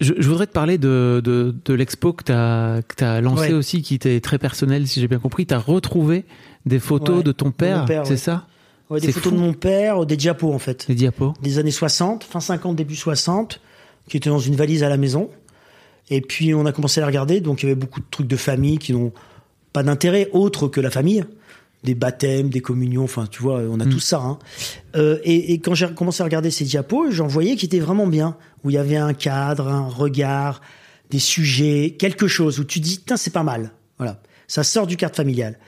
je, 0.00 0.14
je 0.18 0.28
voudrais 0.28 0.46
te 0.46 0.52
parler 0.52 0.78
de, 0.78 1.20
de, 1.24 1.54
de 1.64 1.74
l'expo 1.74 2.12
que 2.12 2.24
tu 2.24 2.32
as, 2.32 3.20
lancé 3.20 3.48
Ouais. 3.48 3.52
aussi, 3.54 3.82
qui 3.82 3.94
était 3.94 4.20
très 4.20 4.38
personnelle, 4.38 4.86
si 4.86 5.00
j'ai 5.00 5.08
bien 5.08 5.18
compris. 5.18 5.46
Tu 5.46 5.54
as 5.54 5.58
retrouvé 5.58 6.24
des 6.66 6.78
photos 6.78 7.18
Ouais, 7.18 7.22
de 7.22 7.32
ton 7.32 7.50
père, 7.50 7.84
c'est 8.04 8.10
ouais. 8.10 8.16
ça? 8.16 8.46
Ouais, 8.90 9.00
des 9.00 9.10
photos 9.12 9.32
fou. 9.32 9.36
de 9.38 9.40
mon 9.40 9.52
père, 9.52 10.06
des 10.06 10.16
diapos, 10.16 10.52
en 10.52 10.58
fait. 10.58 10.86
Les 10.88 10.94
diapos 10.94 11.34
des 11.42 11.58
années 11.58 11.70
60, 11.70 12.24
fin 12.24 12.40
50, 12.40 12.76
début 12.76 12.94
60, 12.96 13.60
qui 14.08 14.16
étaient 14.16 14.30
dans 14.30 14.38
une 14.38 14.54
valise 14.56 14.82
à 14.84 14.88
la 14.88 14.96
maison. 14.96 15.30
Et 16.08 16.20
puis 16.20 16.54
on 16.54 16.66
a 16.66 16.72
commencé 16.72 17.00
à 17.00 17.02
les 17.02 17.06
regarder, 17.08 17.40
donc 17.40 17.62
il 17.62 17.66
y 17.66 17.68
avait 17.72 17.80
beaucoup 17.80 17.98
de 17.98 18.06
trucs 18.08 18.28
de 18.28 18.36
famille 18.36 18.78
qui 18.78 18.92
n'ont 18.92 19.12
pas 19.72 19.82
d'intérêt 19.82 20.28
autre 20.32 20.68
que 20.68 20.80
la 20.80 20.90
famille. 20.90 21.24
Des 21.86 21.94
baptêmes, 21.94 22.48
des 22.50 22.60
communions, 22.60 23.04
enfin 23.04 23.26
tu 23.30 23.40
vois, 23.42 23.60
on 23.70 23.78
a 23.78 23.86
tout 23.86 24.00
ça. 24.00 24.18
hein. 24.18 24.38
Euh, 24.96 25.18
et, 25.22 25.52
et 25.52 25.58
quand 25.60 25.74
j'ai 25.74 25.86
commencé 25.94 26.20
à 26.20 26.24
regarder 26.24 26.50
ces 26.50 26.64
diapos, 26.64 27.12
j'en 27.12 27.28
voyais 27.28 27.54
qui 27.54 27.66
étaient 27.66 27.78
vraiment 27.78 28.08
bien, 28.08 28.36
où 28.64 28.70
il 28.70 28.74
y 28.74 28.78
avait 28.78 28.96
un 28.96 29.14
cadre, 29.14 29.68
un 29.68 29.86
regard, 29.88 30.60
des 31.10 31.20
sujets, 31.20 31.94
quelque 31.96 32.26
chose 32.26 32.58
où 32.58 32.64
tu 32.64 32.80
dis, 32.80 32.98
tiens, 33.06 33.16
c'est 33.16 33.32
pas 33.32 33.44
mal. 33.44 33.70
Voilà, 33.98 34.20
ça 34.48 34.64
sort 34.64 34.88
du 34.88 34.96
cadre 34.96 35.14
familial. 35.14 35.58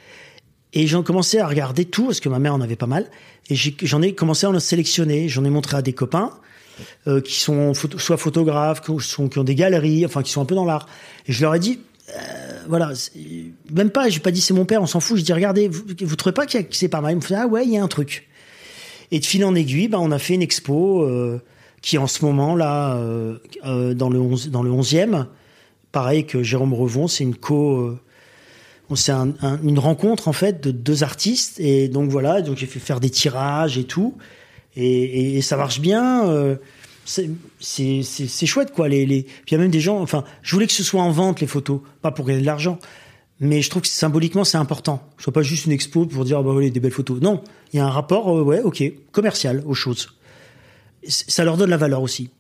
Et 0.73 0.89
j'en 0.89 1.05
commençais 1.05 1.39
à 1.39 1.47
regarder 1.47 1.85
tout, 1.85 2.07
parce 2.07 2.21
que 2.21 2.29
ma 2.29 2.41
mère 2.41 2.53
en 2.55 2.61
avait 2.61 2.77
pas 2.77 2.87
mal. 2.89 3.07
Et 3.49 3.55
j'en 3.55 4.03
ai 4.03 4.13
commencé 4.15 4.47
à 4.47 4.51
en 4.51 4.59
sélectionner. 4.59 5.29
J'en 5.29 5.45
ai 5.45 5.51
montré 5.51 5.77
à 5.77 5.83
des 5.83 5.93
copains 5.95 6.33
euh, 7.07 7.21
qui 7.21 7.39
sont 7.41 7.73
photo- 7.73 7.99
soit 7.99 8.17
photographes, 8.19 8.83
qui, 8.83 8.93
sont, 9.01 9.29
qui 9.29 9.39
ont 9.39 9.45
des 9.45 9.55
galeries, 9.55 10.05
enfin 10.05 10.23
qui 10.23 10.33
sont 10.33 10.43
un 10.43 10.45
peu 10.45 10.55
dans 10.57 10.67
l'art. 10.67 10.87
Et 11.27 11.33
je 11.33 11.41
leur 11.43 11.55
ai 11.55 11.59
dit, 11.61 11.79
euh, 12.17 12.63
voilà, 12.69 12.93
même 13.73 13.91
pas, 13.91 14.09
j'ai 14.09 14.21
pas 14.21 14.31
dit 14.31 14.41
c'est 14.41 14.55
mon 14.55 14.65
père, 14.65 14.83
on 14.83 14.87
s'en 14.87 15.01
fout. 15.01 15.17
Je 15.19 15.23
dis 15.25 15.33
regardez, 15.33 15.69
vous, 15.69 15.83
vous 16.01 16.17
trouvez 16.17 16.33
pas 16.35 16.47
que 16.47 16.53
c'est 16.71 16.89
pas 16.89 17.01
mal 17.01 17.13
Ils 17.13 17.17
me 17.17 17.21
font 17.21 17.35
ah 17.39 17.47
ouais, 17.47 17.65
il 17.65 17.73
y 17.73 17.79
a 17.79 17.83
un 17.83 17.89
truc. 17.89 18.29
Et 19.11 19.21
de 19.21 19.25
fil 19.27 19.45
en 19.45 19.55
aiguille, 19.55 19.89
bah, 19.89 19.99
on 20.01 20.11
a 20.11 20.19
fait 20.19 20.35
une 20.35 20.43
expo 20.43 21.03
euh, 21.03 21.41
qui 21.83 21.97
en 21.99 22.07
ce 22.07 22.25
moment 22.25 22.55
là 22.57 22.97
euh, 22.97 23.39
dans 23.95 24.11
le 24.11 24.21
11, 24.21 24.51
dans 24.51 24.63
le 24.63 24.71
11e. 24.71 25.27
Pareil 25.93 26.27
que 26.27 26.43
Jérôme 26.43 26.75
Revon, 26.75 27.09
c'est 27.09 27.25
une 27.25 27.35
co. 27.35 27.95
c'est 28.95 29.13
un- 29.13 29.33
un- 29.41 29.59
une 29.63 29.79
rencontre 29.79 30.29
en 30.29 30.33
fait 30.33 30.63
de 30.63 30.71
deux 30.71 31.03
artistes 31.03 31.59
et 31.61 31.89
donc 31.89 32.11
voilà 32.11 32.43
donc 32.43 32.57
j'ai 32.59 32.67
fait 32.67 32.79
faire 32.81 33.01
des 33.01 33.11
tirages 33.11 33.77
et 33.79 33.85
tout 33.85 34.15
et, 34.77 35.41
ça 35.43 35.57
marche 35.57 35.81
bien 35.81 36.25
c'est 37.09 38.47
chouette 38.47 38.73
quoi 38.73 38.89
les, 38.89 39.07
puis 39.07 39.25
il 39.49 39.53
y 39.53 39.55
a 39.55 39.59
même 39.59 39.71
des 39.71 39.81
gens 39.81 40.01
enfin 40.01 40.25
je 40.43 40.55
voulais 40.55 40.67
que 40.67 40.73
ce 40.73 40.85
soit 40.85 41.03
en 41.03 41.11
vente 41.11 41.41
les 41.41 41.47
photos 41.47 41.81
pas 42.03 42.11
pour 42.11 42.27
gagner 42.27 42.41
de 42.41 42.47
l'argent 42.47 42.79
mais 43.41 43.63
je 43.63 43.71
trouve 43.71 43.83
que 43.83 43.89
symboliquement 43.89 44.45
c'est 44.45 44.59
important 44.59 45.09
ce 45.17 45.25
soit 45.25 45.33
pas 45.33 45.43
juste 45.43 45.67
une 45.67 45.73
expo 45.73 46.07
pour 46.07 46.25
dire 46.25 46.39
ah 46.39 46.43
bah 46.43 46.53
voilà 46.53 46.69
des 46.69 46.81
belles 46.81 46.93
photos 46.93 47.21
non 47.21 47.43
il 47.73 47.79
y 47.79 47.81
a 47.81 47.87
un 47.87 47.91
rapport 47.91 48.37
euh, 48.37 48.43
ouais 48.43 48.61
ok 48.61 48.83
commercial 49.13 49.63
aux 49.67 49.75
choses 49.75 50.17
ça 51.07 51.45
leur 51.45 51.57
donne 51.57 51.71
la 51.71 51.77
valeur 51.77 52.03
aussi 52.03 52.31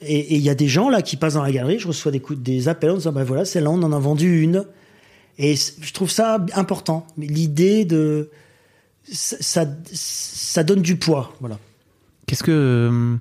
et 0.00 0.36
il 0.36 0.42
y 0.42 0.50
a 0.50 0.54
des 0.54 0.68
gens 0.68 0.88
là 0.88 1.02
qui 1.02 1.16
passent 1.16 1.34
dans 1.34 1.42
la 1.42 1.52
galerie 1.52 1.78
je 1.78 1.88
reçois 1.88 2.12
des 2.12 2.68
appels 2.68 2.90
en 2.90 2.96
disant 2.96 3.12
bah 3.12 3.24
voilà 3.24 3.44
celle-là 3.44 3.70
on 3.70 3.82
en 3.82 3.92
a 3.92 3.98
vendu 3.98 4.42
une 4.42 4.64
Et 5.38 5.54
je 5.54 5.92
trouve 5.92 6.10
ça 6.10 6.44
important. 6.54 7.06
Mais 7.16 7.26
L'idée 7.26 7.84
de 7.84 8.30
ça, 9.10 9.36
ça, 9.40 9.66
ça 9.92 10.64
donne 10.64 10.82
du 10.82 10.96
poids, 10.96 11.32
voilà. 11.40 11.58
Qu'est-ce 12.26 12.42
que. 12.42 13.16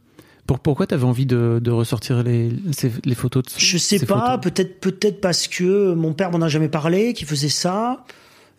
Pour, 0.48 0.60
pourquoi 0.60 0.88
tu 0.88 0.94
avais 0.96 1.04
envie 1.04 1.26
de, 1.26 1.60
de 1.62 1.72
ressortir 1.72 2.24
les, 2.24 2.50
ces- 2.72 2.92
les 3.06 3.16
photos 3.16 3.44
de 3.44 3.50
Je 3.58 3.78
sais 3.78 4.00
ces 4.00 4.06
pas, 4.06 4.38
peut-être 4.38 4.80
peut-être 4.80 5.22
parce 5.22 5.48
que 5.48 5.94
mon 5.94 6.14
père 6.14 6.32
m'en 6.32 6.42
a 6.42 6.48
jamais 6.48 6.70
parlé, 6.70 7.14
qu'il 7.14 7.28
faisait 7.28 7.50
ça, 7.50 8.06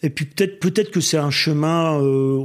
et 0.03 0.11
puis 0.11 0.27
peut-être 0.27 0.61
peut-être 0.61 0.91
que 0.91 1.01
c'est 1.01 1.17
un 1.19 1.31
chemin. 1.31 2.01
euh, 2.01 2.45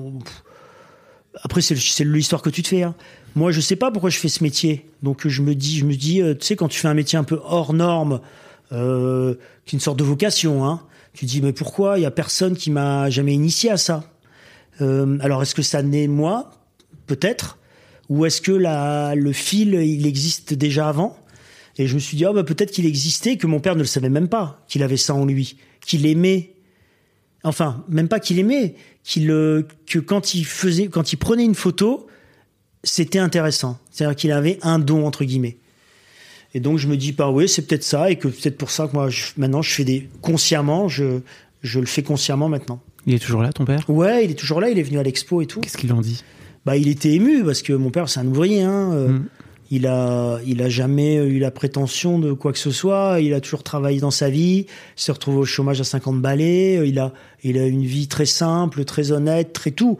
Après, 1.41 1.61
c'est 1.61 1.75
l'histoire 2.05 2.41
que 2.41 2.49
tu 2.49 2.61
te 2.61 2.67
fais. 2.69 2.83
hein. 2.83 2.95
Moi, 3.35 3.51
je 3.51 3.59
sais 3.61 3.75
pas 3.75 3.91
pourquoi 3.91 4.09
je 4.11 4.17
fais 4.19 4.29
ce 4.29 4.43
métier. 4.43 4.85
Donc, 5.01 5.27
je 5.27 5.41
me 5.41 5.55
dis, 5.55 5.77
je 5.79 5.85
me 5.85 5.95
dis, 5.95 6.21
euh, 6.21 6.35
tu 6.35 6.45
sais, 6.45 6.55
quand 6.55 6.67
tu 6.67 6.79
fais 6.79 6.87
un 6.87 6.93
métier 6.93 7.17
un 7.17 7.23
peu 7.23 7.39
hors 7.43 7.73
norme, 7.73 8.21
euh, 8.71 9.33
qui 9.65 9.75
est 9.75 9.77
une 9.77 9.81
sorte 9.81 9.97
de 9.97 10.03
vocation, 10.03 10.63
hein, 10.65 10.81
tu 11.13 11.25
te 11.25 11.31
dis, 11.31 11.41
mais 11.41 11.51
pourquoi 11.51 11.97
il 11.97 12.03
y 12.03 12.05
a 12.05 12.11
personne 12.11 12.55
qui 12.55 12.69
m'a 12.71 13.09
jamais 13.09 13.33
initié 13.33 13.71
à 13.71 13.77
ça? 13.77 14.03
Euh, 14.81 15.17
Alors, 15.21 15.41
est-ce 15.41 15.55
que 15.55 15.63
ça 15.63 15.81
naît 15.81 16.07
moi? 16.07 16.51
Peut-être. 17.07 17.57
Ou 18.09 18.25
est-ce 18.25 18.41
que 18.41 18.51
la, 18.51 19.15
le 19.15 19.31
fil, 19.31 19.73
il 19.75 20.05
existe 20.05 20.53
déjà 20.53 20.89
avant? 20.89 21.17
Et 21.77 21.87
je 21.87 21.95
me 21.95 21.99
suis 21.99 22.17
dit, 22.17 22.25
oh, 22.25 22.33
bah, 22.33 22.43
peut-être 22.43 22.71
qu'il 22.71 22.85
existait, 22.85 23.37
que 23.37 23.47
mon 23.47 23.59
père 23.59 23.75
ne 23.75 23.79
le 23.79 23.85
savait 23.85 24.09
même 24.09 24.27
pas, 24.27 24.63
qu'il 24.67 24.83
avait 24.83 24.97
ça 24.97 25.13
en 25.15 25.25
lui, 25.25 25.57
qu'il 25.85 26.05
aimait. 26.05 26.51
Enfin, 27.43 27.83
même 27.89 28.07
pas 28.07 28.19
qu'il 28.19 28.39
aimait, 28.39 28.75
qu'il 29.03 29.29
euh, 29.31 29.63
que 29.87 29.99
quand 29.99 30.33
il 30.35 30.45
faisait, 30.45 30.87
quand 30.87 31.11
il 31.11 31.17
prenait 31.17 31.43
une 31.43 31.55
photo, 31.55 32.07
c'était 32.83 33.19
intéressant. 33.19 33.79
C'est-à-dire 33.91 34.15
qu'il 34.15 34.31
avait 34.31 34.59
un 34.61 34.79
don 34.79 35.05
entre 35.07 35.23
guillemets. 35.25 35.57
Et 36.53 36.59
donc 36.59 36.77
je 36.77 36.87
me 36.87 36.95
dis, 36.95 37.11
bah 37.11 37.31
oui, 37.31 37.49
c'est 37.49 37.63
peut-être 37.63 37.83
ça, 37.83 38.11
et 38.11 38.17
que 38.17 38.27
peut-être 38.27 38.57
pour 38.57 38.69
ça 38.69 38.87
que 38.87 38.93
moi, 38.93 39.09
je- 39.09 39.31
maintenant, 39.37 39.61
je 39.63 39.71
fais 39.73 39.83
des 39.83 40.09
consciemment, 40.21 40.87
je 40.87 41.19
je 41.63 41.79
le 41.79 41.85
fais 41.85 42.03
consciemment 42.03 42.49
maintenant. 42.49 42.81
Il 43.07 43.13
est 43.13 43.19
toujours 43.19 43.41
là, 43.41 43.51
ton 43.53 43.65
père? 43.65 43.89
Ouais, 43.89 44.25
il 44.25 44.31
est 44.31 44.35
toujours 44.35 44.59
là, 44.61 44.69
il 44.69 44.77
est 44.77 44.83
venu 44.83 44.99
à 44.99 45.03
l'expo 45.03 45.41
et 45.41 45.45
tout. 45.47 45.61
Qu'est-ce 45.61 45.77
qu'il 45.77 45.91
en 45.93 46.01
dit? 46.01 46.23
Bah, 46.65 46.77
il 46.77 46.87
était 46.87 47.11
ému 47.11 47.43
parce 47.43 47.61
que 47.61 47.73
mon 47.73 47.89
père, 47.89 48.07
c'est 48.09 48.19
un 48.19 48.27
ouvrier. 48.27 48.61
Hein. 48.63 48.91
euh, 48.93 49.07
Mm. 49.09 49.25
Il 49.71 49.87
a, 49.87 50.37
il 50.45 50.61
a 50.61 50.69
jamais 50.69 51.15
eu 51.15 51.39
la 51.39 51.49
prétention 51.49 52.19
de 52.19 52.31
quoi 52.33 52.51
que 52.53 52.59
ce 52.59 52.69
soit. 52.69 53.19
Il 53.21 53.33
a 53.33 53.41
toujours 53.41 53.63
travaillé 53.63 53.99
dans 53.99 54.11
sa 54.11 54.29
vie. 54.29 54.67
Il 54.67 55.01
s'est 55.01 55.11
retrouvé 55.11 55.37
au 55.39 55.45
chômage 55.45 55.81
à 55.81 55.83
50 55.83 56.21
balais. 56.21 56.77
euh, 56.77 56.85
Il 56.85 56.99
a, 56.99 57.11
il 57.43 57.57
a 57.57 57.65
une 57.65 57.81
vie 57.83 58.07
très 58.07 58.27
simple, 58.27 58.85
très 58.85 59.11
honnête, 59.11 59.51
très 59.51 59.71
tout. 59.71 59.97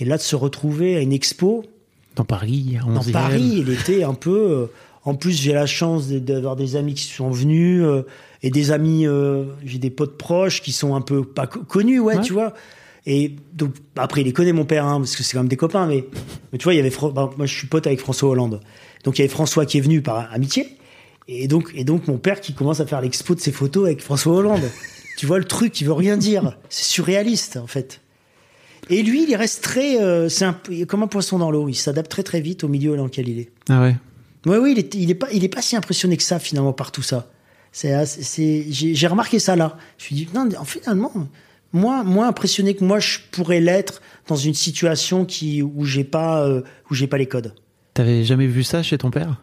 Et 0.00 0.04
là, 0.04 0.16
de 0.16 0.22
se 0.22 0.34
retrouver 0.34 0.96
à 0.96 1.00
une 1.00 1.12
expo 1.12 1.64
Dans 2.16 2.24
Paris, 2.24 2.76
à 2.80 2.90
dans 2.92 3.02
11e. 3.02 3.12
Paris, 3.12 3.52
il 3.58 3.70
était 3.70 4.02
un 4.02 4.14
peu. 4.14 4.36
euh, 4.36 4.66
en 5.04 5.14
plus, 5.14 5.40
j'ai 5.40 5.52
la 5.52 5.66
chance 5.66 6.08
d'avoir 6.08 6.56
des 6.56 6.74
amis 6.74 6.94
qui 6.94 7.04
sont 7.04 7.30
venus 7.30 7.82
euh, 7.84 8.02
et 8.42 8.50
des 8.50 8.72
amis. 8.72 9.06
euh, 9.06 9.44
j'ai 9.64 9.78
des 9.78 9.90
potes 9.90 10.18
proches 10.18 10.60
qui 10.60 10.72
sont 10.72 10.96
un 10.96 11.02
peu 11.02 11.22
pas 11.22 11.46
co- 11.46 11.62
connus, 11.62 12.00
ouais, 12.00 12.16
Ouais. 12.16 12.22
tu 12.22 12.32
vois. 12.32 12.52
Et 13.06 13.36
donc 13.52 13.74
après, 13.96 14.22
il 14.22 14.24
les 14.24 14.32
connaît 14.32 14.52
mon 14.52 14.64
père, 14.64 14.86
hein, 14.86 14.98
parce 14.98 15.16
que 15.16 15.22
c'est 15.22 15.34
quand 15.34 15.40
même 15.40 15.48
des 15.48 15.56
copains. 15.56 15.86
Mais, 15.86 16.04
mais 16.52 16.58
tu 16.58 16.64
vois, 16.64 16.74
il 16.74 16.78
y 16.78 16.80
avait. 16.80 16.92
Bah, 17.12 17.30
moi, 17.36 17.46
je 17.46 17.54
suis 17.54 17.66
pote 17.66 17.86
avec 17.86 18.00
François 18.00 18.30
Hollande. 18.30 18.60
Donc 19.04 19.18
il 19.18 19.22
y 19.22 19.24
avait 19.24 19.32
François 19.32 19.66
qui 19.66 19.78
est 19.78 19.82
venu 19.82 20.00
par 20.00 20.32
amitié. 20.32 20.78
Et 21.28 21.48
donc, 21.48 21.70
et 21.74 21.84
donc 21.84 22.06
mon 22.08 22.18
père 22.18 22.40
qui 22.40 22.54
commence 22.54 22.80
à 22.80 22.86
faire 22.86 23.00
l'expo 23.00 23.34
de 23.34 23.40
ses 23.40 23.52
photos 23.52 23.86
avec 23.86 24.00
François 24.00 24.34
Hollande. 24.34 24.70
tu 25.18 25.26
vois 25.26 25.38
le 25.38 25.44
truc, 25.44 25.80
il 25.80 25.86
veut 25.86 25.92
rien 25.92 26.16
dire. 26.16 26.56
C'est 26.68 26.84
surréaliste 26.84 27.56
en 27.56 27.66
fait. 27.66 28.00
Et 28.90 29.02
lui, 29.02 29.24
il 29.26 29.34
reste 29.34 29.62
très, 29.62 30.02
euh, 30.02 30.28
c'est 30.28 30.44
un 30.44 30.58
comme 30.86 31.02
un 31.02 31.06
poisson 31.06 31.38
dans 31.38 31.50
l'eau. 31.50 31.68
Il 31.68 31.74
s'adapte 31.74 32.10
très 32.10 32.22
très 32.22 32.40
vite 32.40 32.64
au 32.64 32.68
milieu 32.68 32.96
dans 32.96 33.04
lequel 33.04 33.28
il 33.28 33.38
est. 33.38 33.50
Ah 33.68 33.82
ouais. 33.82 33.96
Oui, 34.46 34.58
oui, 34.58 34.72
il 34.72 34.78
est, 34.78 34.94
il 34.94 35.10
est 35.10 35.14
pas, 35.14 35.28
il 35.32 35.42
est 35.42 35.48
pas 35.48 35.62
si 35.62 35.74
impressionné 35.74 36.16
que 36.18 36.22
ça 36.22 36.38
finalement 36.38 36.74
par 36.74 36.92
tout 36.92 37.02
ça. 37.02 37.30
C'est, 37.72 38.06
c'est, 38.06 38.66
j'ai, 38.68 38.94
j'ai 38.94 39.06
remarqué 39.06 39.38
ça 39.38 39.56
là. 39.56 39.78
Je 39.98 40.04
me 40.04 40.06
suis 40.06 40.14
dit, 40.14 40.28
non, 40.34 40.48
finalement, 40.64 41.12
moins, 41.74 42.02
moins 42.04 42.28
impressionné 42.28 42.74
que 42.74 42.84
moi 42.84 42.98
je 43.00 43.18
pourrais 43.30 43.60
l'être 43.60 44.00
dans 44.28 44.36
une 44.36 44.54
situation 44.54 45.26
qui 45.26 45.60
où 45.60 45.84
j'ai 45.84 46.04
pas, 46.04 46.46
euh, 46.46 46.62
où 46.90 46.94
j'ai 46.94 47.06
pas 47.06 47.18
les 47.18 47.26
codes. 47.26 47.52
T'avais 47.92 48.24
jamais 48.24 48.46
vu 48.46 48.64
ça 48.64 48.82
chez 48.82 48.96
ton 48.96 49.10
père? 49.10 49.42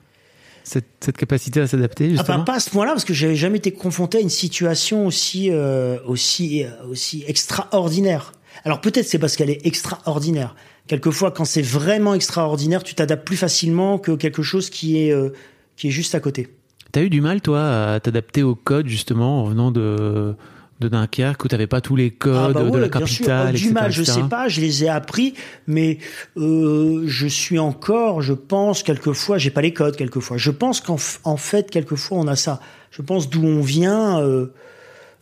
Cette, 0.64 0.86
cette 1.00 1.18
capacité 1.18 1.60
à 1.60 1.68
s'adapter, 1.68 2.06
Ah, 2.06 2.18
justement? 2.18 2.44
pas, 2.44 2.56
à 2.56 2.60
ce 2.60 2.70
point-là 2.70 2.92
parce 2.92 3.06
que 3.06 3.14
j'avais 3.14 3.36
jamais 3.36 3.58
été 3.58 3.72
confronté 3.72 4.18
à 4.20 4.22
une 4.22 4.30
situation 4.30 5.06
aussi, 5.08 5.50
euh, 5.52 5.98
aussi, 6.06 6.64
aussi 6.90 7.24
extraordinaire. 7.28 8.34
Alors 8.64 8.82
peut-être 8.82 9.08
c'est 9.08 9.20
parce 9.20 9.36
qu'elle 9.36 9.50
est 9.50 9.66
extraordinaire. 9.66 10.56
Quelquefois, 10.88 11.32
quand 11.32 11.46
c'est 11.46 11.62
vraiment 11.62 12.14
extraordinaire, 12.14 12.84
tu 12.84 12.96
t'adaptes 12.96 13.26
plus 13.26 13.38
facilement 13.38 13.98
que 13.98 14.12
quelque 14.14 14.42
chose 14.42 14.70
qui 14.70 14.98
est, 14.98 15.12
euh, 15.12 15.30
qui 15.78 15.88
est 15.88 15.92
juste 15.92 16.16
à 16.16 16.20
côté. 16.20 16.50
T'as 16.92 17.02
eu 17.04 17.10
du 17.10 17.22
mal, 17.22 17.42
toi, 17.42 17.94
à 17.94 18.00
t'adapter 18.00 18.44
au 18.44 18.54
code, 18.56 18.88
justement, 18.88 19.42
en 19.42 19.46
venant 19.46 19.72
de, 19.72 20.36
de 20.82 20.90
Dunkerque, 20.90 21.46
où 21.46 21.48
t'avais 21.48 21.68
pas 21.68 21.80
tous 21.80 21.96
les 21.96 22.12
codes 22.12 22.36
Ah 22.50 22.54
bah 22.54 22.64
de 22.64 22.70
ouais, 22.70 22.82
la 22.82 22.90
capitale, 22.90 23.54
Du 23.54 23.58
etc., 23.58 23.74
mal, 23.74 23.92
je 23.92 24.04
sais 24.04 24.24
pas, 24.24 24.50
je 24.50 24.60
les 24.60 24.84
ai 24.84 24.90
appris, 24.90 25.34
mais 25.68 26.00
euh, 26.38 27.04
je 27.08 27.28
suis 27.28 27.60
encore, 27.60 28.22
je 28.22 28.34
pense, 28.34 28.84
quelquefois, 28.84 29.38
j'ai 29.38 29.52
pas 29.52 29.62
les 29.62 29.74
codes, 29.74 29.96
quelquefois. 29.96 30.38
Je 30.38 30.52
pense 30.52 30.82
qu'en 30.82 30.98
en 31.24 31.38
fait, 31.38 31.70
quelquefois, 31.70 32.18
on 32.18 32.28
a 32.28 32.36
ça. 32.36 32.60
Je 32.92 33.02
pense 33.02 33.30
d'où 33.30 33.44
on 33.46 33.62
vient 33.62 34.20
euh, 34.20 34.48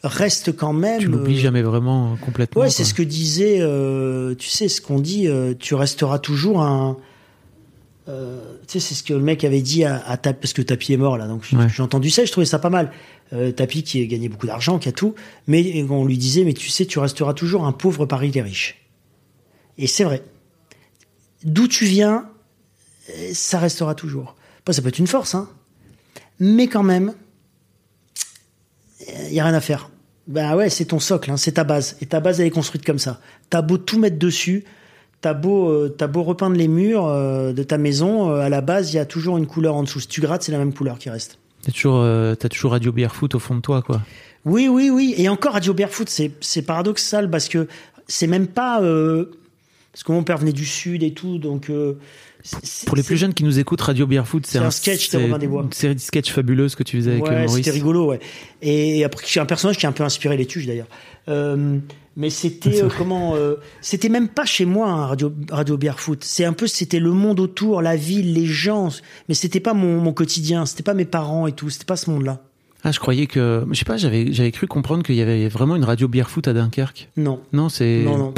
reste 0.04 0.56
quand 0.56 0.74
même. 0.74 1.00
Tu 1.00 1.08
l'oublies 1.08 1.38
euh, 1.38 1.42
jamais 1.42 1.62
vraiment 1.62 2.18
complètement. 2.22 2.62
Ouais, 2.62 2.70
c'est 2.70 2.84
ce 2.84 2.94
que 2.96 3.04
disait, 3.04 3.58
euh, 3.60 4.34
tu 4.36 4.50
sais, 4.50 4.68
ce 4.70 4.82
qu'on 4.82 5.00
dit, 5.00 5.28
tu 5.60 5.76
resteras 5.76 6.18
toujours 6.20 6.62
un. 6.62 6.98
tu 8.08 8.14
sais, 8.68 8.80
c'est 8.80 8.96
ce 8.96 9.04
que 9.04 9.14
le 9.14 9.20
mec 9.20 9.44
avait 9.44 9.62
dit 9.62 9.84
à, 9.84 10.02
à 10.08 10.18
parce 10.18 10.54
que 10.54 10.62
Tapi 10.64 10.94
est 10.94 10.98
mort 10.98 11.18
là, 11.18 11.28
donc 11.28 11.44
j'ai 11.44 11.58
Ouais. 11.58 11.68
j'ai 11.70 11.84
entendu 11.84 12.10
ça, 12.10 12.24
et 12.24 12.26
je 12.26 12.32
trouvais 12.32 12.46
ça 12.46 12.58
pas 12.60 12.72
mal. 12.72 12.92
Euh, 13.32 13.52
Tapi 13.52 13.84
qui 13.84 14.02
a 14.02 14.06
gagné 14.06 14.28
beaucoup 14.28 14.48
d'argent, 14.48 14.80
qui 14.80 14.90
a 14.90 14.92
tout, 14.92 15.14
mais 15.48 15.86
on 15.90 16.06
lui 16.06 16.18
disait, 16.18 16.44
mais 16.44 16.54
tu 16.54 16.70
sais, 16.70 16.86
tu 16.86 16.98
resteras 16.98 17.34
toujours 17.34 17.66
un 17.66 17.72
pauvre 17.72 18.06
Paris 18.06 18.32
des 18.32 18.42
riches. 18.42 18.88
Et 19.78 19.88
c'est 19.88 20.04
vrai. 20.04 20.24
D'où 21.44 21.68
tu 21.68 21.86
viens, 21.86 22.30
euh, 23.10 23.30
ça 23.34 23.60
restera 23.60 23.94
toujours. 23.94 24.36
Pas, 24.66 24.74
ça 24.74 24.82
peut 24.82 24.90
être 24.90 25.00
une 25.00 25.08
force, 25.08 25.36
hein. 25.36 25.50
Mais 26.40 26.68
quand 26.68 26.84
même, 26.84 27.14
il 29.28 29.34
y 29.34 29.40
a 29.40 29.46
rien 29.46 29.54
à 29.54 29.62
faire. 29.62 29.90
Bah 30.28 30.56
ouais, 30.56 30.70
c'est 30.70 30.86
ton 30.86 31.00
socle, 31.00 31.32
hein, 31.32 31.38
c'est 31.38 31.54
ta 31.54 31.64
base. 31.64 31.98
Et 32.02 32.06
ta 32.06 32.20
base, 32.20 32.40
elle 32.40 32.48
est 32.48 32.52
construite 32.52 32.86
comme 32.86 33.00
ça. 33.00 33.20
T'as 33.50 33.64
beau 33.64 33.78
tout 33.78 34.00
mettre 34.00 34.20
dessus, 34.20 34.64
t'as 35.22 35.34
beau, 35.34 35.70
euh, 35.70 36.08
beau 36.08 36.24
repeindre 36.24 36.56
les 36.56 36.68
murs 36.68 37.08
euh, 37.08 37.52
de 37.52 37.64
ta 37.64 37.80
maison, 37.80 38.30
euh, 38.30 38.42
à 38.42 38.50
la 38.50 38.62
base, 38.62 38.94
il 38.94 38.98
y 38.98 39.00
a 39.00 39.06
toujours 39.06 39.38
une 39.38 39.48
couleur 39.48 39.76
en 39.76 39.84
dessous. 39.84 40.00
Si 40.00 40.08
tu 40.08 40.22
grattes, 40.22 40.44
c'est 40.44 40.52
la 40.52 40.60
même 40.60 40.74
couleur 40.74 41.00
qui 41.00 41.10
reste. 41.10 41.39
T'as 41.64 41.72
toujours, 41.72 41.98
euh, 42.02 42.36
toujours 42.36 42.72
Radio 42.72 42.92
Barefoot 42.92 43.36
au 43.36 43.40
fond 43.40 43.56
de 43.56 43.62
toi, 43.62 43.82
quoi. 43.82 44.02
Oui, 44.46 44.68
oui, 44.70 44.90
oui. 44.90 45.14
Et 45.18 45.28
encore 45.30 45.54
Radio 45.54 45.74
Barefoot, 45.74 46.10
c'est, 46.10 46.62
paradoxal 46.62 47.30
parce 47.30 47.50
que 47.50 47.68
c'est 48.08 48.28
même 48.28 48.48
pas. 48.48 48.82
euh, 48.82 49.26
parce 49.92 50.04
que 50.04 50.12
mon 50.12 50.24
père 50.24 50.38
venait 50.38 50.54
du 50.54 50.66
Sud 50.66 51.04
et 51.04 51.14
tout, 51.14 51.38
donc. 51.40 51.70
euh, 51.70 51.94
Pour 52.86 52.96
les 52.96 53.04
plus 53.04 53.18
jeunes 53.18 53.34
qui 53.34 53.44
nous 53.44 53.60
écoutent, 53.60 53.82
Radio 53.82 54.08
Barefoot, 54.08 54.46
c'est 54.46 54.60
C'est 54.60 54.64
un 54.64 54.72
sketch 54.72 55.14
Robin 55.14 55.38
des 55.38 55.48
Bois. 55.48 55.64
Une 55.64 55.74
série 55.74 55.96
de 55.96 56.00
sketchs 56.00 56.32
fabuleuse 56.32 56.76
que 56.76 56.84
tu 56.84 56.96
faisais 56.98 57.12
avec 57.12 57.24
euh, 57.24 57.30
Ouais, 57.30 57.36
Maurice. 57.46 57.56
c'était 57.56 57.72
rigolo, 57.72 58.06
ouais. 58.06 58.20
Et 58.62 59.04
après, 59.04 59.26
j'ai 59.28 59.40
un 59.42 59.46
personnage 59.46 59.78
qui 59.78 59.86
a 59.86 59.90
un 59.90 59.94
peu 59.94 60.04
inspiré 60.04 60.38
les 60.38 60.46
tuches 60.46 60.68
d'ailleurs. 60.68 60.88
Mais 62.18 62.30
c'était 62.30 62.84
euh, 62.84 62.90
comment 62.98 63.36
euh, 63.36 63.56
C'était 63.82 64.10
même 64.10 64.28
pas 64.28 64.46
chez 64.46 64.66
moi, 64.66 64.90
hein, 64.90 65.06
Radio 65.08 65.32
Radio 65.50 65.78
Barefoot. 65.78 66.24
C'est 66.24 66.44
un 66.44 66.54
peu, 66.54 66.68
c'était 66.68 67.00
le 67.00 67.12
monde 67.12 67.40
autour, 67.40 67.82
la 67.82 67.96
ville, 67.96 68.34
les 68.34 68.46
gens. 68.46 68.90
Mais 69.30 69.36
c'était 69.36 69.60
pas 69.60 69.74
mon, 69.74 70.02
mon 70.02 70.12
quotidien. 70.12 70.66
C'était 70.66 70.84
pas 70.84 70.94
mes 70.94 71.06
parents 71.06 71.48
et 71.48 71.54
tout. 71.54 71.70
C'était 71.70 71.86
pas 71.86 71.96
ce 71.96 72.10
monde-là. 72.10 72.42
Ah, 72.84 72.92
je 72.92 73.00
croyais 73.00 73.28
que, 73.28 73.66
je 73.72 73.78
sais 73.78 73.86
pas, 73.86 73.98
j'avais, 73.98 74.32
j'avais 74.34 74.52
cru 74.52 74.66
comprendre 74.68 75.04
qu'il 75.04 75.16
y 75.16 75.22
avait 75.22 75.50
vraiment 75.50 75.76
une 75.76 75.84
radio 75.84 76.08
Barefoot 76.08 76.48
à 76.48 76.54
Dunkerque. 76.54 77.10
Non, 77.18 77.42
Non, 77.52 77.70
c'est. 77.70 78.04
non, 78.04 78.18
non, 78.18 78.34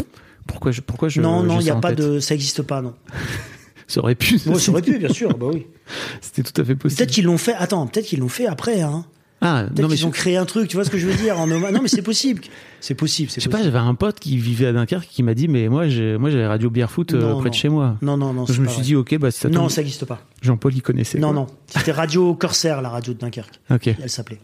Pourquoi 0.48 0.72
je, 0.72 0.82
pourquoi 0.82 1.10
je. 1.10 1.22
non, 1.22 1.44
non. 1.44 1.60
Il 1.60 1.66
y 1.66 1.70
a 1.70 1.76
ça 1.76 1.80
pas 1.80 1.90
tête 1.90 2.00
de, 2.00 2.20
ça 2.20 2.34
existe 2.36 2.62
pas, 2.64 2.82
non. 2.82 2.94
Ça 3.88 4.00
aurait 4.00 4.16
pu. 4.16 4.40
Bon, 4.46 4.56
ça 4.56 4.72
aurait 4.72 4.82
pu, 4.82 4.98
bien 4.98 5.12
sûr. 5.12 5.38
Bah 5.38 5.48
oui. 5.54 5.68
C'était 6.22 6.44
tout 6.44 6.62
à 6.62 6.64
fait 6.64 6.76
possible. 6.76 6.98
Peut-être 6.98 7.12
qu'ils 7.12 7.26
l'ont 7.26 7.38
fait. 7.38 7.54
Attends, 7.56 7.86
peut-être 7.88 8.06
qu'ils 8.06 8.20
l'ont 8.22 8.30
fait 8.30 8.48
après. 8.48 8.80
Hein. 8.82 9.04
Ah, 9.44 9.66
non, 9.76 9.88
mais 9.88 9.96
qu'ils 9.96 10.06
ont 10.06 10.12
créé 10.12 10.38
un 10.38 10.46
truc. 10.46 10.68
Tu 10.70 10.76
vois 10.78 10.86
ce 10.86 10.92
que 10.92 11.00
je 11.00 11.08
veux 11.08 11.16
dire 11.16 11.40
en 11.40 11.48
Non, 11.48 11.60
mais 11.82 11.88
c'est 11.88 12.04
possible. 12.04 12.44
C'est 12.80 12.94
possible. 12.94 13.32
Je 13.36 13.40
sais 13.40 13.50
pas, 13.50 13.64
j'avais 13.64 13.80
un 13.80 13.96
pote 13.96 14.20
qui 14.20 14.38
vivait 14.38 14.68
à 14.68 14.74
Dunkerque 14.74 15.08
qui 15.10 15.24
m'a 15.24 15.34
dit, 15.34 15.48
mais 15.48 15.68
moi, 15.68 15.88
j'ai, 15.88 16.18
moi, 16.18 16.30
j'avais 16.30 16.46
Radio 16.46 16.70
Barefoot 16.70 17.14
euh, 17.14 17.20
près 17.34 17.44
non. 17.46 17.50
de 17.50 17.54
chez 17.54 17.70
moi. 17.70 17.96
Non, 18.04 18.18
non, 18.18 18.34
non. 18.34 18.44
Donc 18.46 18.52
je 18.52 18.62
me 18.62 18.68
suis 18.68 18.76
vrai. 18.78 18.84
dit, 18.84 18.96
ok, 18.96 19.18
bah, 19.18 19.32
si 19.32 19.40
ça 19.40 19.50
Non, 19.50 19.62
tombe, 19.62 19.70
ça 19.72 19.82
existe 19.82 20.06
pas. 20.06 20.22
Jean-Paul, 20.42 20.74
il 20.76 20.82
connaissait. 20.84 21.18
Non, 21.20 21.30
quoi. 21.30 21.36
non. 21.36 21.48
C'était 21.68 21.92
Radio 21.92 22.36
Corsair, 22.36 22.82
la 22.84 22.90
radio 22.90 23.14
de 23.14 23.20
Dunkerque. 23.20 23.60
Ok. 23.72 23.88
Elle 23.88 24.10
s'appelait. 24.10 24.40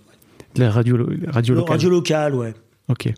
La 0.56 0.72
radio, 0.72 0.98
lo- 0.98 1.10
radio 1.28 1.54
locale. 1.54 1.72
Radio 1.74 1.90
locale, 1.90 2.34
ouais. 2.36 2.54
Ok. 2.90 3.10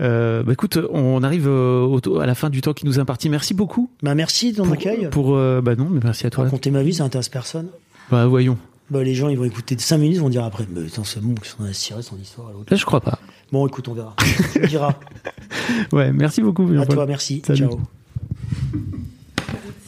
Euh, 0.00 0.42
bah 0.42 0.52
écoute, 0.52 0.76
on 0.92 1.22
arrive 1.22 1.46
euh, 1.46 1.84
au- 1.86 2.18
à 2.18 2.26
la 2.26 2.34
fin 2.34 2.50
du 2.50 2.60
temps 2.60 2.72
qui 2.74 2.84
nous 2.84 2.98
est 2.98 3.00
imparti. 3.00 3.28
Merci 3.30 3.54
beaucoup. 3.54 3.88
Bah, 4.02 4.14
merci 4.14 4.50
de 4.52 4.56
ton 4.58 4.64
Pour, 4.64 4.72
accueil. 4.74 5.08
pour 5.10 5.36
euh, 5.36 5.60
bah 5.62 5.76
non, 5.76 5.88
mais 5.88 6.00
merci 6.02 6.26
à 6.26 6.30
toi. 6.30 6.44
Raconter 6.44 6.70
ma 6.70 6.82
vie, 6.82 6.92
ça 6.92 7.04
intéresse 7.04 7.28
personne. 7.28 7.68
Bah 8.10 8.26
voyons. 8.26 8.58
Bah, 8.90 9.02
les 9.02 9.14
gens, 9.14 9.28
ils 9.28 9.38
vont 9.38 9.44
écouter 9.44 9.76
5 9.78 9.98
minutes, 9.98 10.16
ils 10.16 10.20
vont 10.20 10.28
dire 10.28 10.44
après, 10.44 10.66
mais 10.70 10.86
attends, 10.86 11.04
c'est 11.04 11.20
bon, 11.20 11.34
qu'on 11.34 11.64
a 11.64 11.70
tiré 11.70 12.02
son 12.02 12.18
histoire 12.18 12.48
à 12.48 12.52
l'autre. 12.52 12.66
Là, 12.70 12.76
je 12.76 12.84
crois 12.84 13.00
pas. 13.00 13.18
Bon, 13.50 13.66
écoute, 13.66 13.88
on 13.88 13.94
verra. 13.94 14.14
Me 14.56 14.66
diras. 14.66 14.98
Ouais, 15.92 16.12
merci 16.12 16.42
beaucoup. 16.42 16.68
À 16.78 16.84
toi, 16.84 17.06
merci. 17.06 17.40
Salut. 17.46 17.60
Ciao. 17.60 17.80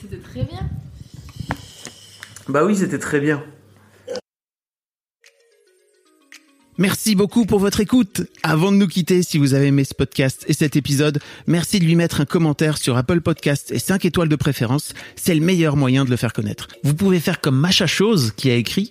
C'était 0.01 0.17
très 0.19 0.45
bien. 0.45 0.61
Bah 2.49 2.65
oui, 2.65 2.77
c'était 2.77 2.99
très 2.99 3.21
bien. 3.21 3.43
Merci 6.79 7.15
beaucoup 7.15 7.47
pour 7.47 7.59
votre 7.59 7.81
écoute. 7.81 8.21
Avant 8.43 8.71
de 8.71 8.77
nous 8.77 8.87
quitter, 8.87 9.23
si 9.23 9.39
vous 9.39 9.55
avez 9.55 9.69
aimé 9.69 9.85
ce 9.85 9.95
podcast 9.95 10.45
et 10.47 10.53
cet 10.53 10.77
épisode, 10.77 11.21
merci 11.47 11.79
de 11.79 11.85
lui 11.85 11.97
mettre 11.97 12.21
un 12.21 12.27
commentaire 12.27 12.77
sur 12.77 12.99
Apple 12.99 13.23
Podcast 13.23 13.71
et 13.71 13.79
5 13.79 14.05
étoiles 14.05 14.29
de 14.29 14.37
préférence. 14.37 14.93
C'est 15.17 15.35
le 15.35 15.41
meilleur 15.41 15.77
moyen 15.77 16.05
de 16.05 16.11
le 16.11 16.17
faire 16.17 16.35
connaître. 16.35 16.69
Vous 16.85 16.95
pouvez 16.95 17.19
faire 17.19 17.41
comme 17.41 17.57
Macha 17.57 17.87
Chose 17.87 18.33
qui 18.37 18.51
a 18.51 18.55
écrit 18.57 18.91